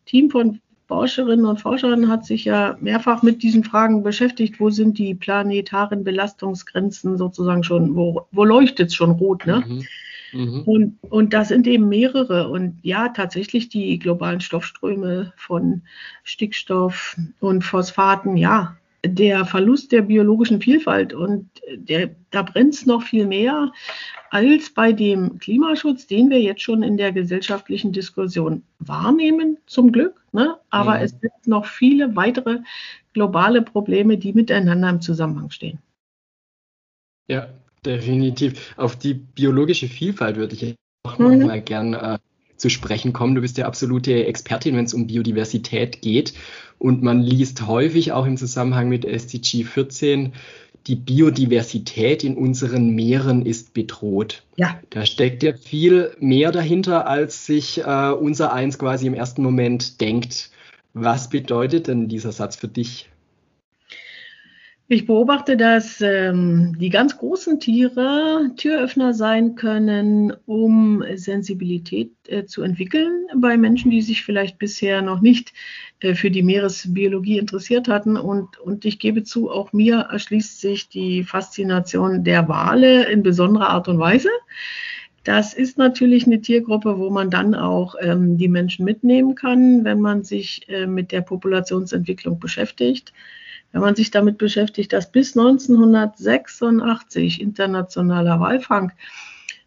Team 0.06 0.30
von 0.30 0.60
Forscherinnen 0.86 1.46
und 1.46 1.60
Forschern 1.60 2.08
hat 2.08 2.26
sich 2.26 2.44
ja 2.44 2.76
mehrfach 2.80 3.22
mit 3.22 3.42
diesen 3.42 3.64
Fragen 3.64 4.02
beschäftigt. 4.02 4.60
Wo 4.60 4.70
sind 4.70 4.98
die 4.98 5.14
planetaren 5.14 6.04
Belastungsgrenzen 6.04 7.16
sozusagen 7.16 7.64
schon? 7.64 7.94
Wo, 7.94 8.26
wo 8.32 8.44
leuchtet 8.44 8.88
es 8.88 8.94
schon 8.94 9.12
rot? 9.12 9.46
Ne? 9.46 9.64
Mhm. 9.66 9.84
Mhm. 10.32 10.62
Und, 10.62 10.98
und 11.02 11.32
das 11.32 11.48
sind 11.48 11.66
eben 11.66 11.88
mehrere. 11.88 12.48
Und 12.48 12.78
ja, 12.82 13.08
tatsächlich 13.08 13.68
die 13.68 13.98
globalen 13.98 14.40
Stoffströme 14.40 15.32
von 15.36 15.82
Stickstoff 16.22 17.16
und 17.40 17.64
Phosphaten, 17.64 18.36
ja, 18.36 18.76
der 19.04 19.44
Verlust 19.44 19.92
der 19.92 20.02
biologischen 20.02 20.60
Vielfalt 20.60 21.12
und 21.12 21.48
der, 21.76 22.10
da 22.30 22.42
brennt 22.42 22.74
es 22.74 22.86
noch 22.86 23.02
viel 23.02 23.26
mehr 23.26 23.72
als 24.30 24.70
bei 24.70 24.92
dem 24.92 25.38
Klimaschutz, 25.38 26.06
den 26.06 26.30
wir 26.30 26.40
jetzt 26.40 26.62
schon 26.62 26.82
in 26.82 26.96
der 26.96 27.12
gesellschaftlichen 27.12 27.92
Diskussion 27.92 28.62
wahrnehmen, 28.78 29.58
zum 29.66 29.92
Glück. 29.92 30.24
Ne? 30.32 30.56
Aber 30.70 30.96
mhm. 30.96 31.04
es 31.04 31.20
gibt 31.20 31.46
noch 31.46 31.66
viele 31.66 32.16
weitere 32.16 32.58
globale 33.12 33.62
Probleme, 33.62 34.18
die 34.18 34.32
miteinander 34.32 34.90
im 34.90 35.00
Zusammenhang 35.00 35.50
stehen. 35.50 35.78
Ja, 37.28 37.48
definitiv. 37.84 38.74
Auf 38.76 38.96
die 38.96 39.14
biologische 39.14 39.88
Vielfalt 39.88 40.36
würde 40.36 40.54
ich 40.54 40.74
auch 41.04 41.18
mhm. 41.18 41.46
mal 41.46 41.62
gern 41.62 41.94
äh, 41.94 42.18
zu 42.56 42.68
sprechen 42.68 43.12
kommen. 43.12 43.34
Du 43.34 43.40
bist 43.40 43.58
ja 43.58 43.66
absolute 43.66 44.26
Expertin, 44.26 44.76
wenn 44.76 44.84
es 44.84 44.94
um 44.94 45.06
Biodiversität 45.06 46.02
geht. 46.02 46.34
Und 46.78 47.02
man 47.02 47.20
liest 47.20 47.66
häufig 47.66 48.12
auch 48.12 48.26
im 48.26 48.36
Zusammenhang 48.36 48.88
mit 48.88 49.04
SDG 49.04 49.64
14, 49.64 50.32
die 50.86 50.96
Biodiversität 50.96 52.24
in 52.24 52.36
unseren 52.36 52.90
Meeren 52.90 53.46
ist 53.46 53.72
bedroht. 53.72 54.42
Ja. 54.56 54.78
Da 54.90 55.06
steckt 55.06 55.42
ja 55.42 55.54
viel 55.54 56.14
mehr 56.20 56.52
dahinter, 56.52 57.06
als 57.06 57.46
sich 57.46 57.80
äh, 57.80 58.10
unser 58.10 58.52
Eins 58.52 58.78
quasi 58.78 59.06
im 59.06 59.14
ersten 59.14 59.42
Moment 59.42 60.00
denkt. 60.00 60.50
Was 60.92 61.30
bedeutet 61.30 61.88
denn 61.88 62.08
dieser 62.08 62.32
Satz 62.32 62.56
für 62.56 62.68
dich? 62.68 63.08
Ich 64.86 65.06
beobachte, 65.06 65.56
dass 65.56 66.02
ähm, 66.02 66.76
die 66.78 66.90
ganz 66.90 67.16
großen 67.16 67.58
Tiere 67.58 68.50
Türöffner 68.58 69.14
sein 69.14 69.54
können, 69.54 70.34
um 70.44 71.02
Sensibilität 71.14 72.12
äh, 72.28 72.44
zu 72.44 72.60
entwickeln 72.60 73.26
bei 73.34 73.56
Menschen, 73.56 73.90
die 73.90 74.02
sich 74.02 74.22
vielleicht 74.22 74.58
bisher 74.58 75.00
noch 75.00 75.22
nicht 75.22 75.54
äh, 76.00 76.14
für 76.14 76.30
die 76.30 76.42
Meeresbiologie 76.42 77.38
interessiert 77.38 77.88
hatten. 77.88 78.18
Und, 78.18 78.58
und 78.58 78.84
ich 78.84 78.98
gebe 78.98 79.22
zu, 79.22 79.50
auch 79.50 79.72
mir 79.72 80.00
erschließt 80.12 80.60
sich 80.60 80.90
die 80.90 81.24
Faszination 81.24 82.22
der 82.22 82.46
Wale 82.50 83.10
in 83.10 83.22
besonderer 83.22 83.70
Art 83.70 83.88
und 83.88 83.98
Weise. 83.98 84.28
Das 85.22 85.54
ist 85.54 85.78
natürlich 85.78 86.26
eine 86.26 86.42
Tiergruppe, 86.42 86.98
wo 86.98 87.08
man 87.08 87.30
dann 87.30 87.54
auch 87.54 87.94
ähm, 88.02 88.36
die 88.36 88.48
Menschen 88.48 88.84
mitnehmen 88.84 89.34
kann, 89.34 89.82
wenn 89.84 90.02
man 90.02 90.24
sich 90.24 90.68
äh, 90.68 90.86
mit 90.86 91.10
der 91.10 91.22
Populationsentwicklung 91.22 92.38
beschäftigt 92.38 93.14
wenn 93.74 93.80
man 93.80 93.96
sich 93.96 94.12
damit 94.12 94.38
beschäftigt, 94.38 94.92
dass 94.92 95.10
bis 95.10 95.36
1986 95.36 97.40
internationaler 97.40 98.38
Walfang 98.38 98.92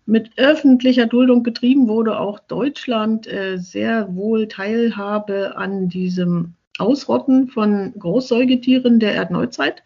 mit 0.06 0.32
öffentlicher 0.38 1.08
Duldung 1.08 1.44
betrieben 1.44 1.90
wurde, 1.90 2.18
auch 2.18 2.40
Deutschland 2.40 3.28
äh, 3.28 3.58
sehr 3.58 4.16
wohl 4.16 4.48
Teilhabe 4.48 5.58
an 5.58 5.90
diesem 5.90 6.54
Ausrotten 6.80 7.50
von 7.50 7.92
Großsäugetieren 8.00 9.02
der 9.02 9.14
Erdneuzeit 9.14 9.84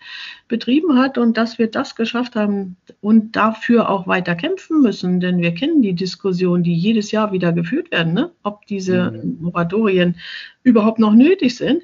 betrieben 0.47 0.99
hat 0.99 1.17
und 1.17 1.37
dass 1.37 1.57
wir 1.57 1.71
das 1.71 1.95
geschafft 1.95 2.35
haben 2.35 2.75
und 2.99 3.35
dafür 3.35 3.89
auch 3.89 4.05
weiter 4.05 4.35
kämpfen 4.35 4.81
müssen, 4.81 5.19
denn 5.19 5.39
wir 5.39 5.55
kennen 5.55 5.81
die 5.81 5.95
Diskussion, 5.95 6.61
die 6.61 6.75
jedes 6.75 7.11
Jahr 7.11 7.31
wieder 7.31 7.53
geführt 7.53 7.89
werden, 7.89 8.13
ne? 8.13 8.31
ob 8.43 8.67
diese 8.67 9.11
mhm. 9.11 9.37
Moratorien 9.41 10.17
überhaupt 10.61 10.99
noch 10.99 11.13
nötig 11.13 11.55
sind. 11.55 11.81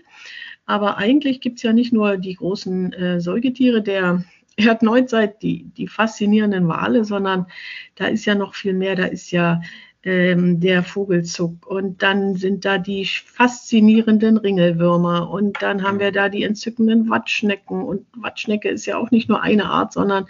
Aber 0.67 0.97
eigentlich 0.97 1.41
gibt 1.41 1.57
es 1.57 1.63
ja 1.63 1.73
nicht 1.73 1.93
nur 1.93 2.17
die 2.17 2.35
großen 2.35 2.93
äh, 2.93 3.19
Säugetiere 3.21 3.81
der 3.81 4.23
Erdneuzeit, 4.57 5.41
die, 5.41 5.63
die 5.77 5.87
faszinierenden 5.87 6.67
Wale, 6.67 7.05
sondern 7.05 7.47
da 7.95 8.07
ist 8.07 8.25
ja 8.25 8.35
noch 8.35 8.53
viel 8.53 8.73
mehr. 8.73 8.95
Da 8.95 9.05
ist 9.05 9.31
ja 9.31 9.61
ähm, 10.03 10.59
der 10.59 10.83
Vogelzuck 10.83 11.65
und 11.67 12.03
dann 12.03 12.35
sind 12.35 12.65
da 12.65 12.77
die 12.77 13.05
faszinierenden 13.05 14.37
Ringelwürmer 14.37 15.29
und 15.29 15.61
dann 15.61 15.83
haben 15.83 15.99
wir 15.99 16.11
da 16.11 16.29
die 16.29 16.43
entzückenden 16.43 17.09
Watschnecken. 17.09 17.83
Und 17.83 18.05
Watschnecke 18.15 18.69
ist 18.69 18.85
ja 18.85 18.97
auch 18.97 19.11
nicht 19.11 19.29
nur 19.29 19.41
eine 19.41 19.65
Art, 19.69 19.93
sondern 19.93 20.25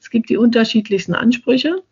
es 0.00 0.10
gibt 0.10 0.30
die 0.30 0.36
unterschiedlichsten 0.36 1.14
Ansprüche. 1.14 1.82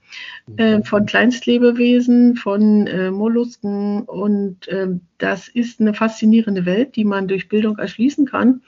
Äh, 0.57 0.83
von 0.83 1.07
Kleinstlebewesen, 1.07 2.37
von 2.37 2.87
äh, 2.87 3.11
Mollusken 3.11 4.03
und 4.03 4.67
äh, 4.69 4.89
das 5.19 5.49
ist 5.49 5.81
eine 5.81 5.95
faszinierende 5.95 6.67
Welt, 6.67 6.97
die 6.97 7.05
man 7.05 7.29
durch 7.29 7.49
Bildung 7.49 7.79
erschließen 7.79 8.27
kann. 8.27 8.63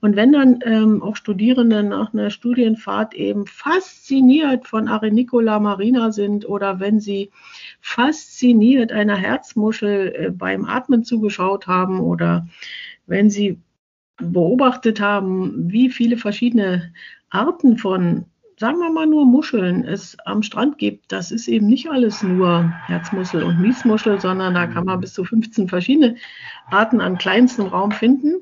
Und 0.00 0.16
wenn 0.16 0.32
dann 0.32 0.58
ähm, 0.64 1.02
auch 1.02 1.16
Studierende 1.16 1.82
nach 1.84 2.12
einer 2.12 2.30
Studienfahrt 2.30 3.14
eben 3.14 3.46
fasziniert 3.46 4.66
von 4.66 4.88
Arenicola 4.88 5.60
marina 5.60 6.10
sind 6.10 6.46
oder 6.46 6.80
wenn 6.80 7.00
sie 7.00 7.30
fasziniert 7.80 8.92
einer 8.92 9.16
Herzmuschel 9.16 10.14
äh, 10.14 10.30
beim 10.30 10.64
Atmen 10.64 11.04
zugeschaut 11.04 11.66
haben 11.66 12.00
oder 12.00 12.46
wenn 13.06 13.30
sie 13.30 13.58
beobachtet 14.16 15.00
haben, 15.00 15.70
wie 15.72 15.88
viele 15.88 16.16
verschiedene 16.16 16.92
Arten 17.30 17.78
von 17.78 18.26
sagen 18.62 18.78
wir 18.78 18.92
mal 18.92 19.08
nur 19.08 19.26
Muscheln 19.26 19.84
es 19.84 20.16
am 20.24 20.44
Strand 20.44 20.78
gibt, 20.78 21.10
das 21.10 21.32
ist 21.32 21.48
eben 21.48 21.66
nicht 21.66 21.90
alles 21.90 22.22
nur 22.22 22.72
Herzmuschel 22.86 23.42
und 23.42 23.60
Miesmuschel, 23.60 24.20
sondern 24.20 24.54
da 24.54 24.68
kann 24.68 24.84
man 24.84 25.00
bis 25.00 25.14
zu 25.14 25.24
15 25.24 25.66
verschiedene 25.66 26.14
Arten 26.70 27.00
an 27.00 27.18
kleinstem 27.18 27.66
Raum 27.66 27.90
finden. 27.90 28.36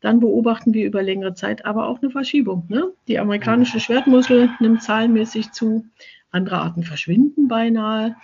Dann 0.00 0.18
beobachten 0.18 0.74
wir 0.74 0.84
über 0.84 1.04
längere 1.04 1.34
Zeit 1.34 1.64
aber 1.66 1.86
auch 1.86 2.02
eine 2.02 2.10
Verschiebung. 2.10 2.64
Ne? 2.66 2.90
Die 3.06 3.20
amerikanische 3.20 3.78
Schwertmuschel 3.78 4.50
nimmt 4.58 4.82
zahlenmäßig 4.82 5.52
zu, 5.52 5.84
andere 6.32 6.58
Arten 6.58 6.82
verschwinden 6.82 7.46
beinahe. 7.46 8.16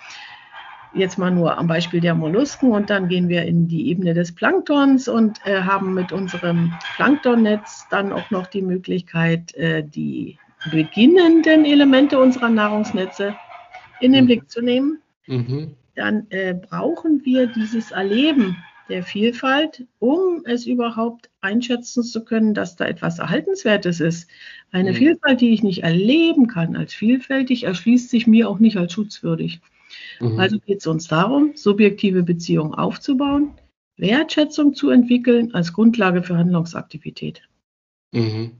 Jetzt 0.94 1.16
mal 1.16 1.30
nur 1.30 1.56
am 1.58 1.68
Beispiel 1.68 2.00
der 2.00 2.16
Mollusken 2.16 2.72
und 2.72 2.90
dann 2.90 3.06
gehen 3.06 3.28
wir 3.28 3.44
in 3.44 3.68
die 3.68 3.86
Ebene 3.86 4.14
des 4.14 4.34
Planktons 4.34 5.06
und 5.06 5.38
äh, 5.46 5.60
haben 5.60 5.94
mit 5.94 6.10
unserem 6.10 6.72
Planktonnetz 6.96 7.86
dann 7.88 8.12
auch 8.12 8.32
noch 8.32 8.48
die 8.48 8.62
Möglichkeit, 8.62 9.54
äh, 9.54 9.84
die 9.84 10.40
beginnenden 10.70 11.64
Elemente 11.64 12.18
unserer 12.18 12.48
Nahrungsnetze 12.48 13.36
in 14.00 14.12
den 14.12 14.24
mhm. 14.24 14.26
Blick 14.26 14.50
zu 14.50 14.62
nehmen, 14.62 15.00
mhm. 15.26 15.74
dann 15.94 16.26
äh, 16.30 16.54
brauchen 16.54 17.24
wir 17.24 17.46
dieses 17.46 17.90
Erleben 17.90 18.56
der 18.88 19.02
Vielfalt, 19.02 19.84
um 19.98 20.42
es 20.44 20.66
überhaupt 20.66 21.30
einschätzen 21.40 22.04
zu 22.04 22.24
können, 22.24 22.54
dass 22.54 22.76
da 22.76 22.86
etwas 22.86 23.18
Erhaltenswertes 23.18 24.00
ist. 24.00 24.28
Eine 24.70 24.92
mhm. 24.92 24.96
Vielfalt, 24.96 25.40
die 25.40 25.52
ich 25.52 25.62
nicht 25.62 25.82
erleben 25.82 26.46
kann 26.46 26.76
als 26.76 26.94
vielfältig, 26.94 27.64
erschließt 27.64 28.10
sich 28.10 28.26
mir 28.26 28.48
auch 28.48 28.58
nicht 28.58 28.76
als 28.76 28.92
schutzwürdig. 28.92 29.60
Mhm. 30.20 30.38
Also 30.38 30.58
geht 30.60 30.78
es 30.78 30.86
uns 30.86 31.08
darum, 31.08 31.52
subjektive 31.54 32.22
Beziehungen 32.22 32.74
aufzubauen, 32.74 33.52
Wertschätzung 33.96 34.74
zu 34.74 34.90
entwickeln 34.90 35.54
als 35.54 35.72
Grundlage 35.72 36.22
für 36.22 36.36
Handlungsaktivität. 36.36 37.42
Mhm. 38.12 38.52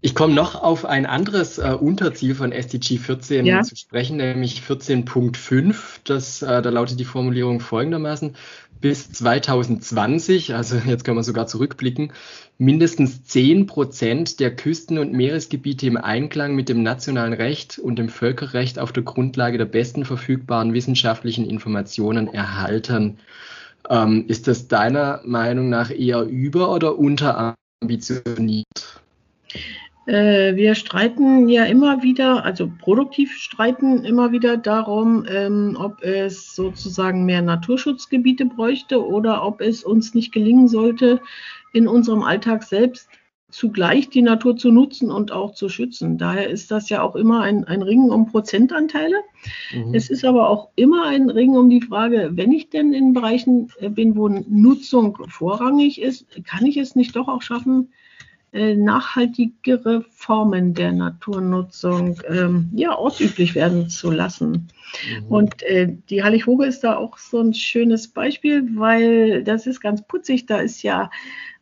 Ich 0.00 0.14
komme 0.14 0.32
noch 0.32 0.62
auf 0.62 0.84
ein 0.84 1.06
anderes 1.06 1.58
äh, 1.58 1.72
Unterziel 1.72 2.36
von 2.36 2.52
SDG 2.52 2.98
14 2.98 3.44
ja. 3.44 3.62
zu 3.62 3.74
sprechen, 3.74 4.18
nämlich 4.18 4.62
14.5. 4.62 5.74
Das, 6.04 6.40
äh, 6.40 6.62
da 6.62 6.70
lautet 6.70 7.00
die 7.00 7.04
Formulierung 7.04 7.58
folgendermaßen. 7.58 8.36
Bis 8.80 9.10
2020, 9.10 10.54
also 10.54 10.76
jetzt 10.86 11.04
können 11.04 11.16
wir 11.16 11.24
sogar 11.24 11.48
zurückblicken, 11.48 12.12
mindestens 12.58 13.24
10 13.24 13.66
Prozent 13.66 14.38
der 14.38 14.54
Küsten- 14.54 14.98
und 14.98 15.14
Meeresgebiete 15.14 15.88
im 15.88 15.96
Einklang 15.96 16.54
mit 16.54 16.68
dem 16.68 16.84
nationalen 16.84 17.32
Recht 17.32 17.80
und 17.80 17.98
dem 17.98 18.08
Völkerrecht 18.08 18.78
auf 18.78 18.92
der 18.92 19.02
Grundlage 19.02 19.58
der 19.58 19.64
besten 19.64 20.04
verfügbaren 20.04 20.74
wissenschaftlichen 20.74 21.44
Informationen 21.44 22.28
erhalten. 22.28 23.18
Ähm, 23.90 24.26
ist 24.28 24.46
das 24.46 24.68
deiner 24.68 25.22
Meinung 25.24 25.70
nach 25.70 25.90
eher 25.90 26.22
über- 26.22 26.72
oder 26.72 26.96
unterambitioniert? 26.96 29.00
Äh, 30.08 30.56
wir 30.56 30.74
streiten 30.74 31.50
ja 31.50 31.64
immer 31.64 32.02
wieder, 32.02 32.42
also 32.42 32.70
produktiv 32.78 33.36
streiten 33.36 34.04
immer 34.04 34.32
wieder 34.32 34.56
darum, 34.56 35.26
ähm, 35.28 35.76
ob 35.78 36.02
es 36.02 36.54
sozusagen 36.54 37.26
mehr 37.26 37.42
Naturschutzgebiete 37.42 38.46
bräuchte 38.46 39.06
oder 39.06 39.44
ob 39.44 39.60
es 39.60 39.84
uns 39.84 40.14
nicht 40.14 40.32
gelingen 40.32 40.66
sollte, 40.66 41.20
in 41.74 41.86
unserem 41.86 42.22
Alltag 42.22 42.62
selbst 42.62 43.10
zugleich 43.50 44.08
die 44.08 44.22
Natur 44.22 44.56
zu 44.56 44.70
nutzen 44.70 45.10
und 45.10 45.30
auch 45.30 45.52
zu 45.52 45.68
schützen. 45.68 46.16
Daher 46.16 46.48
ist 46.48 46.70
das 46.70 46.88
ja 46.88 47.02
auch 47.02 47.14
immer 47.14 47.42
ein, 47.42 47.64
ein 47.64 47.82
Ringen 47.82 48.10
um 48.10 48.26
Prozentanteile. 48.26 49.16
Mhm. 49.74 49.94
Es 49.94 50.08
ist 50.08 50.24
aber 50.24 50.48
auch 50.48 50.70
immer 50.76 51.04
ein 51.04 51.28
Ringen 51.28 51.58
um 51.58 51.68
die 51.68 51.82
Frage, 51.82 52.30
wenn 52.32 52.52
ich 52.52 52.70
denn 52.70 52.94
in 52.94 53.12
Bereichen 53.12 53.70
äh, 53.80 53.90
bin, 53.90 54.16
wo 54.16 54.28
Nutzung 54.28 55.18
vorrangig 55.28 56.00
ist, 56.00 56.26
kann 56.44 56.64
ich 56.64 56.78
es 56.78 56.96
nicht 56.96 57.14
doch 57.14 57.28
auch 57.28 57.42
schaffen, 57.42 57.90
nachhaltigere 58.52 60.02
Formen 60.10 60.74
der 60.74 60.92
Naturnutzung 60.92 62.20
ähm, 62.28 62.70
ja, 62.74 62.92
ausüblich 62.92 63.54
werden 63.54 63.88
zu 63.90 64.10
lassen. 64.10 64.68
Mhm. 65.20 65.26
Und 65.28 65.62
äh, 65.64 65.94
die 66.08 66.22
Hallighoge 66.22 66.64
ist 66.66 66.80
da 66.80 66.96
auch 66.96 67.18
so 67.18 67.40
ein 67.40 67.52
schönes 67.52 68.08
Beispiel, 68.08 68.66
weil 68.74 69.44
das 69.44 69.66
ist 69.66 69.80
ganz 69.80 70.00
putzig. 70.02 70.46
Da 70.46 70.56
ist 70.58 70.82
ja 70.82 71.10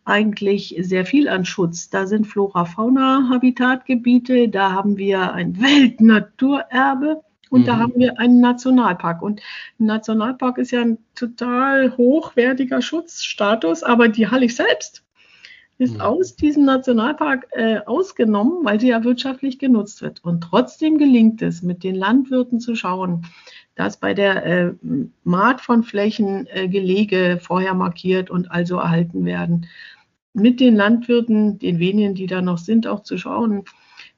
eigentlich 0.04 0.76
sehr 0.80 1.04
viel 1.04 1.28
an 1.28 1.44
Schutz. 1.44 1.90
Da 1.90 2.06
sind 2.06 2.26
Flora-Fauna-Habitatgebiete, 2.26 4.48
da 4.48 4.70
haben 4.72 4.96
wir 4.96 5.32
ein 5.32 5.60
Weltnaturerbe. 5.60 7.22
Und 7.50 7.62
mhm. 7.62 7.66
da 7.66 7.78
haben 7.78 7.94
wir 7.96 8.18
einen 8.18 8.40
Nationalpark. 8.40 9.22
Und 9.22 9.40
ein 9.80 9.86
Nationalpark 9.86 10.58
ist 10.58 10.72
ja 10.72 10.82
ein 10.82 10.98
total 11.14 11.96
hochwertiger 11.96 12.82
Schutzstatus, 12.82 13.82
aber 13.82 14.08
die 14.08 14.28
Hallig 14.28 14.54
selbst 14.54 15.05
ist 15.78 15.94
mhm. 15.94 16.00
aus 16.00 16.36
diesem 16.36 16.64
Nationalpark 16.64 17.48
äh, 17.52 17.78
ausgenommen, 17.84 18.64
weil 18.64 18.80
sie 18.80 18.88
ja 18.88 19.04
wirtschaftlich 19.04 19.58
genutzt 19.58 20.00
wird. 20.02 20.24
Und 20.24 20.40
trotzdem 20.40 20.98
gelingt 20.98 21.42
es, 21.42 21.62
mit 21.62 21.84
den 21.84 21.94
Landwirten 21.94 22.60
zu 22.60 22.74
schauen, 22.74 23.26
dass 23.74 23.98
bei 23.98 24.14
der 24.14 24.46
äh, 24.46 24.72
Maat 25.24 25.60
von 25.60 25.82
Flächen 25.82 26.46
äh, 26.46 26.68
Gelege 26.68 27.38
vorher 27.42 27.74
markiert 27.74 28.30
und 28.30 28.50
also 28.50 28.76
erhalten 28.78 29.24
werden. 29.26 29.66
Mit 30.32 30.60
den 30.60 30.76
Landwirten, 30.76 31.58
den 31.58 31.78
wenigen, 31.78 32.14
die 32.14 32.26
da 32.26 32.40
noch 32.40 32.58
sind, 32.58 32.86
auch 32.86 33.02
zu 33.02 33.18
schauen, 33.18 33.64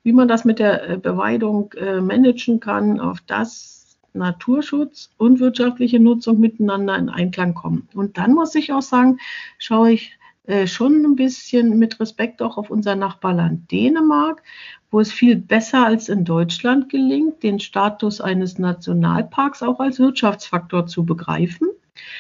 wie 0.05 0.13
man 0.13 0.29
das 0.29 0.45
mit 0.45 0.61
der 0.61 0.89
äh, 0.89 0.97
Beweidung 0.97 1.73
äh, 1.73 2.01
managen 2.01 2.61
kann, 2.61 3.01
auf 3.01 3.21
das 3.27 3.99
Naturschutz 4.15 5.11
und 5.17 5.41
wirtschaftliche 5.41 5.99
Nutzung 5.99 6.39
miteinander 6.39 6.97
in 6.97 7.09
Einklang 7.09 7.55
kommen. 7.55 7.89
Und 7.95 8.17
dann 8.17 8.33
muss 8.33 8.55
ich 8.55 8.73
auch 8.73 8.83
sagen, 8.83 9.19
schaue 9.59 9.93
ich 9.93 10.19
äh, 10.49 10.67
schon 10.67 11.05
ein 11.05 11.15
bisschen 11.15 11.79
mit 11.79 12.01
Respekt 12.01 12.41
auch 12.41 12.57
auf 12.57 12.71
unser 12.71 12.97
Nachbarland 12.97 13.71
Dänemark, 13.71 14.43
wo 14.91 14.99
es 14.99 15.13
viel 15.13 15.37
besser 15.37 15.85
als 15.85 16.09
in 16.09 16.25
Deutschland 16.25 16.89
gelingt, 16.89 17.43
den 17.43 17.61
Status 17.61 18.23
eines 18.23 18.59
Nationalparks 18.59 19.63
auch 19.63 19.79
als 19.79 19.99
Wirtschaftsfaktor 19.99 20.87
zu 20.87 21.05
begreifen. 21.05 21.69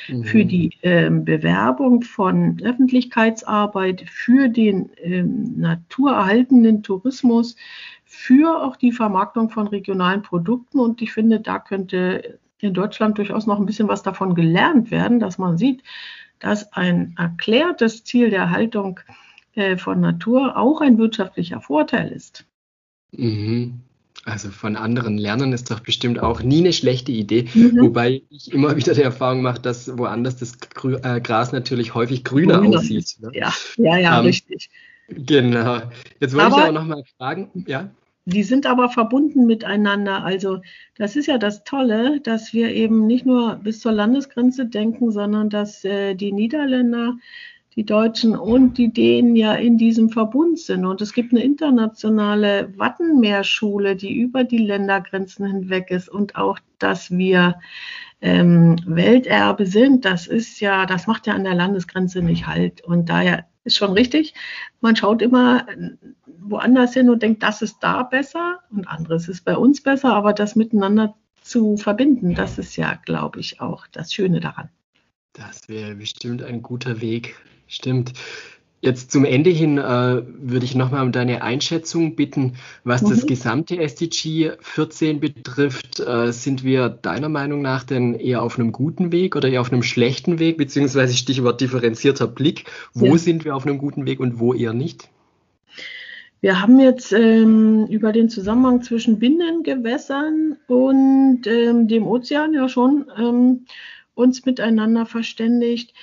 Mhm. 0.08 0.24
Für 0.24 0.44
die 0.44 0.72
ähm, 0.82 1.24
Bewerbung 1.24 2.02
von 2.02 2.60
Öffentlichkeitsarbeit, 2.62 4.04
für 4.10 4.48
den 4.48 4.90
ähm, 5.02 5.54
naturerhaltenden 5.56 6.82
Tourismus, 6.82 7.56
für 8.04 8.62
auch 8.62 8.76
die 8.76 8.92
Vermarktung 8.92 9.48
von 9.48 9.68
regionalen 9.68 10.20
Produkten. 10.20 10.80
Und 10.80 11.00
ich 11.00 11.12
finde, 11.12 11.40
da 11.40 11.58
könnte 11.58 12.38
in 12.60 12.74
Deutschland 12.74 13.16
durchaus 13.16 13.46
noch 13.46 13.58
ein 13.58 13.64
bisschen 13.64 13.88
was 13.88 14.02
davon 14.02 14.34
gelernt 14.34 14.90
werden, 14.90 15.18
dass 15.18 15.38
man 15.38 15.56
sieht, 15.56 15.82
dass 16.40 16.72
ein 16.72 17.14
erklärtes 17.18 18.04
Ziel 18.04 18.30
der 18.30 18.50
Haltung 18.50 19.00
äh, 19.54 19.76
von 19.76 20.00
Natur 20.00 20.56
auch 20.56 20.80
ein 20.80 20.98
wirtschaftlicher 20.98 21.60
Vorteil 21.60 22.10
ist. 22.12 22.44
Mhm. 23.12 23.80
Also 24.24 24.50
von 24.50 24.76
anderen 24.76 25.16
lernen 25.16 25.52
ist 25.52 25.70
doch 25.70 25.80
bestimmt 25.80 26.20
auch 26.20 26.42
nie 26.42 26.58
eine 26.58 26.72
schlechte 26.72 27.12
Idee, 27.12 27.48
mhm. 27.54 27.78
wobei 27.80 28.22
ich 28.28 28.52
immer 28.52 28.76
wieder 28.76 28.92
die 28.92 29.02
Erfahrung 29.02 29.42
mache, 29.42 29.60
dass 29.60 29.96
woanders 29.96 30.36
das 30.36 30.58
Grü 30.58 30.96
äh, 30.96 31.20
Gras 31.20 31.52
natürlich 31.52 31.94
häufig 31.94 32.24
grüner 32.24 32.58
Grüner. 32.58 32.78
aussieht. 32.78 33.16
Ne? 33.20 33.30
Ja, 33.32 33.54
ja, 33.76 33.96
ja, 33.96 34.18
ähm, 34.18 34.26
richtig. 34.26 34.70
Genau. 35.08 35.80
Jetzt 36.20 36.34
wollte 36.34 36.46
aber, 36.46 36.56
ich 36.56 36.62
aber 36.64 36.72
noch 36.72 36.84
mal 36.84 37.04
fragen, 37.16 37.64
ja? 37.66 37.90
Die 38.30 38.42
sind 38.42 38.66
aber 38.66 38.90
verbunden 38.90 39.46
miteinander. 39.46 40.22
Also 40.22 40.60
das 40.96 41.16
ist 41.16 41.28
ja 41.28 41.38
das 41.38 41.64
Tolle, 41.64 42.20
dass 42.20 42.52
wir 42.52 42.74
eben 42.74 43.06
nicht 43.06 43.24
nur 43.24 43.54
bis 43.56 43.80
zur 43.80 43.92
Landesgrenze 43.92 44.66
denken, 44.66 45.10
sondern 45.12 45.48
dass 45.48 45.82
äh, 45.82 46.14
die 46.14 46.32
Niederländer, 46.32 47.14
die 47.74 47.86
Deutschen 47.86 48.36
und 48.36 48.76
die 48.76 48.92
Dänen 48.92 49.34
ja 49.34 49.54
in 49.54 49.78
diesem 49.78 50.10
Verbund 50.10 50.58
sind. 50.58 50.84
Und 50.84 51.00
es 51.00 51.14
gibt 51.14 51.32
eine 51.32 51.42
internationale 51.42 52.70
Wattenmeerschule, 52.76 53.96
die 53.96 54.12
über 54.12 54.44
die 54.44 54.58
Ländergrenzen 54.58 55.46
hinweg 55.46 55.90
ist. 55.90 56.10
Und 56.10 56.36
auch, 56.36 56.58
dass 56.78 57.10
wir 57.10 57.54
ähm, 58.20 58.76
Welterbe 58.84 59.64
sind, 59.64 60.04
das 60.04 60.26
ist 60.26 60.60
ja, 60.60 60.84
das 60.84 61.06
macht 61.06 61.26
ja 61.26 61.32
an 61.32 61.44
der 61.44 61.54
Landesgrenze 61.54 62.20
nicht 62.20 62.46
halt. 62.46 62.84
Und 62.84 63.08
daher 63.08 63.46
ist 63.64 63.78
schon 63.78 63.92
richtig. 63.92 64.34
Man 64.82 64.96
schaut 64.96 65.22
immer 65.22 65.64
woanders 66.40 66.94
hin 66.94 67.10
und 67.10 67.22
denkt, 67.22 67.42
das 67.42 67.62
ist 67.62 67.78
da 67.80 68.02
besser 68.02 68.60
und 68.70 68.88
anderes 68.88 69.28
ist 69.28 69.44
bei 69.44 69.56
uns 69.56 69.82
besser, 69.82 70.14
aber 70.14 70.32
das 70.32 70.56
miteinander 70.56 71.14
zu 71.42 71.76
verbinden, 71.76 72.34
das 72.34 72.58
ist 72.58 72.76
ja, 72.76 72.98
glaube 73.04 73.40
ich, 73.40 73.60
auch 73.60 73.86
das 73.86 74.12
Schöne 74.12 74.40
daran. 74.40 74.68
Das 75.32 75.68
wäre 75.68 75.94
bestimmt 75.94 76.42
ein 76.42 76.62
guter 76.62 77.00
Weg. 77.00 77.36
Stimmt. 77.66 78.12
Jetzt 78.80 79.10
zum 79.10 79.24
Ende 79.24 79.50
hin 79.50 79.76
äh, 79.76 80.22
würde 80.24 80.64
ich 80.64 80.76
nochmal 80.76 81.02
um 81.02 81.10
deine 81.10 81.42
Einschätzung 81.42 82.14
bitten, 82.14 82.54
was 82.84 83.02
mhm. 83.02 83.10
das 83.10 83.26
gesamte 83.26 83.76
SDG 83.78 84.52
14 84.60 85.18
betrifft. 85.18 85.98
Äh, 85.98 86.32
sind 86.32 86.62
wir 86.62 86.88
deiner 86.88 87.28
Meinung 87.28 87.60
nach 87.60 87.82
denn 87.82 88.14
eher 88.14 88.42
auf 88.42 88.56
einem 88.56 88.70
guten 88.70 89.10
Weg 89.10 89.34
oder 89.34 89.48
eher 89.48 89.62
auf 89.62 89.72
einem 89.72 89.82
schlechten 89.82 90.38
Weg, 90.38 90.58
beziehungsweise 90.58 91.14
Stichwort 91.14 91.60
differenzierter 91.60 92.28
Blick? 92.28 92.66
Wo 92.94 93.06
ja. 93.06 93.18
sind 93.18 93.44
wir 93.44 93.56
auf 93.56 93.66
einem 93.66 93.78
guten 93.78 94.06
Weg 94.06 94.20
und 94.20 94.38
wo 94.38 94.54
eher 94.54 94.74
nicht? 94.74 95.08
Wir 96.40 96.60
haben 96.60 96.78
jetzt 96.78 97.12
ähm, 97.12 97.86
über 97.86 98.12
den 98.12 98.28
Zusammenhang 98.28 98.82
zwischen 98.82 99.18
Binnengewässern 99.18 100.56
und 100.68 101.46
ähm, 101.46 101.88
dem 101.88 102.06
Ozean 102.06 102.54
ja 102.54 102.68
schon 102.68 103.10
ähm, 103.16 103.66
uns 104.14 104.44
miteinander 104.46 105.04
verständigt. 105.04 105.94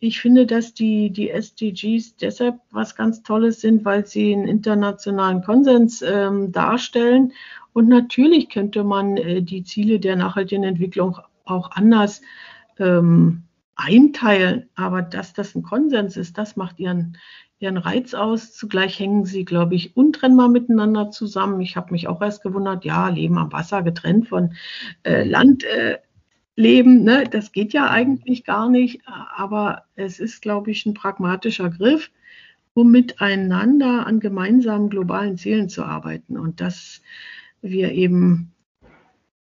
Ich 0.00 0.20
finde, 0.20 0.46
dass 0.46 0.74
die, 0.74 1.10
die 1.10 1.30
SDGs 1.30 2.16
deshalb 2.16 2.58
was 2.72 2.96
ganz 2.96 3.22
Tolles 3.22 3.60
sind, 3.60 3.84
weil 3.84 4.04
sie 4.04 4.34
einen 4.34 4.48
internationalen 4.48 5.42
Konsens 5.42 6.02
ähm, 6.02 6.50
darstellen. 6.50 7.32
Und 7.72 7.88
natürlich 7.88 8.48
könnte 8.48 8.82
man 8.82 9.16
äh, 9.16 9.42
die 9.42 9.62
Ziele 9.62 10.00
der 10.00 10.16
nachhaltigen 10.16 10.64
Entwicklung 10.64 11.18
auch 11.44 11.70
anders 11.70 12.20
ähm, 12.78 13.44
einteilen. 13.76 14.68
Aber 14.74 15.02
dass 15.02 15.32
das 15.32 15.54
ein 15.54 15.62
Konsens 15.62 16.16
ist, 16.16 16.36
das 16.36 16.56
macht 16.56 16.80
ihren, 16.80 17.16
ihren 17.64 17.78
Reiz 17.78 18.14
aus. 18.14 18.52
Zugleich 18.52 18.98
hängen 19.00 19.24
sie, 19.24 19.44
glaube 19.44 19.74
ich, 19.74 19.96
untrennbar 19.96 20.48
miteinander 20.48 21.10
zusammen. 21.10 21.60
Ich 21.60 21.76
habe 21.76 21.92
mich 21.92 22.06
auch 22.06 22.22
erst 22.22 22.42
gewundert, 22.42 22.84
ja, 22.84 23.08
Leben 23.08 23.38
am 23.38 23.52
Wasser 23.52 23.82
getrennt 23.82 24.28
von 24.28 24.54
äh, 25.02 25.24
Land. 25.24 25.64
Äh. 25.64 25.98
Ne? 26.56 27.24
Das 27.28 27.50
geht 27.50 27.72
ja 27.72 27.90
eigentlich 27.90 28.44
gar 28.44 28.70
nicht, 28.70 29.00
aber 29.06 29.86
es 29.96 30.20
ist, 30.20 30.40
glaube 30.40 30.70
ich, 30.70 30.86
ein 30.86 30.94
pragmatischer 30.94 31.68
Griff, 31.68 32.12
um 32.74 32.92
miteinander 32.92 34.06
an 34.06 34.20
gemeinsamen 34.20 34.88
globalen 34.88 35.36
Zielen 35.36 35.68
zu 35.68 35.82
arbeiten 35.82 36.38
und 36.38 36.60
dass 36.60 37.02
wir 37.60 37.90
eben 37.90 38.52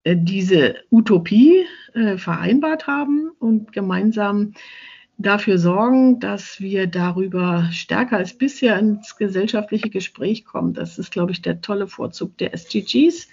äh, 0.03 0.17
diese 0.17 0.75
Utopie 0.91 1.65
äh, 1.93 2.17
vereinbart 2.17 2.87
haben 2.87 3.29
und 3.39 3.71
gemeinsam 3.71 4.53
dafür 5.17 5.57
sorgen, 5.57 6.19
dass 6.19 6.61
wir 6.61 6.87
darüber 6.87 7.69
stärker 7.71 8.17
als 8.17 8.33
bisher 8.37 8.77
ins 8.77 9.15
gesellschaftliche 9.15 9.89
Gespräch 9.89 10.45
kommen. 10.45 10.73
Das 10.73 10.97
ist, 10.99 11.11
glaube 11.11 11.31
ich, 11.31 11.41
der 11.41 11.61
tolle 11.61 11.87
Vorzug 11.87 12.37
der 12.37 12.53
SDGs, 12.53 13.27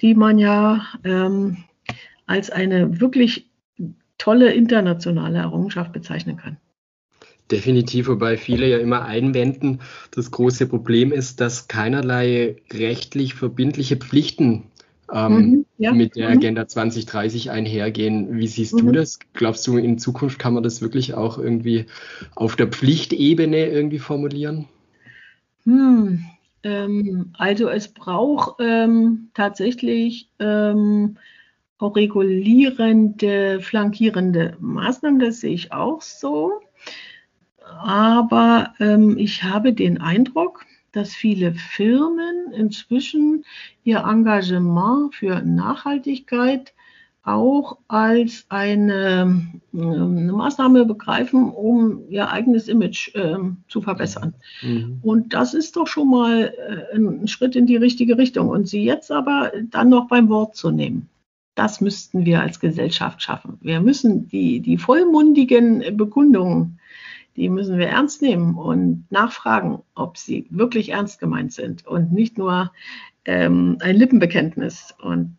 die 0.00 0.14
man 0.14 0.38
ja 0.38 0.84
ähm, 1.04 1.64
als 2.26 2.50
eine 2.50 3.00
wirklich 3.00 3.50
tolle 4.18 4.52
internationale 4.52 5.38
Errungenschaft 5.38 5.92
bezeichnen 5.92 6.36
kann. 6.36 6.56
Definitiv, 7.50 8.08
wobei 8.08 8.38
viele 8.38 8.68
ja 8.68 8.78
immer 8.78 9.04
einwenden, 9.04 9.80
das 10.12 10.30
große 10.30 10.66
Problem 10.66 11.12
ist, 11.12 11.40
dass 11.40 11.68
keinerlei 11.68 12.56
rechtlich 12.72 13.34
verbindliche 13.34 13.96
Pflichten 13.96 14.70
ähm, 15.12 15.32
mhm, 15.32 15.63
ja. 15.78 15.92
mit 15.92 16.16
der 16.16 16.30
mhm. 16.30 16.36
Agenda 16.36 16.68
2030 16.68 17.50
einhergehen. 17.50 18.38
Wie 18.38 18.46
siehst 18.46 18.74
mhm. 18.74 18.86
du 18.86 18.92
das? 18.92 19.18
Glaubst 19.32 19.66
du, 19.66 19.76
in 19.76 19.98
Zukunft 19.98 20.38
kann 20.38 20.54
man 20.54 20.62
das 20.62 20.82
wirklich 20.82 21.14
auch 21.14 21.38
irgendwie 21.38 21.86
auf 22.34 22.56
der 22.56 22.68
Pflichtebene 22.68 23.66
irgendwie 23.66 23.98
formulieren? 23.98 24.66
Hm, 25.64 26.24
ähm, 26.62 27.32
also 27.38 27.68
es 27.68 27.88
braucht 27.88 28.60
ähm, 28.60 29.30
tatsächlich 29.34 30.28
ähm, 30.38 31.16
auch 31.78 31.96
regulierende, 31.96 33.60
flankierende 33.60 34.56
Maßnahmen, 34.60 35.18
das 35.18 35.40
sehe 35.40 35.54
ich 35.54 35.72
auch 35.72 36.02
so. 36.02 36.60
Aber 37.64 38.74
ähm, 38.78 39.16
ich 39.18 39.42
habe 39.42 39.72
den 39.72 40.00
Eindruck, 40.00 40.64
dass 40.94 41.14
viele 41.14 41.54
Firmen 41.54 42.52
inzwischen 42.52 43.44
ihr 43.82 43.98
Engagement 43.98 45.14
für 45.14 45.42
Nachhaltigkeit 45.42 46.74
auch 47.24 47.78
als 47.88 48.44
eine, 48.50 49.42
eine 49.72 50.32
Maßnahme 50.32 50.84
begreifen, 50.84 51.50
um 51.50 52.02
ihr 52.10 52.30
eigenes 52.30 52.68
Image 52.68 53.14
äh, 53.14 53.36
zu 53.66 53.80
verbessern. 53.80 54.34
Mhm. 54.60 54.98
Und 55.02 55.32
das 55.32 55.54
ist 55.54 55.76
doch 55.76 55.86
schon 55.86 56.10
mal 56.10 56.52
äh, 56.92 56.96
ein 56.96 57.26
Schritt 57.26 57.56
in 57.56 57.66
die 57.66 57.76
richtige 57.76 58.18
Richtung. 58.18 58.48
Und 58.48 58.68
sie 58.68 58.84
jetzt 58.84 59.10
aber 59.10 59.52
dann 59.70 59.88
noch 59.88 60.08
beim 60.08 60.28
Wort 60.28 60.54
zu 60.54 60.70
nehmen. 60.70 61.08
Das 61.54 61.80
müssten 61.80 62.26
wir 62.26 62.42
als 62.42 62.60
Gesellschaft 62.60 63.22
schaffen. 63.22 63.58
Wir 63.62 63.80
müssen 63.80 64.28
die, 64.28 64.60
die 64.60 64.76
vollmundigen 64.76 65.96
Bekundungen, 65.96 66.78
die 67.36 67.48
müssen 67.48 67.78
wir 67.78 67.88
ernst 67.88 68.22
nehmen 68.22 68.56
und 68.56 69.06
nachfragen, 69.10 69.82
ob 69.94 70.16
sie 70.18 70.46
wirklich 70.50 70.90
ernst 70.90 71.18
gemeint 71.18 71.52
sind 71.52 71.86
und 71.86 72.12
nicht 72.12 72.38
nur 72.38 72.72
ähm, 73.24 73.78
ein 73.80 73.96
Lippenbekenntnis. 73.96 74.94
Und 75.00 75.36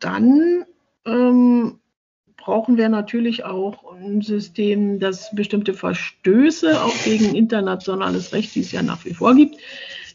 dann 0.00 0.64
ähm, 1.04 1.78
brauchen 2.36 2.76
wir 2.76 2.88
natürlich 2.88 3.44
auch 3.44 3.94
ein 3.94 4.20
System, 4.20 4.98
das 4.98 5.34
bestimmte 5.34 5.74
Verstöße 5.74 6.82
auch 6.82 7.04
gegen 7.04 7.34
internationales 7.34 8.32
Recht, 8.32 8.54
die 8.54 8.60
es 8.60 8.72
ja 8.72 8.82
nach 8.82 9.04
wie 9.04 9.14
vor 9.14 9.34
gibt, 9.36 9.56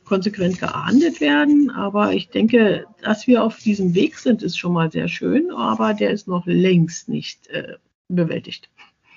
konsequent 0.04 0.60
geahndet 0.60 1.22
werden. 1.22 1.70
Aber 1.70 2.12
ich 2.12 2.30
denke, 2.30 2.86
dass 3.02 3.28
wir 3.28 3.44
auf 3.44 3.60
diesem 3.60 3.94
Weg 3.94 4.18
sind, 4.18 4.44
ist 4.44 4.58
schon 4.58 4.74
mal 4.74 4.92
sehr 4.92 5.08
schön, 5.08 5.52
aber 5.52 5.94
der 5.94 6.12
ist 6.12 6.28
noch 6.28 6.46
längst 6.46 7.08
nicht 7.08 7.48
äh, 7.48 7.76
bewältigt. 8.10 8.70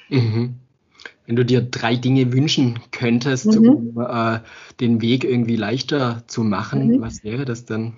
Mhm. 0.08 0.54
Wenn 1.30 1.36
du 1.36 1.44
dir 1.44 1.60
drei 1.60 1.94
Dinge 1.94 2.32
wünschen 2.32 2.80
könntest, 2.90 3.46
mhm. 3.56 3.68
um 3.68 4.00
äh, 4.00 4.40
den 4.80 5.00
Weg 5.00 5.22
irgendwie 5.22 5.54
leichter 5.54 6.24
zu 6.26 6.42
machen, 6.42 6.88
mhm. 6.88 7.00
was 7.00 7.22
wäre 7.22 7.44
das 7.44 7.64
denn? 7.64 7.92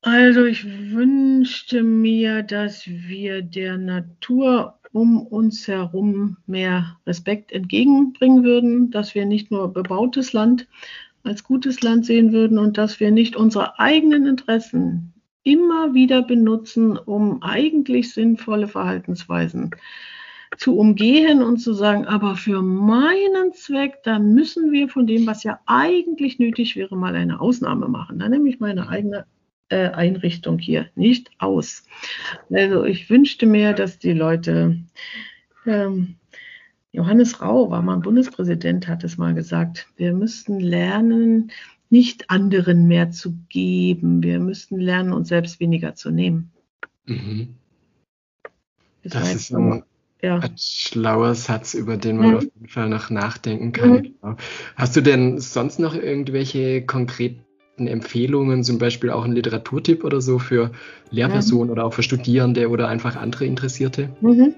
Also 0.00 0.46
ich 0.46 0.64
wünschte 0.64 1.82
mir, 1.82 2.42
dass 2.42 2.86
wir 2.86 3.42
der 3.42 3.76
Natur 3.76 4.78
um 4.92 5.26
uns 5.26 5.68
herum 5.68 6.38
mehr 6.46 6.96
Respekt 7.06 7.52
entgegenbringen 7.52 8.42
würden, 8.42 8.90
dass 8.90 9.14
wir 9.14 9.26
nicht 9.26 9.50
nur 9.50 9.70
bebautes 9.74 10.32
Land 10.32 10.66
als 11.22 11.44
gutes 11.44 11.82
Land 11.82 12.06
sehen 12.06 12.32
würden 12.32 12.56
und 12.56 12.78
dass 12.78 12.98
wir 12.98 13.10
nicht 13.10 13.36
unsere 13.36 13.78
eigenen 13.78 14.24
Interessen 14.24 15.12
immer 15.42 15.92
wieder 15.92 16.22
benutzen, 16.22 16.96
um 16.96 17.42
eigentlich 17.42 18.14
sinnvolle 18.14 18.68
Verhaltensweisen 18.68 19.72
zu 20.58 20.78
umgehen 20.78 21.42
und 21.42 21.58
zu 21.58 21.72
sagen, 21.72 22.06
aber 22.06 22.36
für 22.36 22.62
meinen 22.62 23.52
Zweck, 23.52 24.02
da 24.02 24.18
müssen 24.18 24.72
wir 24.72 24.88
von 24.88 25.06
dem, 25.06 25.26
was 25.26 25.42
ja 25.42 25.60
eigentlich 25.66 26.38
nötig 26.38 26.76
wäre, 26.76 26.96
mal 26.96 27.14
eine 27.14 27.40
Ausnahme 27.40 27.88
machen. 27.88 28.18
Da 28.18 28.28
nehme 28.28 28.48
ich 28.48 28.60
meine 28.60 28.88
eigene 28.88 29.26
äh, 29.68 29.88
Einrichtung 29.88 30.58
hier 30.58 30.86
nicht 30.94 31.30
aus. 31.38 31.84
Also 32.50 32.84
ich 32.84 33.10
wünschte 33.10 33.46
mir, 33.46 33.72
dass 33.72 33.98
die 33.98 34.12
Leute, 34.12 34.78
ähm, 35.66 36.16
Johannes 36.92 37.42
Rau 37.42 37.70
war 37.70 37.82
mal 37.82 37.98
Bundespräsident, 37.98 38.88
hat 38.88 39.04
es 39.04 39.18
mal 39.18 39.34
gesagt, 39.34 39.88
wir 39.96 40.14
müssten 40.14 40.60
lernen, 40.60 41.50
nicht 41.90 42.30
anderen 42.30 42.88
mehr 42.88 43.10
zu 43.10 43.36
geben. 43.48 44.22
Wir 44.22 44.40
müssten 44.40 44.80
lernen, 44.80 45.12
uns 45.12 45.28
selbst 45.28 45.60
weniger 45.60 45.94
zu 45.94 46.10
nehmen. 46.10 46.50
Mhm. 47.04 47.54
Das, 49.02 49.12
das 49.12 49.34
ist 49.34 49.54
ein, 49.54 49.84
ja. 50.22 50.38
ein, 50.38 50.54
schlauer 50.56 51.34
Satz, 51.34 51.74
über 51.74 51.96
den 51.96 52.16
man 52.16 52.30
mhm. 52.30 52.36
auf 52.36 52.42
jeden 52.42 52.68
Fall 52.68 52.88
noch 52.88 53.10
nachdenken 53.10 53.72
kann. 53.72 53.90
Mhm. 53.90 54.02
Genau. 54.20 54.36
Hast 54.76 54.96
du 54.96 55.00
denn 55.00 55.38
sonst 55.38 55.78
noch 55.78 55.94
irgendwelche 55.94 56.82
konkreten 56.82 57.42
Empfehlungen, 57.78 58.64
zum 58.64 58.78
Beispiel 58.78 59.10
auch 59.10 59.24
ein 59.24 59.32
Literaturtipp 59.32 60.04
oder 60.04 60.20
so 60.20 60.38
für 60.38 60.70
Lehrpersonen 61.10 61.66
mhm. 61.66 61.72
oder 61.72 61.84
auch 61.84 61.92
für 61.92 62.02
Studierende 62.02 62.68
oder 62.70 62.88
einfach 62.88 63.16
andere 63.16 63.44
Interessierte? 63.44 64.10
Mhm. 64.20 64.54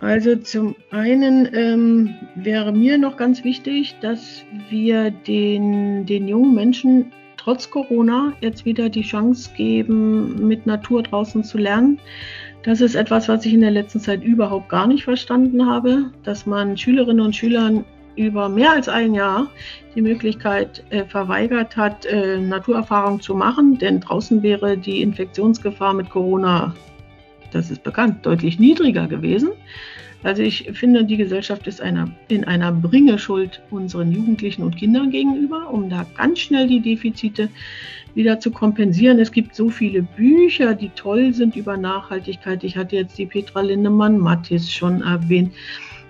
Also 0.00 0.36
zum 0.36 0.74
einen 0.90 1.48
ähm, 1.54 2.14
wäre 2.34 2.72
mir 2.72 2.98
noch 2.98 3.16
ganz 3.16 3.42
wichtig, 3.42 3.96
dass 4.02 4.42
wir 4.68 5.10
den, 5.10 6.04
den 6.04 6.28
jungen 6.28 6.54
Menschen 6.54 7.12
trotz 7.38 7.70
Corona 7.70 8.32
jetzt 8.40 8.64
wieder 8.64 8.88
die 8.88 9.02
Chance 9.02 9.50
geben, 9.56 10.46
mit 10.46 10.66
Natur 10.66 11.02
draußen 11.02 11.44
zu 11.44 11.58
lernen. 11.58 11.98
Das 12.64 12.80
ist 12.80 12.94
etwas, 12.94 13.28
was 13.28 13.44
ich 13.44 13.52
in 13.52 13.60
der 13.60 13.70
letzten 13.70 14.00
Zeit 14.00 14.22
überhaupt 14.22 14.68
gar 14.68 14.86
nicht 14.86 15.04
verstanden 15.04 15.66
habe, 15.66 16.10
dass 16.22 16.46
man 16.46 16.76
Schülerinnen 16.76 17.24
und 17.24 17.36
Schülern 17.36 17.84
über 18.16 18.48
mehr 18.48 18.72
als 18.72 18.88
ein 18.88 19.14
Jahr 19.14 19.48
die 19.94 20.02
Möglichkeit 20.02 20.82
äh, 20.90 21.04
verweigert 21.04 21.76
hat, 21.76 22.06
äh, 22.06 22.38
Naturerfahrung 22.38 23.20
zu 23.20 23.34
machen, 23.34 23.76
denn 23.78 24.00
draußen 24.00 24.42
wäre 24.42 24.78
die 24.78 25.02
Infektionsgefahr 25.02 25.94
mit 25.94 26.10
Corona 26.10 26.74
das 27.54 27.70
ist 27.70 27.84
bekannt, 27.84 28.26
deutlich 28.26 28.58
niedriger 28.58 29.06
gewesen. 29.06 29.50
Also 30.24 30.42
ich 30.42 30.70
finde, 30.72 31.04
die 31.04 31.16
Gesellschaft 31.16 31.66
ist 31.66 31.80
einer, 31.80 32.10
in 32.28 32.44
einer 32.44 32.72
Bringeschuld 32.72 33.62
unseren 33.70 34.10
Jugendlichen 34.10 34.62
und 34.62 34.76
Kindern 34.76 35.10
gegenüber, 35.10 35.70
um 35.70 35.88
da 35.88 36.06
ganz 36.16 36.40
schnell 36.40 36.66
die 36.66 36.80
Defizite 36.80 37.48
wieder 38.14 38.40
zu 38.40 38.50
kompensieren. 38.50 39.18
Es 39.18 39.32
gibt 39.32 39.54
so 39.54 39.70
viele 39.70 40.02
Bücher, 40.02 40.74
die 40.74 40.90
toll 40.90 41.32
sind 41.32 41.56
über 41.56 41.76
Nachhaltigkeit. 41.76 42.64
Ich 42.64 42.76
hatte 42.76 42.96
jetzt 42.96 43.18
die 43.18 43.26
Petra 43.26 43.60
Lindemann-Mattis 43.60 44.72
schon 44.72 45.02
erwähnt. 45.02 45.52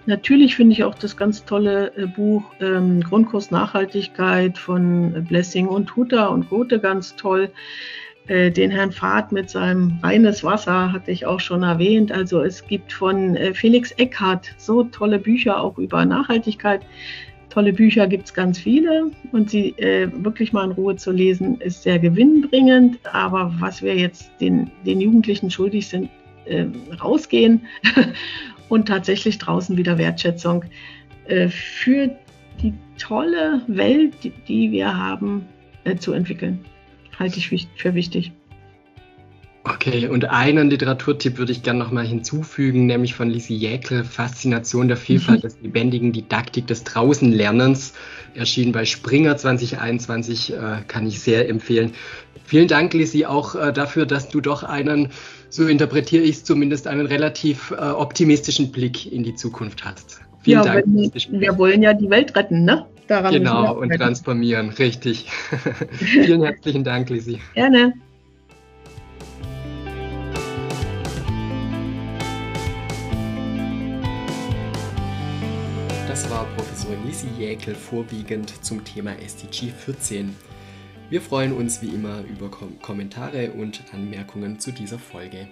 Natürlich 0.06 0.54
finde 0.54 0.74
ich 0.74 0.84
auch 0.84 0.94
das 0.94 1.16
ganz 1.16 1.44
tolle 1.44 1.92
äh, 1.96 2.06
Buch 2.06 2.42
ähm, 2.60 3.00
Grundkurs 3.00 3.50
Nachhaltigkeit 3.50 4.58
von 4.58 5.24
Blessing 5.28 5.66
und 5.66 5.96
Hutter 5.96 6.30
und 6.30 6.50
Gothe 6.50 6.78
ganz 6.78 7.16
toll. 7.16 7.50
Äh, 8.26 8.50
den 8.50 8.70
Herrn 8.70 8.92
Fahrt 8.92 9.32
mit 9.32 9.48
seinem 9.48 9.98
reines 10.02 10.44
Wasser 10.44 10.92
hatte 10.92 11.10
ich 11.10 11.24
auch 11.24 11.40
schon 11.40 11.62
erwähnt. 11.62 12.12
Also 12.12 12.42
es 12.42 12.66
gibt 12.66 12.92
von 12.92 13.36
äh, 13.36 13.54
Felix 13.54 13.92
Eckhardt 13.92 14.54
so 14.58 14.84
tolle 14.84 15.18
Bücher 15.18 15.60
auch 15.60 15.78
über 15.78 16.04
Nachhaltigkeit. 16.04 16.82
Tolle 17.54 17.72
Bücher 17.72 18.08
gibt 18.08 18.24
es 18.24 18.34
ganz 18.34 18.58
viele 18.58 19.12
und 19.30 19.48
sie 19.48 19.70
äh, 19.78 20.10
wirklich 20.12 20.52
mal 20.52 20.64
in 20.64 20.72
Ruhe 20.72 20.96
zu 20.96 21.12
lesen, 21.12 21.60
ist 21.60 21.84
sehr 21.84 22.00
gewinnbringend. 22.00 22.98
Aber 23.12 23.54
was 23.60 23.80
wir 23.80 23.94
jetzt 23.96 24.28
den, 24.40 24.70
den 24.84 25.00
Jugendlichen 25.00 25.50
schuldig 25.50 25.86
sind, 25.86 26.10
äh, 26.46 26.66
rausgehen 27.00 27.62
und 28.68 28.88
tatsächlich 28.88 29.38
draußen 29.38 29.76
wieder 29.76 29.98
Wertschätzung 29.98 30.64
äh, 31.28 31.48
für 31.48 32.10
die 32.60 32.74
tolle 32.98 33.62
Welt, 33.68 34.14
die, 34.24 34.32
die 34.48 34.72
wir 34.72 34.96
haben, 34.96 35.46
äh, 35.84 35.94
zu 35.94 36.12
entwickeln 36.12 36.58
halte 37.18 37.38
ich 37.38 37.68
für 37.76 37.94
wichtig. 37.94 38.32
Okay, 39.66 40.08
und 40.08 40.26
einen 40.26 40.68
Literaturtipp 40.68 41.38
würde 41.38 41.50
ich 41.50 41.62
gerne 41.62 41.78
nochmal 41.78 42.06
hinzufügen, 42.06 42.84
nämlich 42.84 43.14
von 43.14 43.30
Lisi 43.30 43.54
Jäkel, 43.54 44.04
Faszination 44.04 44.88
der 44.88 44.98
Vielfalt 44.98 45.38
mhm. 45.38 45.48
des 45.48 45.56
lebendigen 45.62 46.12
Didaktik 46.12 46.66
des 46.66 46.84
Draußenlernens, 46.84 47.94
erschienen 48.34 48.72
bei 48.72 48.84
Springer 48.84 49.38
2021, 49.38 50.52
äh, 50.52 50.56
kann 50.86 51.06
ich 51.06 51.20
sehr 51.20 51.48
empfehlen. 51.48 51.92
Vielen 52.44 52.68
Dank, 52.68 52.92
Lisi, 52.92 53.24
auch 53.24 53.54
äh, 53.54 53.72
dafür, 53.72 54.04
dass 54.04 54.28
du 54.28 54.42
doch 54.42 54.64
einen, 54.64 55.08
so 55.48 55.66
interpretiere 55.66 56.24
ich 56.24 56.36
es 56.36 56.44
zumindest, 56.44 56.86
einen 56.86 57.06
relativ 57.06 57.70
äh, 57.70 57.76
optimistischen 57.76 58.70
Blick 58.70 59.10
in 59.10 59.22
die 59.22 59.34
Zukunft 59.34 59.82
hast. 59.82 60.20
Vielen 60.42 60.62
ja, 60.62 60.74
Dank. 60.74 60.84
Wir, 60.86 61.40
wir 61.40 61.58
wollen 61.58 61.80
ja 61.82 61.94
die 61.94 62.10
Welt 62.10 62.36
retten, 62.36 62.64
ne? 62.64 62.84
Daran 63.06 63.32
genau, 63.32 63.78
und 63.78 63.90
transformieren, 63.90 64.68
richtig. 64.70 65.30
Vielen 65.96 66.42
herzlichen 66.42 66.84
Dank, 66.84 67.08
Lisi. 67.08 67.38
Gerne. 67.54 67.94
Das 76.24 76.32
war 76.32 76.46
Professor 76.56 76.96
Lisi 77.04 77.28
Jäkel 77.38 77.74
vorwiegend 77.74 78.64
zum 78.64 78.82
Thema 78.82 79.14
SDG 79.18 79.70
14. 79.70 80.34
Wir 81.10 81.20
freuen 81.20 81.52
uns 81.52 81.82
wie 81.82 81.88
immer 81.88 82.22
über 82.22 82.50
Kommentare 82.80 83.50
und 83.50 83.82
Anmerkungen 83.92 84.58
zu 84.58 84.72
dieser 84.72 84.98
Folge. 84.98 85.48